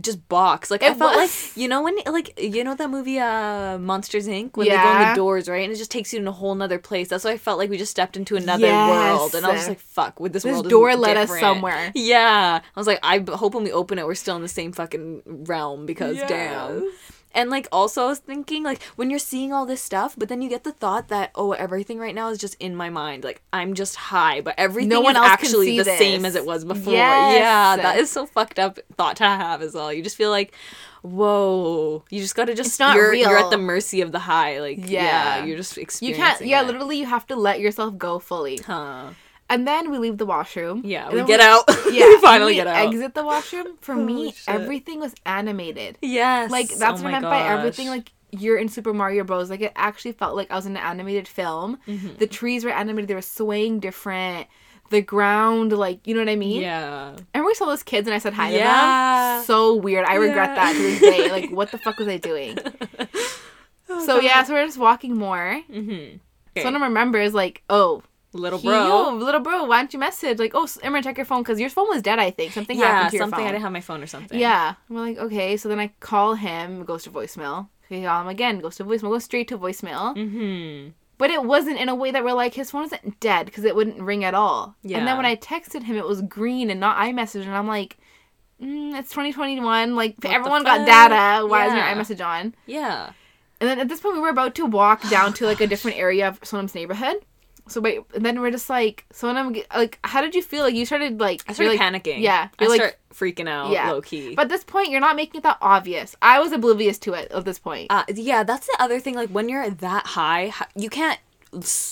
[0.00, 0.70] just box.
[0.70, 1.30] Like I felt was.
[1.30, 4.56] like you know when like you know that movie uh Monsters Inc.
[4.56, 5.62] when they go in the doors, right?
[5.62, 7.08] And it just takes you in a whole nother place.
[7.08, 8.90] That's why I felt like we just stepped into another Yes.
[8.90, 9.34] world.
[9.34, 11.92] And I was just like, fuck, with this, This world door led us somewhere.
[11.94, 12.60] Yeah.
[12.64, 15.22] I was like, I hope when we open it we're still in the same fucking
[15.46, 16.90] realm because damn.
[17.34, 20.40] And like also I was thinking like when you're seeing all this stuff, but then
[20.42, 23.24] you get the thought that oh everything right now is just in my mind.
[23.24, 25.98] Like I'm just high, but everything no one is else actually the this.
[25.98, 26.92] same as it was before.
[26.94, 27.38] Yes.
[27.38, 29.92] Yeah, that is so fucked up thought to have as well.
[29.92, 30.54] You just feel like
[31.02, 34.18] whoa, you just got to just It's not you're you're at the mercy of the
[34.18, 34.60] high.
[34.60, 35.38] Like Yeah.
[35.38, 36.40] yeah, you're just You can't.
[36.40, 36.66] Yeah, it.
[36.66, 38.58] literally, you have to let yourself go fully.
[38.58, 39.10] Huh.
[39.50, 40.82] And then we leave the washroom.
[40.84, 41.64] Yeah, we get out.
[41.92, 42.86] Yeah, we finally we get out.
[42.88, 43.76] Exit the washroom.
[43.80, 44.48] For Holy me, shit.
[44.48, 45.98] everything was animated.
[46.02, 46.50] yes.
[46.50, 47.88] Like that's Oh what I meant by everything.
[47.88, 49.50] Like you're in Super Mario Bros.
[49.50, 51.78] Like it actually felt like I was in an animated film.
[51.86, 52.18] Mhm.
[52.18, 53.08] The trees were animated.
[53.08, 54.48] They were swaying different.
[54.90, 56.62] The ground, like you know what I mean.
[56.62, 57.14] Yeah.
[57.32, 59.36] And we saw those kids, and I said hi to Yeah.
[59.36, 59.44] them.
[59.44, 60.04] So weird.
[60.06, 60.54] I regret Yeah.
[60.56, 61.30] that to this day.
[61.30, 62.58] Like, what the fuck was I doing?
[63.88, 65.60] Oh, so yeah, so we're just walking more.
[65.70, 66.16] Mm-hmm.
[66.60, 68.02] So what I remember is like, oh,
[68.34, 68.86] Little bro.
[68.88, 70.38] yo, little bro, why don't you message?
[70.38, 72.18] Like, oh, Imran, check your phone because your phone was dead.
[72.18, 73.38] I think something yeah, happened to your something.
[73.38, 73.46] phone.
[73.48, 74.38] I didn't have my phone or something.
[74.38, 74.74] Yeah.
[74.88, 75.56] We're like, okay.
[75.56, 77.68] So then I call him, goes to voicemail.
[77.86, 80.16] Okay, call him again, goes to voicemail, goes straight to voicemail.
[80.16, 80.90] Mm-hmm.
[81.16, 83.76] But it wasn't in a way that we're like, his phone isn't dead because it
[83.76, 84.74] wouldn't ring at all.
[84.82, 84.98] Yeah.
[84.98, 87.42] And then when I texted him, it was green and not iMessage.
[87.42, 87.96] And I'm like,
[88.60, 89.94] mm, it's 2021.
[89.94, 91.46] Like, the everyone got data.
[91.46, 91.66] Why Yeah.
[91.66, 91.86] isn't your
[92.18, 92.54] iMessage on?
[92.66, 93.12] Yeah.
[93.60, 95.98] And then at this point, we were about to walk down to like a different
[95.98, 97.16] area of Sonam's neighborhood.
[97.66, 100.64] So wait, and then we're just like, so when I'm like, how did you feel?
[100.64, 102.20] Like, you started like, I started like, panicking.
[102.20, 103.90] Yeah, I like, start freaking out Yeah.
[103.90, 104.34] low key.
[104.34, 106.14] but at this point, you're not making it that obvious.
[106.20, 107.86] I was oblivious to it at this point.
[107.90, 109.14] Uh, yeah, that's the other thing.
[109.14, 111.18] Like when you're that high, you can't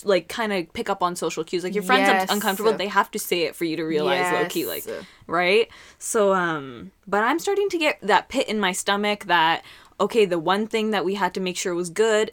[0.05, 1.63] like kind of pick up on social cues.
[1.65, 2.29] Like your friends Yes.
[2.29, 4.85] are uncomfortable; they have to say it for you to realize low key, like
[5.27, 5.69] right.
[5.99, 9.65] So, um, but I'm starting to get that pit in my stomach that
[10.01, 12.33] okay, the one thing that we had to make sure was good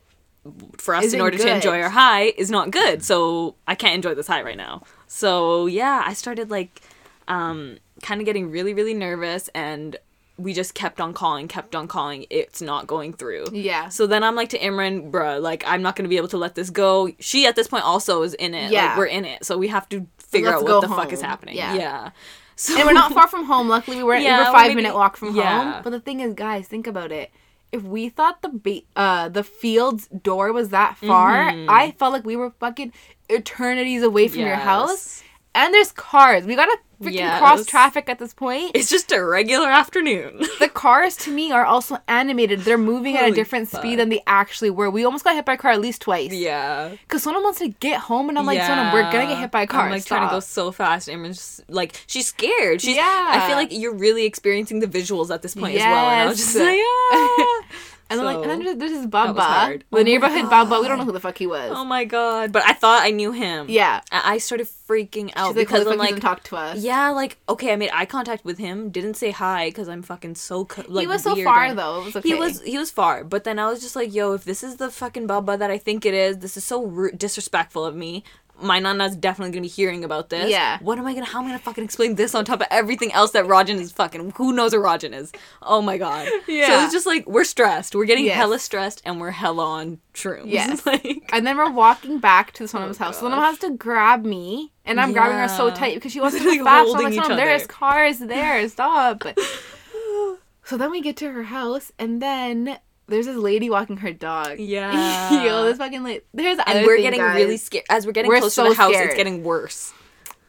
[0.78, 3.04] for us Isn't in order to enjoy our high is not good.
[3.04, 4.84] So I can't enjoy this high right now.
[5.08, 6.82] So yeah, I started like
[7.28, 9.98] um kind of getting really really nervous and
[10.38, 12.26] we just kept on calling, kept on calling.
[12.30, 13.48] It's not going through.
[13.52, 13.90] Yeah.
[13.90, 16.56] So then I'm like to Imran, bruh, like I'm not gonna be able to let
[16.56, 17.12] this go.
[17.20, 18.72] She at this point also is in it.
[18.72, 18.86] Yeah.
[18.90, 19.44] Like we're in it.
[19.46, 21.58] So we have to figure Let's out what the fuck is happening.
[21.58, 21.74] Yeah.
[21.74, 22.12] Yeah.
[22.56, 23.68] So and we're not far from home.
[23.68, 25.74] Luckily, we were, we Yeah, were well, five maybe- minute walk from yeah.
[25.74, 25.82] home.
[25.84, 27.32] But the thing is, guys, think about it.
[27.72, 31.70] If we thought the ba- uh the field's door was that far, Mm-hmm.
[31.70, 32.94] I felt like we were fucking
[33.30, 35.24] eternities away from your house.
[35.60, 35.66] Yes.
[35.66, 36.46] And there's cars.
[36.46, 37.40] We gotta freaking Yes.
[37.40, 38.72] cross traffic at this point.
[38.76, 40.40] It's just a regular afternoon.
[40.60, 42.62] the cars to me are also animated.
[42.62, 43.82] They're moving at a different fuck.
[43.82, 44.90] speed than they actually were.
[44.90, 46.34] We almost got hit by a car at least twice.
[46.34, 46.90] yeah.
[46.90, 49.62] Because Sona wants to get home, and I'm like, Sona, we're gonna get hit by
[49.62, 49.86] a car.
[49.86, 51.08] I'm like trying to go so fast.
[51.08, 52.82] Imran's just like she's scared.
[52.82, 53.28] She's, Yeah.
[53.32, 56.10] I feel like you're really experiencing the visuals at this point as well.
[56.10, 56.80] And I was just like,
[57.12, 57.64] ah.
[58.12, 60.80] And then like, and then there's, this Baba, the Oh neighborhood Baba.
[60.82, 61.72] We don't know who the fuck he was.
[61.74, 62.52] oh my god!
[62.52, 63.68] But I thought I knew him.
[63.70, 66.56] yeah, I I started freaking out she's like, because because I'm like, like, talk to
[66.56, 66.80] us.
[66.80, 68.90] yeah, like okay, I made eye contact with him.
[68.90, 71.02] Didn't say hi because I'm fucking so co- like.
[71.04, 72.02] he was so far and- though.
[72.02, 72.30] It was okay.
[72.30, 74.78] He was he was far, but then I was just like, yo, if this is
[74.78, 78.24] the fucking Baba that I think it is, this is so disrespectful of me.
[78.62, 80.50] My nana's definitely gonna be hearing about this.
[80.50, 80.78] Yeah.
[80.82, 81.26] What am I gonna?
[81.26, 83.92] How am I gonna fucking explain this on top of everything else that Rajan is
[83.92, 84.32] fucking?
[84.36, 85.32] Who knows what Rajan is?
[85.62, 86.28] Oh my god.
[86.48, 86.68] Yeah.
[86.68, 87.96] So it's just like we're stressed.
[87.96, 88.36] We're getting Yes.
[88.36, 90.44] hella stressed, and we're hella on shrooms.
[90.50, 90.86] Yes.
[90.86, 93.20] like, And then we're walking back to Sonam's house.
[93.22, 93.50] Sonam Oh gosh.
[93.52, 96.64] has to grab me, and I'm grabbing her so tight because she wants to go
[96.64, 96.90] fast.
[96.92, 98.68] Like, each Sonam, there's cars there.
[98.70, 99.24] Stop.
[100.66, 102.78] so then we get to her house, and then
[103.10, 104.60] there's this lady walking her dog.
[104.60, 105.44] yeah.
[105.44, 106.22] Yo, this fucking lady.
[106.34, 107.36] There's other and we're thing, getting guys.
[107.36, 108.92] really scared as we're getting We're closer so to the house.
[108.94, 109.08] scared.
[109.10, 109.94] It's getting worse.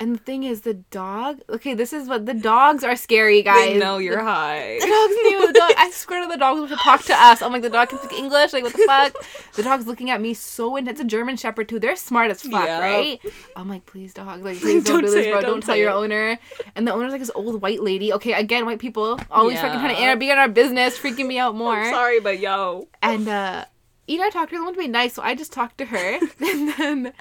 [0.01, 1.41] And the thing is, the dog.
[1.51, 3.75] Okay, this is what the dogs are scary, guys.
[3.75, 4.79] They know you're high.
[4.81, 5.47] The dog's new.
[5.47, 5.73] The dog.
[5.77, 7.43] I swear to the dog wants to talk to us.
[7.43, 8.55] I'm like, the dog can speak English.
[8.55, 9.15] Like, what the fuck?
[9.57, 11.01] The dog's looking at me so intense.
[11.01, 11.79] It's a German Shepherd too.
[11.79, 12.81] They're smart as fuck, Yeah.
[12.81, 13.21] right?
[13.57, 14.43] I'm like, please, dog.
[14.43, 15.43] Like, please don't, Don't do this, it, bro.
[15.43, 15.95] don't Don't, tell your it.
[15.95, 16.39] owner.
[16.75, 18.11] And the owner's like this old white lady.
[18.15, 19.69] Okay, again, white people always Yeah.
[19.69, 21.85] freaking trying to be in our business, freaking me out more.
[21.91, 22.89] Sorry, but yo.
[23.03, 23.67] And uh,
[24.07, 24.63] you know, I talked to her.
[24.63, 27.13] I want to be nice, so I just talked to her, and then,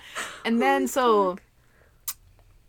[0.45, 1.37] and then so.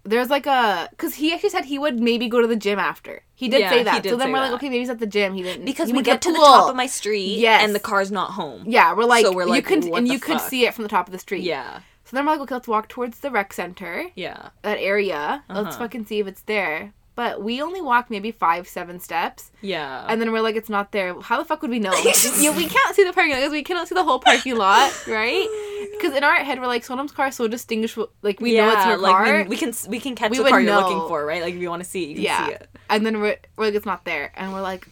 [0.05, 3.23] There's like a because he actually said he would maybe go to the gym after.
[3.35, 4.03] He did Yeah, say that.
[4.03, 5.35] did so then we're like, okay, maybe he's at the gym.
[5.35, 7.63] He didn't Because he we get to the top of my street Yes.
[7.65, 8.65] and the car's not home.
[8.67, 10.89] Yeah, we're like, So we're like, you can and you could see it from the
[10.89, 11.43] top of the street.
[11.43, 11.81] Yeah.
[12.05, 14.49] So then we're like, okay, let's walk towards the rec center, Yeah.
[14.63, 15.45] that area.
[15.49, 15.79] Let's Uh-huh.
[15.79, 16.93] fucking see if it's there.
[17.21, 20.07] But we only walk maybe five, seven steps, Yeah.
[20.09, 21.21] and then we're like, it's not there.
[21.21, 21.93] How the fuck would we know?
[22.41, 24.91] yeah, we can't see the parking lot because we cannot see the whole parking lot,
[25.07, 25.47] right?
[25.93, 28.11] Because in our head, we're like, Sonam's car is so distinguishable.
[28.23, 29.43] Like we know it's her like car.
[29.43, 30.81] We, we can we can catch We the car you're know.
[30.81, 31.43] looking for, right?
[31.43, 32.47] Like if you want to see it, you can yeah.
[32.47, 32.69] see it.
[32.89, 34.89] And then we're, we're like, it's not there, and we're like.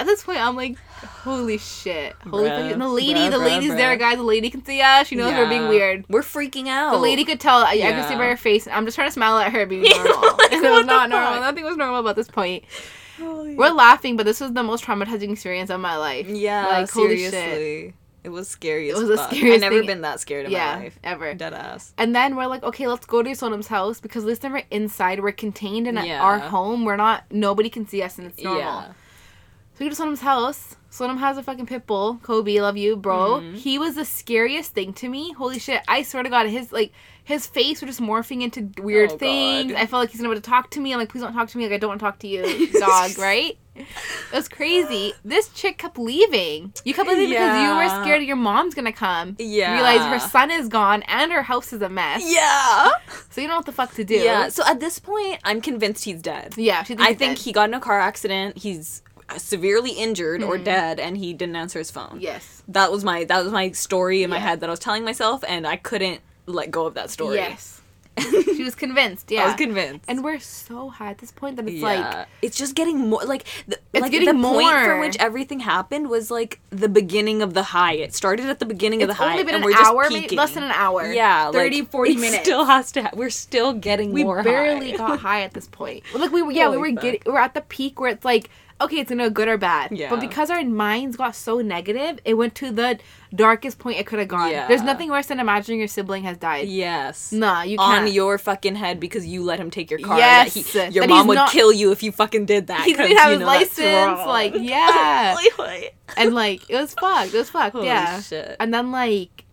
[0.00, 2.14] At this point, I'm like, holy shit.
[2.28, 2.78] Holy Bruh, fucking.
[2.78, 4.16] The lady, bruh, the bruh, lady's there, guys.
[4.16, 5.06] The lady can see us.
[5.06, 6.04] She knows we're being weird.
[6.08, 6.92] We're freaking out.
[6.92, 7.58] The lady could tell.
[7.58, 8.66] I, I could see by her face.
[8.68, 10.36] I'm just trying to smile at her being normal.
[10.36, 11.32] like, and it was not normal.
[11.32, 11.40] fuck?
[11.40, 12.64] Nothing was normal about this point.
[13.18, 16.28] Holy- We're laughing, but this was the most traumatizing experience of my life.
[16.28, 17.32] yeah, like holy shit.
[17.32, 17.94] seriously.
[18.24, 19.30] It was scary It as was the fuck.
[19.30, 20.98] scariest I've never thing- been that scared in Yeah, my life.
[21.02, 21.34] ever.
[21.34, 21.94] Dead ass.
[21.96, 24.64] And then we're like, okay, let's go to Sonam's house because at least then we're
[24.70, 25.20] inside.
[25.20, 26.20] We're contained in Yeah.
[26.22, 26.84] our home.
[26.84, 27.24] We're not.
[27.30, 28.60] Nobody can see us, and it's normal.
[28.60, 28.92] Yeah.
[29.78, 30.74] So we go to Sonam's house.
[30.90, 32.18] Sonam has a fucking pit bull.
[32.22, 33.40] Kobe, love you, bro.
[33.40, 33.54] Mhm.
[33.54, 35.32] He was the scariest thing to me.
[35.34, 35.82] Holy shit!
[35.86, 36.92] I swear to God, his like
[37.22, 39.18] his face was just morphing into weird Oh, God.
[39.20, 39.72] things.
[39.74, 40.92] I felt like he's gonna to talk to me.
[40.92, 41.64] I'm like, please don't talk to me.
[41.66, 43.18] Like I don't want to talk to you, dog.
[43.18, 43.56] right?
[43.76, 43.86] It
[44.32, 45.12] was crazy.
[45.24, 46.72] This chick kept leaving.
[46.84, 49.36] You kept leaving because you were scared your mom's gonna come.
[49.38, 49.74] Yeah.
[49.74, 52.22] Realize her son is gone and her house is a mess.
[52.26, 52.88] Yeah.
[53.30, 54.16] So you don't know what the fuck to do.
[54.16, 54.48] Yeah.
[54.48, 56.54] So at this point, I'm convinced he's dead.
[56.56, 56.82] Yeah.
[56.82, 58.56] She I think he got in a car accident.
[58.58, 59.02] He's
[59.36, 60.64] severely injured or hmm.
[60.64, 62.18] dead, and he didn't answer his phone.
[62.20, 62.62] Yes.
[62.68, 65.44] That was my that was my story in my head that I was telling myself,
[65.46, 67.36] and I couldn't let go of that story.
[67.36, 67.78] Yes.
[68.56, 69.30] she was convinced.
[69.30, 70.04] Yeah, I was convinced.
[70.08, 71.84] and we're so high at this point that it's yeah.
[71.84, 75.60] like it's just getting more like the, It's like getting the point for which everything
[75.60, 77.94] happened was like the beginning of the high.
[77.94, 80.36] It started at the beginning of it's the high, only been and an hour, maybe
[80.36, 81.12] less than an hour.
[81.12, 82.42] Yeah, 30, like, 40 it minutes.
[82.42, 83.02] Still has to.
[83.02, 84.42] Ha- we're still getting we more.
[84.42, 84.96] barely high.
[84.96, 86.02] got high at this point.
[86.14, 87.02] Like we were, yeah, we were fuck.
[87.02, 88.50] getting, we're at the peak where it's like,
[88.80, 89.92] okay, it's gonna good or bad.
[89.92, 90.10] Yeah.
[90.10, 92.98] But because our minds got so negative, it went to the
[93.34, 94.50] darkest point it could have gone.
[94.50, 94.66] Yeah.
[94.68, 96.68] There's nothing worse than imagining your sibling has died.
[96.68, 97.32] Yes.
[97.32, 98.12] Nah, you on can't.
[98.12, 100.18] your fucking head because you let him take your car.
[100.18, 100.54] Yes.
[100.54, 100.60] He,
[100.90, 102.84] your That mom would not- kill you if you fucking did that.
[102.84, 104.26] he didn't have his know license.
[104.26, 105.36] Like, yeah.
[106.16, 107.34] And like, it was fucked.
[107.34, 107.74] It was fucked.
[107.74, 108.20] Holy yeah.
[108.22, 108.56] shit.
[108.58, 109.44] And then like,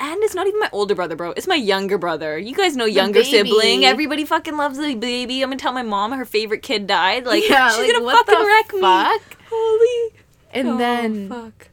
[0.00, 1.30] And it's not even my older brother, bro.
[1.32, 2.38] It's my younger brother.
[2.38, 3.84] You guys know younger sibling.
[3.84, 5.42] Everybody fucking loves the baby.
[5.42, 7.24] I'm gonna tell my mom her favorite kid died.
[7.26, 8.80] Like yeah, she's like, gonna what fucking the wreck me.
[8.80, 9.38] fuck?
[9.50, 10.14] Holy.
[10.52, 11.68] And Oh, then fuck.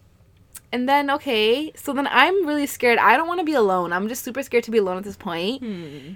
[0.73, 2.97] And then okay, so then I'm really scared.
[2.97, 3.91] I don't want to be alone.
[3.93, 5.61] I'm just super scared to be alone at this point.
[5.61, 6.13] Hmm.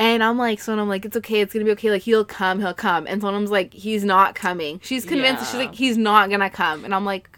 [0.00, 1.90] And I'm like, so I'm like, it's okay, it's gonna be okay.
[1.90, 3.06] Like he'll come, he'll come.
[3.08, 4.78] And Sonam's like, he's not coming.
[4.84, 5.46] She's convinced.
[5.50, 6.84] She's like, he's not gonna come.
[6.84, 7.37] And I'm like,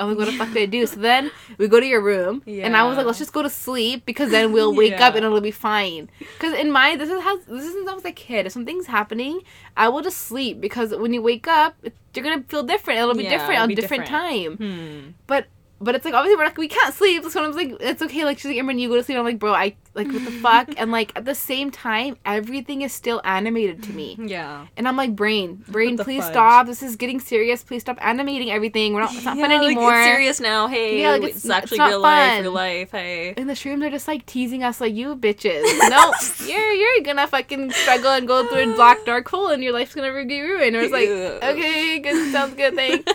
[0.00, 0.02] fuck.
[0.02, 0.86] I'm like, what the fuck did I do?
[0.86, 2.64] So then we go to your room, yeah.
[2.66, 5.24] and I was like, let's just go to sleep because then we'll wake up and
[5.24, 6.08] it'll be fine.
[6.18, 8.46] Because in my this is how this is I was a kid.
[8.46, 9.40] If something's happening,
[9.76, 11.76] I will just sleep because when you wake up,
[12.14, 13.00] you're gonna feel different.
[13.00, 14.58] It'll be Yeah, different it'll on be different, different.
[14.58, 14.68] time.
[15.04, 15.10] Hmm.
[15.26, 15.46] But
[15.80, 17.24] but it's like obviously we're not, we can't sleep.
[17.30, 18.24] So I was like, it's okay.
[18.24, 19.16] Like she's like, Imran, you go to sleep.
[19.18, 20.68] I'm like, bro, I like what the fuck.
[20.76, 24.16] And like at the same time, everything is still animated to me.
[24.30, 24.66] Yeah.
[24.76, 26.32] And I'm like, brain, brain, please fudge?
[26.32, 26.66] stop.
[26.66, 27.64] This is getting serious.
[27.64, 28.94] Please stop animating everything.
[28.94, 29.14] We're not.
[29.14, 29.94] It's not fun Yeah, like, anymore.
[29.94, 30.66] it's serious now.
[30.68, 32.30] Hey, Yeah, like, it's, it's- it's actually not real life.
[32.34, 32.42] fun.
[32.42, 32.90] Real life.
[32.92, 33.34] Hey.
[33.36, 35.64] and the shrooms are just like teasing us, like you bitches.
[35.88, 36.12] no,
[36.46, 39.94] you're you're gonna fucking struggle and go through a black dark hole, and your life's
[39.94, 40.76] gonna be ruined.
[40.76, 43.10] Or it's like, okay, good, sounds good, thanks.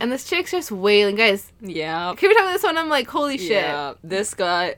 [0.00, 1.52] And this chick's just wailing, guys.
[1.60, 2.10] Yeah.
[2.12, 3.50] Every about this one, I'm like, holy shit.
[3.50, 3.94] Yeah.
[4.02, 4.76] This got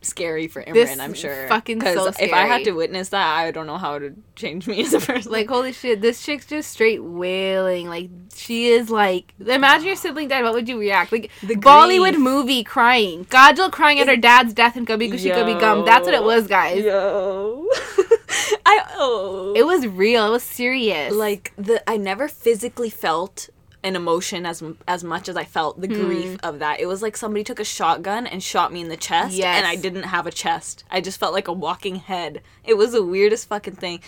[0.00, 1.48] scary for Imran, This I'm sure.
[1.48, 2.28] fucking so scary.
[2.30, 5.00] if I had to witness that, I don't know how to change me as a
[5.00, 5.32] person.
[5.32, 7.88] Like holy shit, this chick's just straight wailing.
[7.88, 11.10] Like she is like imagine your sibling died, what would you react?
[11.10, 12.18] Like The Bollywood grief.
[12.20, 13.24] movie crying.
[13.24, 15.84] Kajol crying at her dad's death in Kabhi Khushi Kabhie Gham.
[15.84, 16.84] That's what it was, guys.
[16.84, 17.66] Yo.
[18.66, 19.52] I oh.
[19.56, 20.26] It was real.
[20.28, 21.12] It was serious.
[21.12, 23.48] like the I never physically felt
[23.84, 26.04] an emotion as as much as I felt the Hmm.
[26.06, 26.80] grief of that.
[26.80, 29.56] It was like somebody took a shotgun and shot me in the chest, Yes.
[29.56, 30.84] and I didn't have a chest.
[30.90, 32.42] I just felt like a walking head.
[32.64, 34.00] It was the weirdest fucking thing,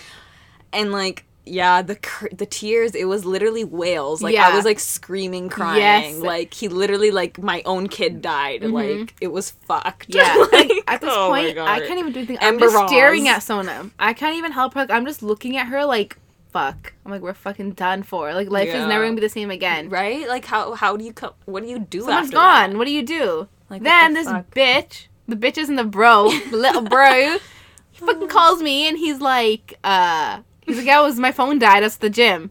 [0.72, 1.24] and like.
[1.46, 2.94] Yeah, the cr- the tears.
[2.94, 4.22] It was literally wails.
[4.22, 4.48] Like Yeah.
[4.48, 5.80] I was like screaming, crying.
[5.80, 6.16] Yes.
[6.16, 8.62] Like he literally like my own kid died.
[8.62, 10.14] Like it was fucked.
[10.14, 12.38] yeah, Like, like, at this oh point, I can't even do anything.
[12.42, 13.90] I'm Amber just staring at Sonam.
[13.98, 14.80] I can't even help her.
[14.80, 16.18] Like, I'm just looking at her like,
[16.52, 16.92] fuck.
[17.04, 18.32] I'm like, we're fucking done for.
[18.34, 19.88] Like, life is never gonna be the same again.
[19.88, 20.28] Right?
[20.28, 21.32] Like how how do you come?
[21.46, 22.02] What do you do?
[22.02, 22.70] Someone's gone.
[22.70, 22.78] that?
[22.78, 23.48] What do you do?
[23.68, 24.50] Like, then the this fuck?
[24.54, 27.38] bitch, the bitches and the bro, little bro,
[27.90, 31.82] he fucking calls me and he's like, uh, he's like, yeah, was my phone died.
[31.82, 32.50] That's the gym,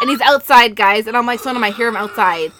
[0.00, 1.06] and he's outside, guys.
[1.06, 2.52] And I'm like, son, I hear him outside.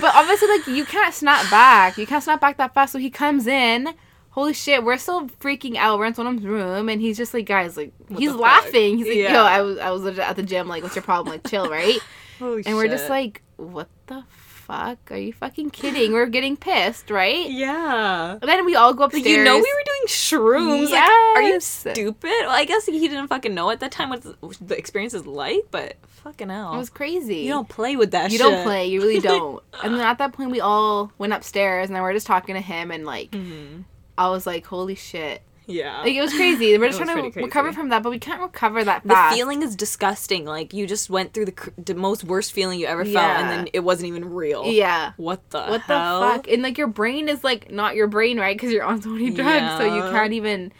[0.00, 1.98] But obviously, like, you can't snap back.
[1.98, 2.92] You can't snap back that fast.
[2.92, 3.88] So he comes in.
[4.32, 5.98] Holy shit, we're still freaking out.
[5.98, 8.40] We're in Sonam's room, and he's just like, guys, like, What he's fuck?
[8.40, 8.98] laughing.
[8.98, 9.32] He's like, Yeah.
[9.34, 10.68] yo, I was, I was at the gym.
[10.68, 11.32] Like, what's your problem?
[11.34, 11.98] Like, chill, right?
[12.38, 14.98] Holy And we're just like, what the fuck?
[15.12, 16.12] Are you fucking kidding?
[16.12, 17.48] We're getting pissed, right?
[17.50, 18.32] yeah.
[18.32, 19.26] And then we all go upstairs.
[19.26, 20.90] you know we were doing shrooms.
[20.90, 22.22] Like, are you stupid?
[22.22, 25.66] Well, I guess he didn't fucking know at that time what the, experience is like,
[25.70, 26.74] but fucking hell.
[26.74, 27.40] It was crazy.
[27.40, 28.46] you don't play with that You shit.
[28.46, 28.86] don't play.
[28.86, 29.62] You really don't.
[29.84, 32.54] and then at that point, we all went upstairs, and then we are just talking
[32.54, 33.84] to him, and like, Mhm.
[34.28, 35.42] I was like, holy shit.
[35.66, 36.00] Yeah.
[36.00, 36.76] Like, it was crazy.
[36.76, 37.44] We're just trying to crazy.
[37.44, 39.30] recover from that, but we can't recover that fast.
[39.30, 40.44] the feeling is disgusting.
[40.44, 43.40] Like, you just went through the, cr- the most worst feeling you ever felt, Yeah.
[43.40, 44.66] and then it wasn't even real.
[44.66, 45.12] Yeah.
[45.16, 46.48] What the What the fuck?
[46.48, 48.56] And like, your brain is like not your brain, right?
[48.56, 50.72] Because you're on so many drugs, so you can't even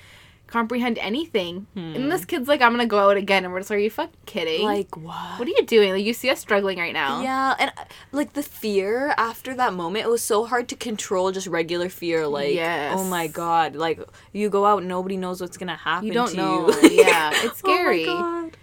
[0.52, 1.66] comprehend anything.
[1.74, 1.94] Hmm.
[1.96, 3.90] And this kid's like, I'm gonna go out again, and we're just like, are you
[3.90, 4.64] fucking kidding?
[4.64, 5.38] Like, what?
[5.38, 5.92] what are you doing?
[5.92, 7.22] Like, you see us struggling right now.
[7.22, 11.32] Yeah, and uh, like the fear after that moment, it was so hard to control
[11.32, 12.26] just regular fear.
[12.26, 12.94] Like, Yes.
[12.98, 13.98] oh my god, like
[14.32, 16.06] you go out, nobody knows what's gonna happen.
[16.06, 16.68] You don't to know.
[16.82, 16.90] You.
[17.02, 18.06] Yeah, it's scary.
[18.06, 18.56] Oh my god.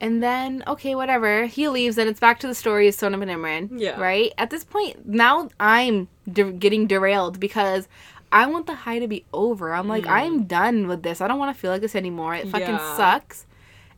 [0.00, 1.46] And then, okay, whatever.
[1.46, 3.80] He leaves, and it's back to the story of Sonam and Imran.
[3.80, 4.00] Yeah.
[4.00, 4.32] Right?
[4.38, 7.88] At this point, now I'm de- getting derailed because
[8.30, 9.72] I want the high to be over.
[9.72, 10.48] I'm like, I'm mm.
[10.48, 11.20] done with this.
[11.20, 12.34] I don't want to feel like this anymore.
[12.34, 12.96] It fucking Yeah.
[12.96, 13.46] sucks.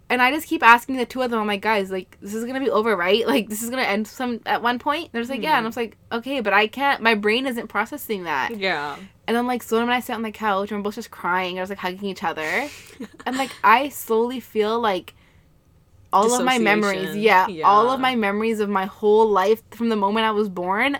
[0.08, 2.44] And I just keep asking the two of them, I'm like, guys, like, this is
[2.44, 3.24] gonna be over, right?
[3.26, 5.12] Like, this is gonna end some at one point.
[5.12, 5.56] They're just like, yeah.
[5.56, 8.56] And I'm just like, okay, but I can't, my brain isn't processing that.
[8.56, 8.96] Yeah.
[9.28, 11.58] And then like Sonam and I sit on the couch and we're both just crying.
[11.58, 12.42] I was like hugging each other.
[13.26, 15.14] and like I slowly feel like
[16.12, 17.54] all of my memories, Dissociation.
[17.54, 20.98] yeah, all of my memories of my whole life from the moment I was born,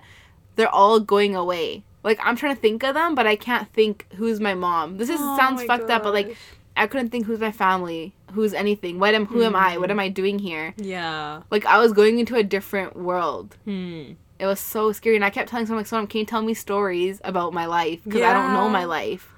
[0.55, 1.85] they're all going away.
[2.03, 4.97] Like I'm trying to think of them, but I can't think who's my mom.
[4.99, 6.37] This is Oh sounds fucked up, but like.
[6.77, 9.99] I couldn't think who's my family, who's anything, what am who am I, what am
[10.01, 10.73] I doing here?
[10.79, 11.43] Yeah.
[11.51, 13.57] Like I was going into a different world.
[13.65, 14.13] Hmm.
[14.39, 16.55] It was so scary, and I kept telling someone like, "Someone, can you tell me
[16.55, 18.03] stories about my life?
[18.05, 19.31] Because I don't know my life."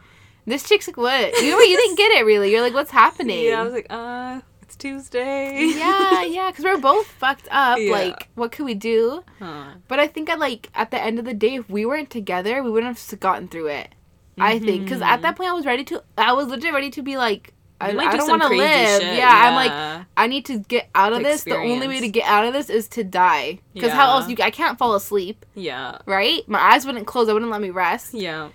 [0.47, 1.35] This chick's like, "What?
[1.43, 2.53] You know, you didn't get it really.
[2.53, 4.41] You're like, what's happening?" Yeah, I was like, uh,
[4.83, 5.65] Tuesday.
[5.77, 7.79] yeah, yeah, because we're both fucked up.
[7.79, 7.93] Yeah.
[7.93, 9.23] Like, what could we do?
[9.39, 9.75] Huh.
[9.87, 12.63] But I think I like at the end of the day, if we weren't together,
[12.63, 13.95] we wouldn't have gotten through it.
[14.39, 15.37] I think because at that mm-hmm.
[15.37, 16.03] point, I was ready to.
[16.19, 19.03] I was legit ready to be like, I, I do don't want to live.
[19.03, 20.07] shit, Yeah, I'm like.
[20.17, 21.45] I need to get out of this.
[21.45, 23.61] The only way to get out of this is to die.
[23.75, 24.37] Because how else you?
[24.41, 25.99] I can't fall asleep, Yeah.
[26.07, 26.47] right?
[26.49, 27.29] My eyes wouldn't close.
[27.29, 28.15] I wouldn't let me rest.
[28.15, 28.51] Yeah.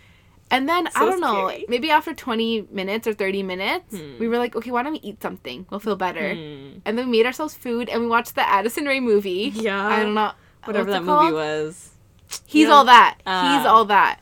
[0.50, 1.66] And then I don't know, scary.
[1.68, 4.18] maybe after 20 minutes or 30 minutes, Hmm.
[4.18, 5.66] we were like, okay, why don't we eat something?
[5.70, 6.34] We'll feel better.
[6.36, 6.80] Hmm.
[6.86, 9.52] And then we made ourselves food and we watched the Addison Rae movie.
[9.54, 9.86] Yeah.
[9.86, 10.32] I don't know.
[10.64, 11.90] Whatever that movie was.
[12.46, 13.16] He's all that.
[13.20, 13.68] He's Ah.
[13.68, 14.20] all that.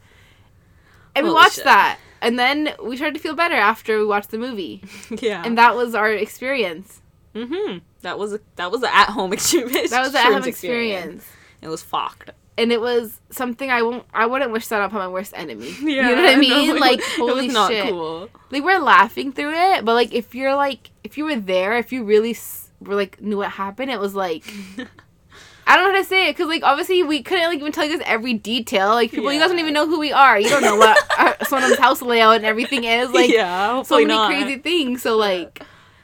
[1.16, 1.64] And we watched shit.
[1.66, 2.00] that.
[2.22, 4.84] And then we started to feel better after we watched the movie.
[5.22, 5.44] yeah.
[5.46, 7.02] And that was our experience.
[7.36, 7.80] mm-hmm.
[8.02, 9.90] That was a that was an at home experience.
[9.92, 11.26] That was the Shrooms Adam experience.
[11.62, 12.32] It was fucked.
[12.58, 15.76] And it was something I won't I wouldn't wish that upon my worst enemy.
[15.82, 16.70] Yeah, you know what I mean?
[16.76, 17.90] it like holy was not shit.
[17.90, 18.30] cool.
[18.50, 21.92] Like we're laughing through it, but like if you're like if you were there, if
[21.92, 24.46] you really s- were like knew what happened, it was like
[25.68, 27.86] I don't know how to say it because like obviously we couldn't like even tell
[27.86, 28.90] you guys every detail.
[28.90, 30.40] Like people, you guys don't even know who we are.
[30.40, 33.10] You don't know what our, someone's house layout and everything is.
[33.10, 34.28] Like yeah, so many not.
[34.30, 35.02] crazy things.
[35.02, 35.64] So like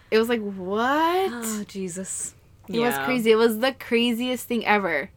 [0.09, 1.29] it was like what?
[1.31, 2.33] Oh Jesus.
[2.67, 3.31] It was crazy.
[3.31, 5.09] It was the craziest thing ever.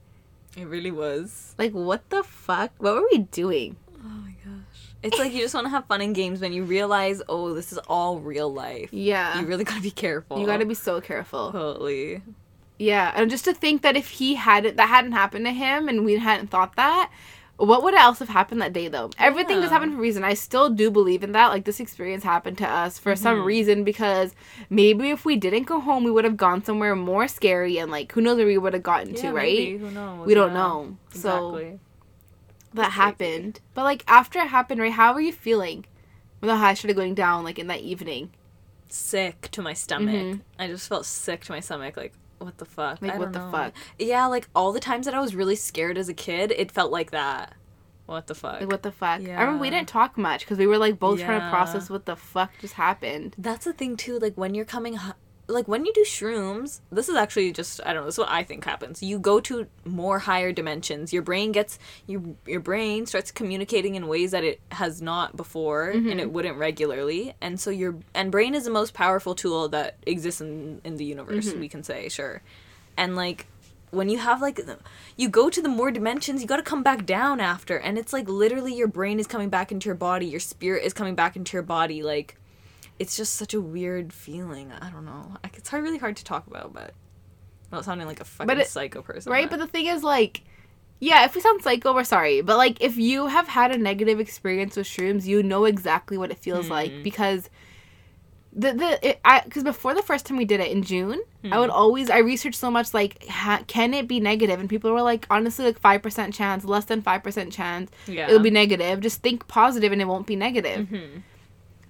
[0.57, 1.55] It really was.
[1.59, 2.73] Like what the fuck?
[2.79, 3.77] What were we doing?
[3.99, 4.95] Oh my gosh.
[5.03, 7.73] It's like you just want to have fun in games when you realize, oh, this
[7.73, 8.89] is all real life.
[8.93, 9.41] Yeah.
[9.41, 10.39] You really gotta be careful.
[10.39, 11.53] You gotta be so careful.
[11.53, 12.23] Totally.
[12.79, 16.05] Yeah, and just to think that if he hadn't that hadn't happened to him and
[16.05, 17.11] we hadn't thought that,
[17.57, 19.11] what would else have happened that day though?
[19.19, 19.75] Everything just Yeah.
[19.75, 20.25] happened for a reason.
[20.25, 21.49] I still do believe in that.
[21.49, 23.47] Like this experience happened to us for some Mm-hmm.
[23.47, 24.35] reason because
[24.71, 28.11] maybe if we didn't go home, we would have gone somewhere more scary and like
[28.13, 29.79] who knows where we would have gotten to, Yeah, right?
[29.79, 30.27] Who knows?
[30.27, 30.55] We don't Yeah.
[30.55, 30.97] know.
[31.11, 31.79] So
[32.75, 32.97] that crazy.
[32.97, 33.61] happened.
[33.75, 34.93] But like after it happened, right?
[34.93, 35.85] How were you feeling
[36.41, 37.45] when the high started going down?
[37.45, 38.31] Like in that evening,
[38.89, 40.15] sick to my stomach.
[40.15, 40.41] Mhm.
[40.59, 41.97] I just felt sick to my stomach.
[41.97, 42.13] Like,
[42.45, 43.03] what the fuck?
[43.03, 43.51] Like, I what the know.
[43.51, 43.75] fuck?
[43.99, 46.93] Yeah, like all the times that I was really scared as a kid, it felt
[46.93, 47.55] like that.
[48.07, 48.61] What the fuck?
[48.61, 49.23] like what the fuck?
[49.23, 52.05] I remember we didn't talk much because we were like both trying to process what
[52.05, 53.35] the fuck just happened.
[53.39, 54.19] That's the thing too.
[54.19, 54.99] Like when you're coming,
[55.47, 58.07] like when you do shrooms, this is actually just I don't know.
[58.07, 59.03] This is what I think happens.
[59.03, 61.13] You go to more higher dimensions.
[61.13, 65.91] Your brain gets your your brain starts communicating in ways that it has not before,
[65.91, 66.19] and mm-hmm.
[66.19, 67.35] it wouldn't regularly.
[67.41, 71.05] And so your and brain is the most powerful tool that exists in in the
[71.05, 71.49] universe.
[71.49, 71.61] Mm-hmm.
[71.61, 72.43] We can say sure,
[72.97, 73.47] and like.
[73.91, 74.81] When you have like, the-
[75.17, 78.13] you go to the more dimensions, you got to come back down after, and it's
[78.13, 81.37] like literally your brain is coming back into your body, your spirit is coming back
[81.37, 82.37] into your body, like,
[82.99, 84.71] it's just such a weird feeling.
[84.73, 85.37] I don't know.
[85.55, 86.95] It's hard, really hard to talk about, but
[87.73, 90.43] not sounding like a fucking it- psycho person, Right, but the thing is, like,
[91.01, 92.41] yeah, if we sound psycho, we're sorry.
[92.41, 96.31] But like, if you have had a negative experience with shrooms, you know exactly what
[96.31, 97.51] it feels like because
[98.57, 101.59] the the it, I because before the first time we did it in June, I
[101.59, 104.61] would always I researched so much like ha, can it be negative?
[104.61, 108.29] and people were like honestly like five percent chance, less than five percent chance, yeah,
[108.29, 109.01] it'll be negative.
[109.01, 110.87] Just think positive, and it won't be negative.
[110.87, 111.23] Mhm.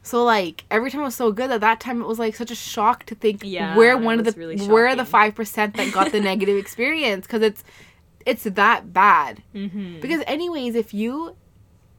[0.04, 2.50] So like every time it was so good that that time it was like such
[2.50, 5.92] a shock to think Yeah, we're one of the really we're the five percent that
[5.92, 7.64] got the negative experience because it's
[8.26, 9.42] it's that bad.
[9.54, 10.00] Mhm.
[10.02, 11.36] Because anyways, if you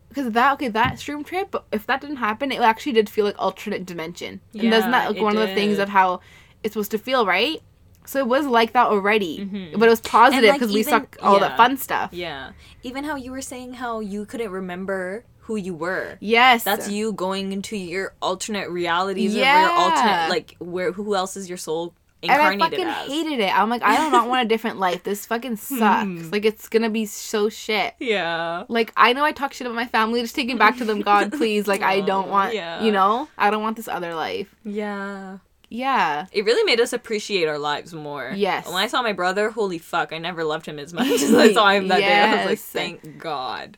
[0.10, 3.36] because that okay that stream trip, if that didn't happen, it actually did feel like
[3.40, 6.22] alternate dimension, and doesn't that like one of the things of how
[6.64, 7.62] it's supposed to feel, right?
[8.06, 9.80] So it was like that already, Mhm.
[9.80, 11.58] but it was positive like, because we even- suck all that yeah.
[11.58, 12.10] fun stuff.
[12.14, 12.52] yeah.
[12.84, 16.18] Even how you were saying how you couldn't remember who you were.
[16.22, 19.62] Yes, That's you going into your alternate realities Yeah.
[19.64, 23.08] your alternate like where who else is your soul And I fucking as?
[23.08, 23.56] hated it.
[23.56, 25.04] I'm like, I do not want a different life.
[25.04, 26.04] This fucking sucks.
[26.04, 26.30] Hmm.
[26.32, 27.94] Like, it's gonna be so shit.
[28.00, 28.64] Yeah.
[28.68, 30.22] Like, I know I talk shit about my family.
[30.22, 31.68] Just take it back to them, God, please.
[31.68, 32.82] Like, I don't want, yeah.
[32.84, 34.56] you know, I don't want this other life.
[34.64, 35.38] Yeah.
[35.70, 36.26] Yeah.
[36.32, 38.32] It really made us appreciate our lives more.
[38.36, 38.66] Yes.
[38.68, 41.54] When I saw my brother, holy fuck, I never loved him as much as I
[41.54, 42.14] saw him that day.
[42.14, 43.78] I was like, thank God.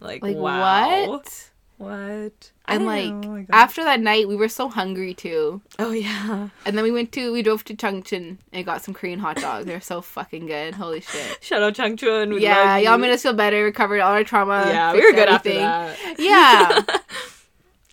[0.00, 1.06] Like, Like, wow.
[1.08, 1.46] what?
[1.76, 2.52] What?
[2.66, 3.10] And like.
[3.10, 5.62] Oh after that night, we were so hungry too.
[5.78, 6.50] oh yeah.
[6.66, 9.36] And then we went to, we drove to Chung Chun and got some Korean hot
[9.36, 9.64] dogs.
[9.66, 10.74] They're so fucking good.
[10.74, 11.38] Holy shit.
[11.42, 12.38] Shout out Chung Chun.
[12.38, 14.64] Yeah, love y'all made us feel better, recovered all our trauma.
[14.66, 15.62] Yeah, we were good everything.
[15.62, 16.20] after that.
[16.20, 16.96] Yeah.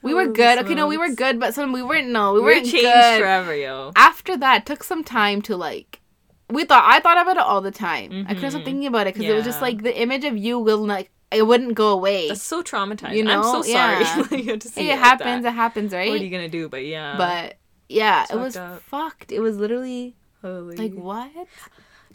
[0.03, 0.59] We were good.
[0.59, 2.09] Okay, no, we were good, but some we weren't.
[2.09, 3.19] No, we We were weren't changed good.
[3.19, 3.91] forever, yo.
[3.95, 6.01] After that, took some time to like.
[6.49, 8.25] We thought I thought about it all the time.
[8.29, 8.65] I couldn't stop Mhm.
[8.65, 11.43] thinking about it because it was just like the image of you will like it
[11.45, 12.29] wouldn't go away.
[12.29, 13.15] That's so traumatizing.
[13.17, 13.41] You know?
[13.41, 13.99] I'm so sorry.
[14.05, 14.15] Yeah.
[14.31, 15.43] like, you have to see it it like happens.
[15.43, 15.49] that.
[15.49, 16.09] It happens, right?
[16.09, 16.69] What are you gonna do?
[16.69, 17.17] But yeah.
[17.17, 17.57] but
[17.89, 18.81] yeah, It's it was up.
[18.83, 19.31] fucked.
[19.33, 20.77] It was literally Holy.
[20.77, 21.31] like what?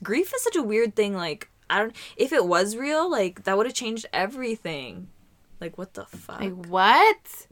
[0.02, 1.14] grief is such a weird thing.
[1.14, 1.96] Like I don't.
[2.16, 5.08] If it was real, like that would have changed everything.
[5.60, 6.40] Like what the fuck?
[6.40, 7.46] Like what?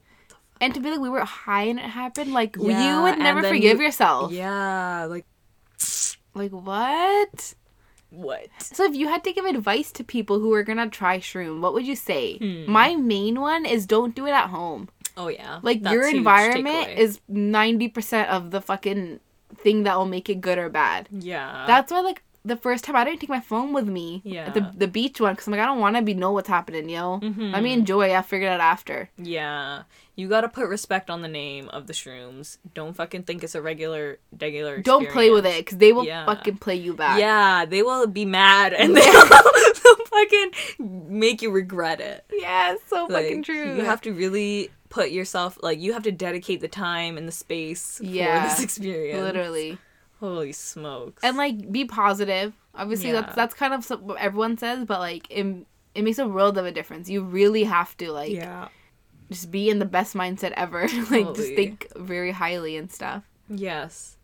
[0.61, 3.79] And to be like we were high and it happened, like you would never forgive
[3.79, 4.33] you- yourself.
[4.33, 5.05] yeah.
[5.09, 5.27] Like
[6.35, 7.55] Like what?
[8.11, 8.47] what?
[8.59, 11.73] So if you had to give advice to people who are gonna try shroom, what
[11.75, 12.39] would you say?
[12.39, 12.71] Hmm.
[12.71, 14.89] My main one is don't do it at home.
[15.17, 15.61] Oh yeah.
[15.63, 16.97] Like That's your environment takeaway.
[16.99, 19.21] is ninety percent of the fucking
[19.57, 21.09] thing that will make it good or bad.
[21.11, 21.65] Yeah.
[21.67, 24.61] That's why like the first time I didn't take my phone with me at the
[24.61, 24.71] Yeah.
[24.75, 27.21] the beach one because I'm like I don't want to be know what's happening, yo.
[27.21, 27.53] Mhm.
[27.53, 28.11] Let me enjoy.
[28.13, 29.11] I'll figure it out after.
[29.19, 29.83] Yeah.
[30.17, 32.59] You gotta put respect on the name of the shrooms.
[32.75, 34.79] Don't fucking think it's a regular, regular.
[34.81, 36.25] Don't play with it because they will Yeah.
[36.27, 37.19] fucking play you back.
[37.19, 39.03] Yeah, they will be mad and they'll,
[39.83, 40.51] they'll fucking
[41.09, 42.25] make you regret it.
[42.33, 43.77] Yeah, it's so Like, fucking true.
[43.77, 47.33] You have to really put yourself like you have to dedicate the time and the
[47.33, 49.21] space Yeah, for this experience.
[49.21, 49.79] literally.
[50.21, 51.23] Holy smokes.
[51.25, 52.53] and like be positive.
[52.75, 53.23] Obviously, Yeah.
[53.23, 55.45] that's that's kind of what everyone says, but like it,
[55.95, 57.09] it makes a world of a difference.
[57.11, 58.69] You really have to like yeah.
[59.31, 60.83] just be in the best mindset ever.
[61.11, 63.25] like just think very highly and stuff.
[63.49, 64.17] Yes.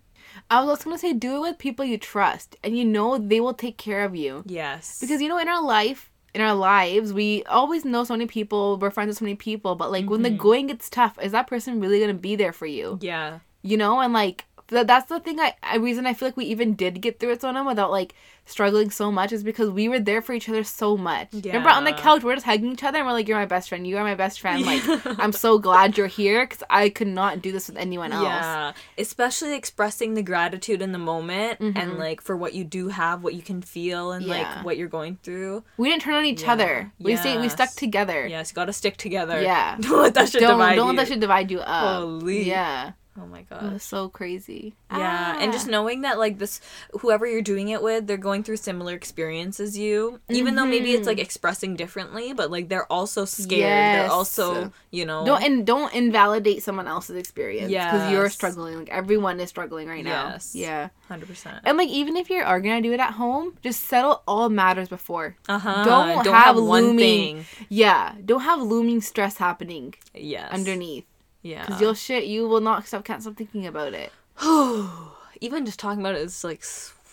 [0.50, 3.40] I was also gonna say do it with people you trust and you know they
[3.40, 4.42] will take care of you.
[4.46, 5.00] Yes.
[5.00, 8.76] Because you know in our life in our lives we always know so many people,
[8.78, 10.36] we're friends with so many people, but like when the Mhm.
[10.38, 12.98] going gets tough, is that person really gonna be there for you?
[13.00, 13.38] yeah.
[13.62, 16.74] you know and like that's the thing I, I reason i feel like we even
[16.74, 18.14] did get through it so long without like
[18.48, 21.52] struggling so much is because we were there for each other so much Yeah.
[21.52, 23.68] remember on the couch we're just hugging each other and we're like you're my best
[23.68, 24.82] friend you are my best friend like
[25.18, 28.72] i'm so glad you're here because i could not do this with anyone else Yeah,
[28.98, 31.98] especially expressing the gratitude in the moment and Mhm.
[31.98, 34.38] like for what you do have, what you can feel, and Yeah.
[34.38, 35.64] like what you're going through.
[35.76, 36.52] we didn't turn on each Yeah.
[36.52, 39.40] other we stayed we stuck together Yes, got to stick together.
[39.42, 39.76] Yeah.
[39.80, 40.92] don't let that shit don't divide don't you.
[40.92, 42.42] let that shit divide you up Holy.
[42.44, 43.72] yeah Oh my it god.
[43.72, 45.70] was so crazy Yeah, and just Ah.
[45.70, 46.60] knowing that like this,
[47.00, 50.20] whoever you're doing it with, they're going through similar experiences as you.
[50.28, 51.22] Even though maybe it's like Mhm.
[51.22, 53.48] expressing differently, but like they're also scared.
[53.50, 54.10] They're Yes.
[54.10, 58.88] also, you know, don't and don't invalidate someone else's experience Yeah, because you're struggling like
[58.90, 60.54] everyone is struggling right now Yes.
[60.54, 61.58] yeah hundred percent.
[61.64, 64.88] And like even if you are gonna do it at home, just settle all matters
[64.88, 65.36] before.
[65.48, 65.84] Uh huh.
[65.84, 67.46] don't Don't, have have, one looming- thing.
[67.68, 70.52] Yeah, don't have looming stress happening Yes.
[70.52, 71.04] underneath
[71.46, 71.64] Yeah.
[71.64, 72.24] because you'll shit.
[72.24, 74.10] You will not stop can't stop thinking about it.
[75.40, 76.60] Even just talking about it is like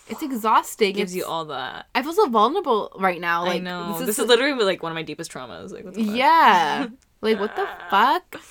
[0.10, 0.90] It's exhausting.
[0.92, 1.88] It gives It's, you all that.
[1.94, 3.44] I feel so vulnerable right now.
[3.44, 3.90] Like I know.
[4.00, 5.72] This This, is, is literally like one of my deepest traumas.
[5.72, 6.16] Like, what the fuck?
[6.16, 6.88] yeah.
[7.22, 8.42] like what the fuck?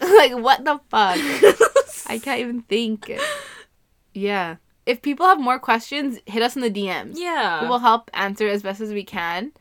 [0.00, 1.18] like what the fuck?
[2.08, 3.10] I can't even think.
[4.14, 4.56] Yeah.
[4.86, 7.12] If people have more questions, hit us in the DMs.
[7.16, 7.62] yeah.
[7.62, 9.52] We will help answer as best as we can.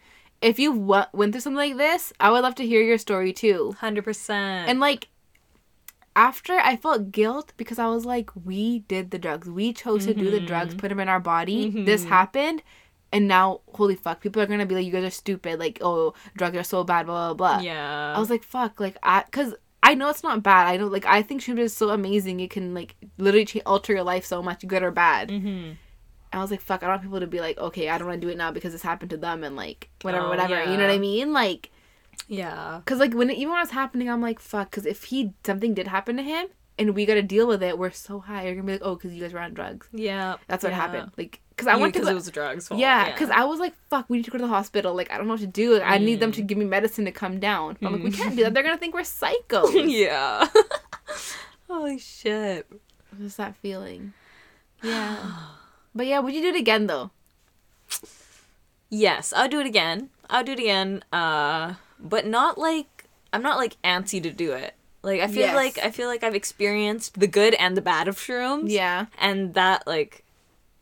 [0.42, 3.34] If you w- went through something like this, I would love to hear your story
[3.34, 3.76] too.
[3.80, 4.70] Hundred percent.
[4.70, 5.09] And like,
[6.16, 9.50] after I felt guilt because I was like, we did the drugs.
[9.50, 11.70] We chose to do the drugs, put them in our body.
[11.86, 12.10] This Mhm.
[12.10, 12.64] happened.
[13.12, 15.60] And now, holy fuck, people are gonna be like, you guys are stupid.
[15.60, 17.62] Like, oh, drugs are so bad, blah, blah, blah.
[17.64, 18.14] yeah.
[18.16, 18.80] I was like, fuck.
[18.80, 20.68] Like, I, cause I know it's not bad.
[20.68, 22.40] I know, like, I think Shroom is so amazing.
[22.40, 25.30] It can, like, literally cha- alter your life so much, good or bad.
[25.30, 25.72] mm-hmm.
[26.32, 28.22] I was like, fuck, I don't want people to be like, okay, I don't want
[28.22, 30.60] to do it now because this happened to them and like whatever, Oh, whatever.
[30.70, 31.34] You know what I mean?
[31.34, 31.72] Like,
[32.28, 32.82] Yeah.
[32.86, 35.74] cause like when it, even when it's happening, I'm like, fuck, cause if he something
[35.74, 36.48] did happen to him
[36.78, 38.46] and we got to deal with it, we're so high.
[38.46, 39.88] You're gonna be like, oh, cause you guys were on drugs.
[39.94, 40.36] Yeah.
[40.48, 40.76] That's what yeah.
[40.78, 41.12] happened.
[41.18, 42.68] Like, cause I went to because the, it was drugs.
[42.68, 44.94] fault, yeah, cause I was like, fuck, we need to go to the hospital.
[44.94, 45.74] Like, I don't know what to do.
[45.74, 46.36] Like, I need them Mm.
[46.36, 47.78] to give me medicine to come down.
[47.82, 48.16] I'm like, we Mm.
[48.16, 48.54] can't do that.
[48.54, 49.74] They're gonna think we're psychos.
[49.92, 50.48] yeah.
[51.68, 52.68] Holy shit.
[53.18, 54.14] What's that feeling?
[54.84, 55.18] Yeah.
[55.94, 57.12] But yeah, would you do it again though?
[58.90, 60.10] Yes, I'll do it again.
[60.30, 61.04] I'll do it again.
[61.12, 64.74] Uh, but not like I'm not like antsy to do it.
[65.04, 65.56] Like I feel Yes.
[65.56, 68.70] like I feel like I've experienced the good and the bad of shrooms.
[68.70, 69.06] Yeah.
[69.20, 70.24] and that like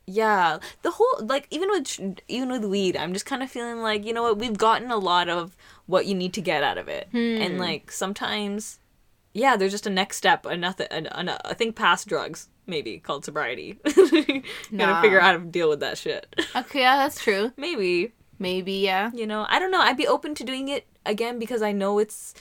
[0.06, 4.06] yeah the whole like even with even with weed i'm just kind of feeling like
[4.06, 5.54] you know what we've gotten a lot of
[5.84, 7.60] what you need to get out of it and Hmm.
[7.60, 8.78] like sometimes
[9.34, 13.26] yeah there's just a next step another an, an, a thing past drugs maybe called
[13.26, 15.02] sobriety gotta Nah.
[15.02, 16.24] figure out how to deal with that shit
[16.56, 17.52] Okay, yeah, that's true.
[17.58, 19.10] maybe Maybe, yeah.
[19.14, 21.98] you know i don't know i'd be open to doing it again because i know
[21.98, 22.34] it's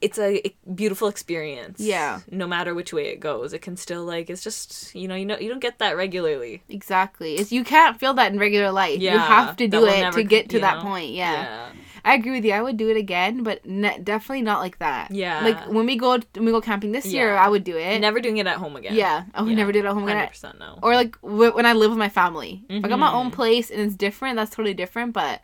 [0.00, 0.42] it's a
[0.74, 2.20] beautiful experience Yeah.
[2.30, 5.24] no matter which way it goes it can still like it's just you know you
[5.24, 7.36] know you don't get that regularly Exactly.
[7.36, 8.98] It's you can't feel that in regular life.
[9.00, 10.82] Yeah, you have to do it to get to that know?
[10.90, 11.10] point.
[11.12, 11.32] Yeah.
[11.32, 11.68] yeah
[12.04, 12.52] I agree with you.
[12.52, 15.10] I would do it again, but ne- definitely not like that.
[15.10, 15.42] Yeah.
[15.42, 17.98] Like when we go when we go camping this year, I would do it.
[18.00, 19.56] never doing it at home again Yeah, I would Yeah.
[19.56, 20.16] never do it at home again.
[20.18, 22.64] 100% no Or like w- when I live with my family.
[22.68, 23.34] If I got my own Mhm.
[23.34, 25.12] place and it's different, that's totally different.
[25.14, 25.40] But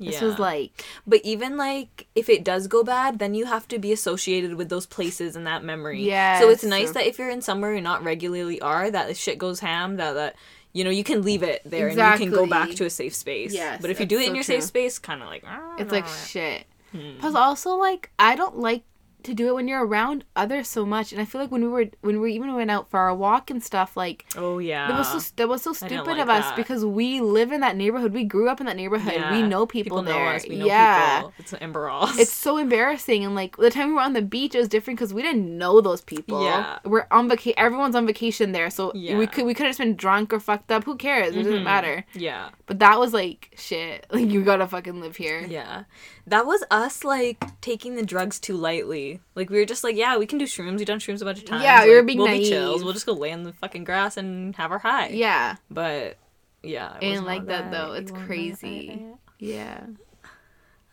[0.00, 3.80] This was like But even like if it does go bad, then you have to
[3.80, 6.02] be associated with those places and that memory.
[6.04, 6.38] Yeah.
[6.38, 9.58] So it's nice that if you're in somewhere you not regularly are, that shit goes
[9.58, 10.36] ham, that that
[10.72, 13.14] you know you can leave it there and you can go back to a safe
[13.14, 13.52] space.
[13.52, 14.54] Yes, But if you do it in your true.
[14.56, 16.66] safe space, kind of like "Ah, it's no." like shit.
[16.92, 17.18] Hmm.
[17.20, 18.82] Plus, also like I don't like
[19.28, 21.68] to do it when you're around others so much, and I feel like when we
[21.68, 24.88] were when we even went out for our walk and stuff, like oh yeah.
[24.88, 26.56] that was so that was so stupid like of us that.
[26.56, 28.12] because we live in that neighborhood.
[28.12, 29.12] We grew up in that neighborhood.
[29.14, 29.32] Yeah.
[29.32, 30.34] We know people, know there.
[30.34, 30.46] us.
[30.48, 31.16] We know yeah.
[31.18, 31.32] people.
[31.38, 32.18] It's Emberos.
[32.18, 34.98] It's so embarrassing, and like the time we were on the beach, it was different
[34.98, 36.42] because we didn't know those people.
[36.44, 36.78] Yeah.
[36.84, 37.54] we're on vacation.
[37.58, 39.16] Everyone's on vacation there, so Yeah.
[39.18, 40.84] we could we could have just been drunk or fucked up.
[40.84, 41.34] Who cares?
[41.34, 41.64] It doesn't Mhm.
[41.64, 42.04] matter.
[42.14, 42.50] yeah.
[42.66, 44.06] But that was like shit.
[44.18, 45.44] Like you gotta fucking live here.
[45.48, 45.84] Yeah.
[46.28, 49.20] That was us like taking the drugs too lightly.
[49.34, 50.78] Like we were just like, yeah, we can do shrooms.
[50.78, 51.62] We've done shrooms a bunch of times.
[51.62, 52.42] Yeah, we like, were being we'll naive.
[52.42, 52.84] be chills.
[52.84, 55.08] We'll just go lay in the fucking grass and have our high.
[55.08, 55.56] Yeah.
[55.70, 56.18] But
[56.62, 57.92] yeah, it Ain't was not like that, though.
[57.92, 58.90] It's crazy.
[58.90, 59.14] Eh?
[59.38, 59.80] Yeah.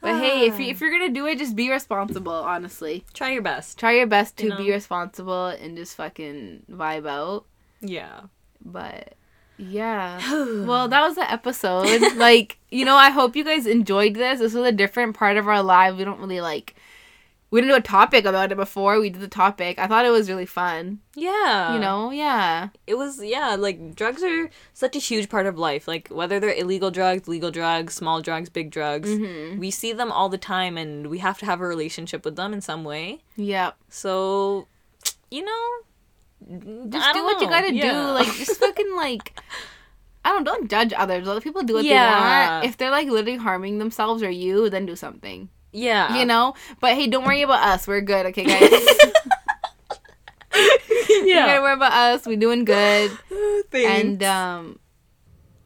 [0.01, 2.31] But hey, if you if you're gonna do it, just be responsible.
[2.31, 3.79] Honestly, Try your best.
[3.79, 4.57] try your best to You know?
[4.57, 7.45] be responsible and just fucking vibe out.
[7.81, 8.21] Yeah.
[8.63, 9.15] But
[9.57, 10.19] yeah.
[10.65, 12.15] well, that was the episode.
[12.15, 14.39] like, you know, I hope you guys enjoyed this.
[14.39, 15.95] This was a different part of our life.
[15.97, 16.75] We don't really like.
[17.51, 18.99] We didn't do a topic about it before.
[18.99, 19.79] We did the topic.
[19.79, 20.99] I thought it was really fun.
[21.15, 21.73] yeah.
[21.73, 22.69] You know, yeah.
[22.85, 26.53] it was yeah like drugs are such a huge part of life like whether they're
[26.53, 29.57] illegal drugs legal drugs small drugs big drugs Mhm.
[29.59, 32.51] we see them all the time and we have to have a relationship with them
[32.53, 33.71] in some way Yeah.
[33.89, 34.67] so
[35.31, 35.63] you know
[36.47, 37.91] Just do don't what you gotta do.
[38.13, 39.39] Like, just fucking like.
[40.23, 41.25] I don't don't judge others.
[41.27, 42.05] Let people do what Yeah.
[42.49, 42.65] they want.
[42.65, 45.49] If they're like literally harming themselves or you, then do something.
[45.71, 46.53] yeah You know.
[46.79, 47.87] But hey, don't worry about us.
[47.87, 48.25] We're good.
[48.27, 48.71] Okay, guys.
[51.07, 51.09] Yeah.
[51.09, 52.25] You gotta yeah worry about us.
[52.25, 53.11] We're doing good.
[53.71, 53.91] Thanks.
[54.03, 54.79] And um,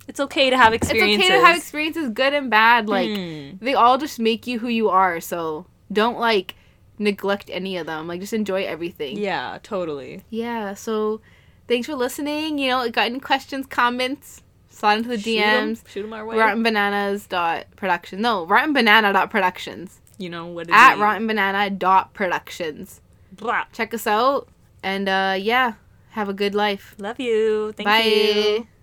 [0.08, 1.20] it's okay to have experiences.
[1.26, 2.88] it's okay to have experiences, good and bad.
[2.90, 3.50] Like Hmm.
[3.62, 5.20] they all just make you who you are.
[5.22, 6.56] So don't like
[7.00, 8.08] neglect any of them.
[8.08, 9.18] Like just enjoy everything.
[9.18, 11.22] yeah totally Yeah, so
[11.68, 12.58] thanks for listening.
[12.60, 15.88] You know, got any questions, comments, slide into the Shoot 'em- DMs.
[15.90, 18.22] shoot 'em our way Rotten Bananas dot production.
[18.22, 20.02] No, Rotten Banana dot productions.
[20.18, 21.00] you know what it At is.
[21.00, 23.00] Rotten Banana dot productions.
[23.32, 23.64] Blah.
[23.72, 24.50] Check us out.
[24.84, 25.74] And uh yeah,
[26.12, 26.96] have a good life.
[26.98, 28.04] love you thank Bye.
[28.04, 28.68] you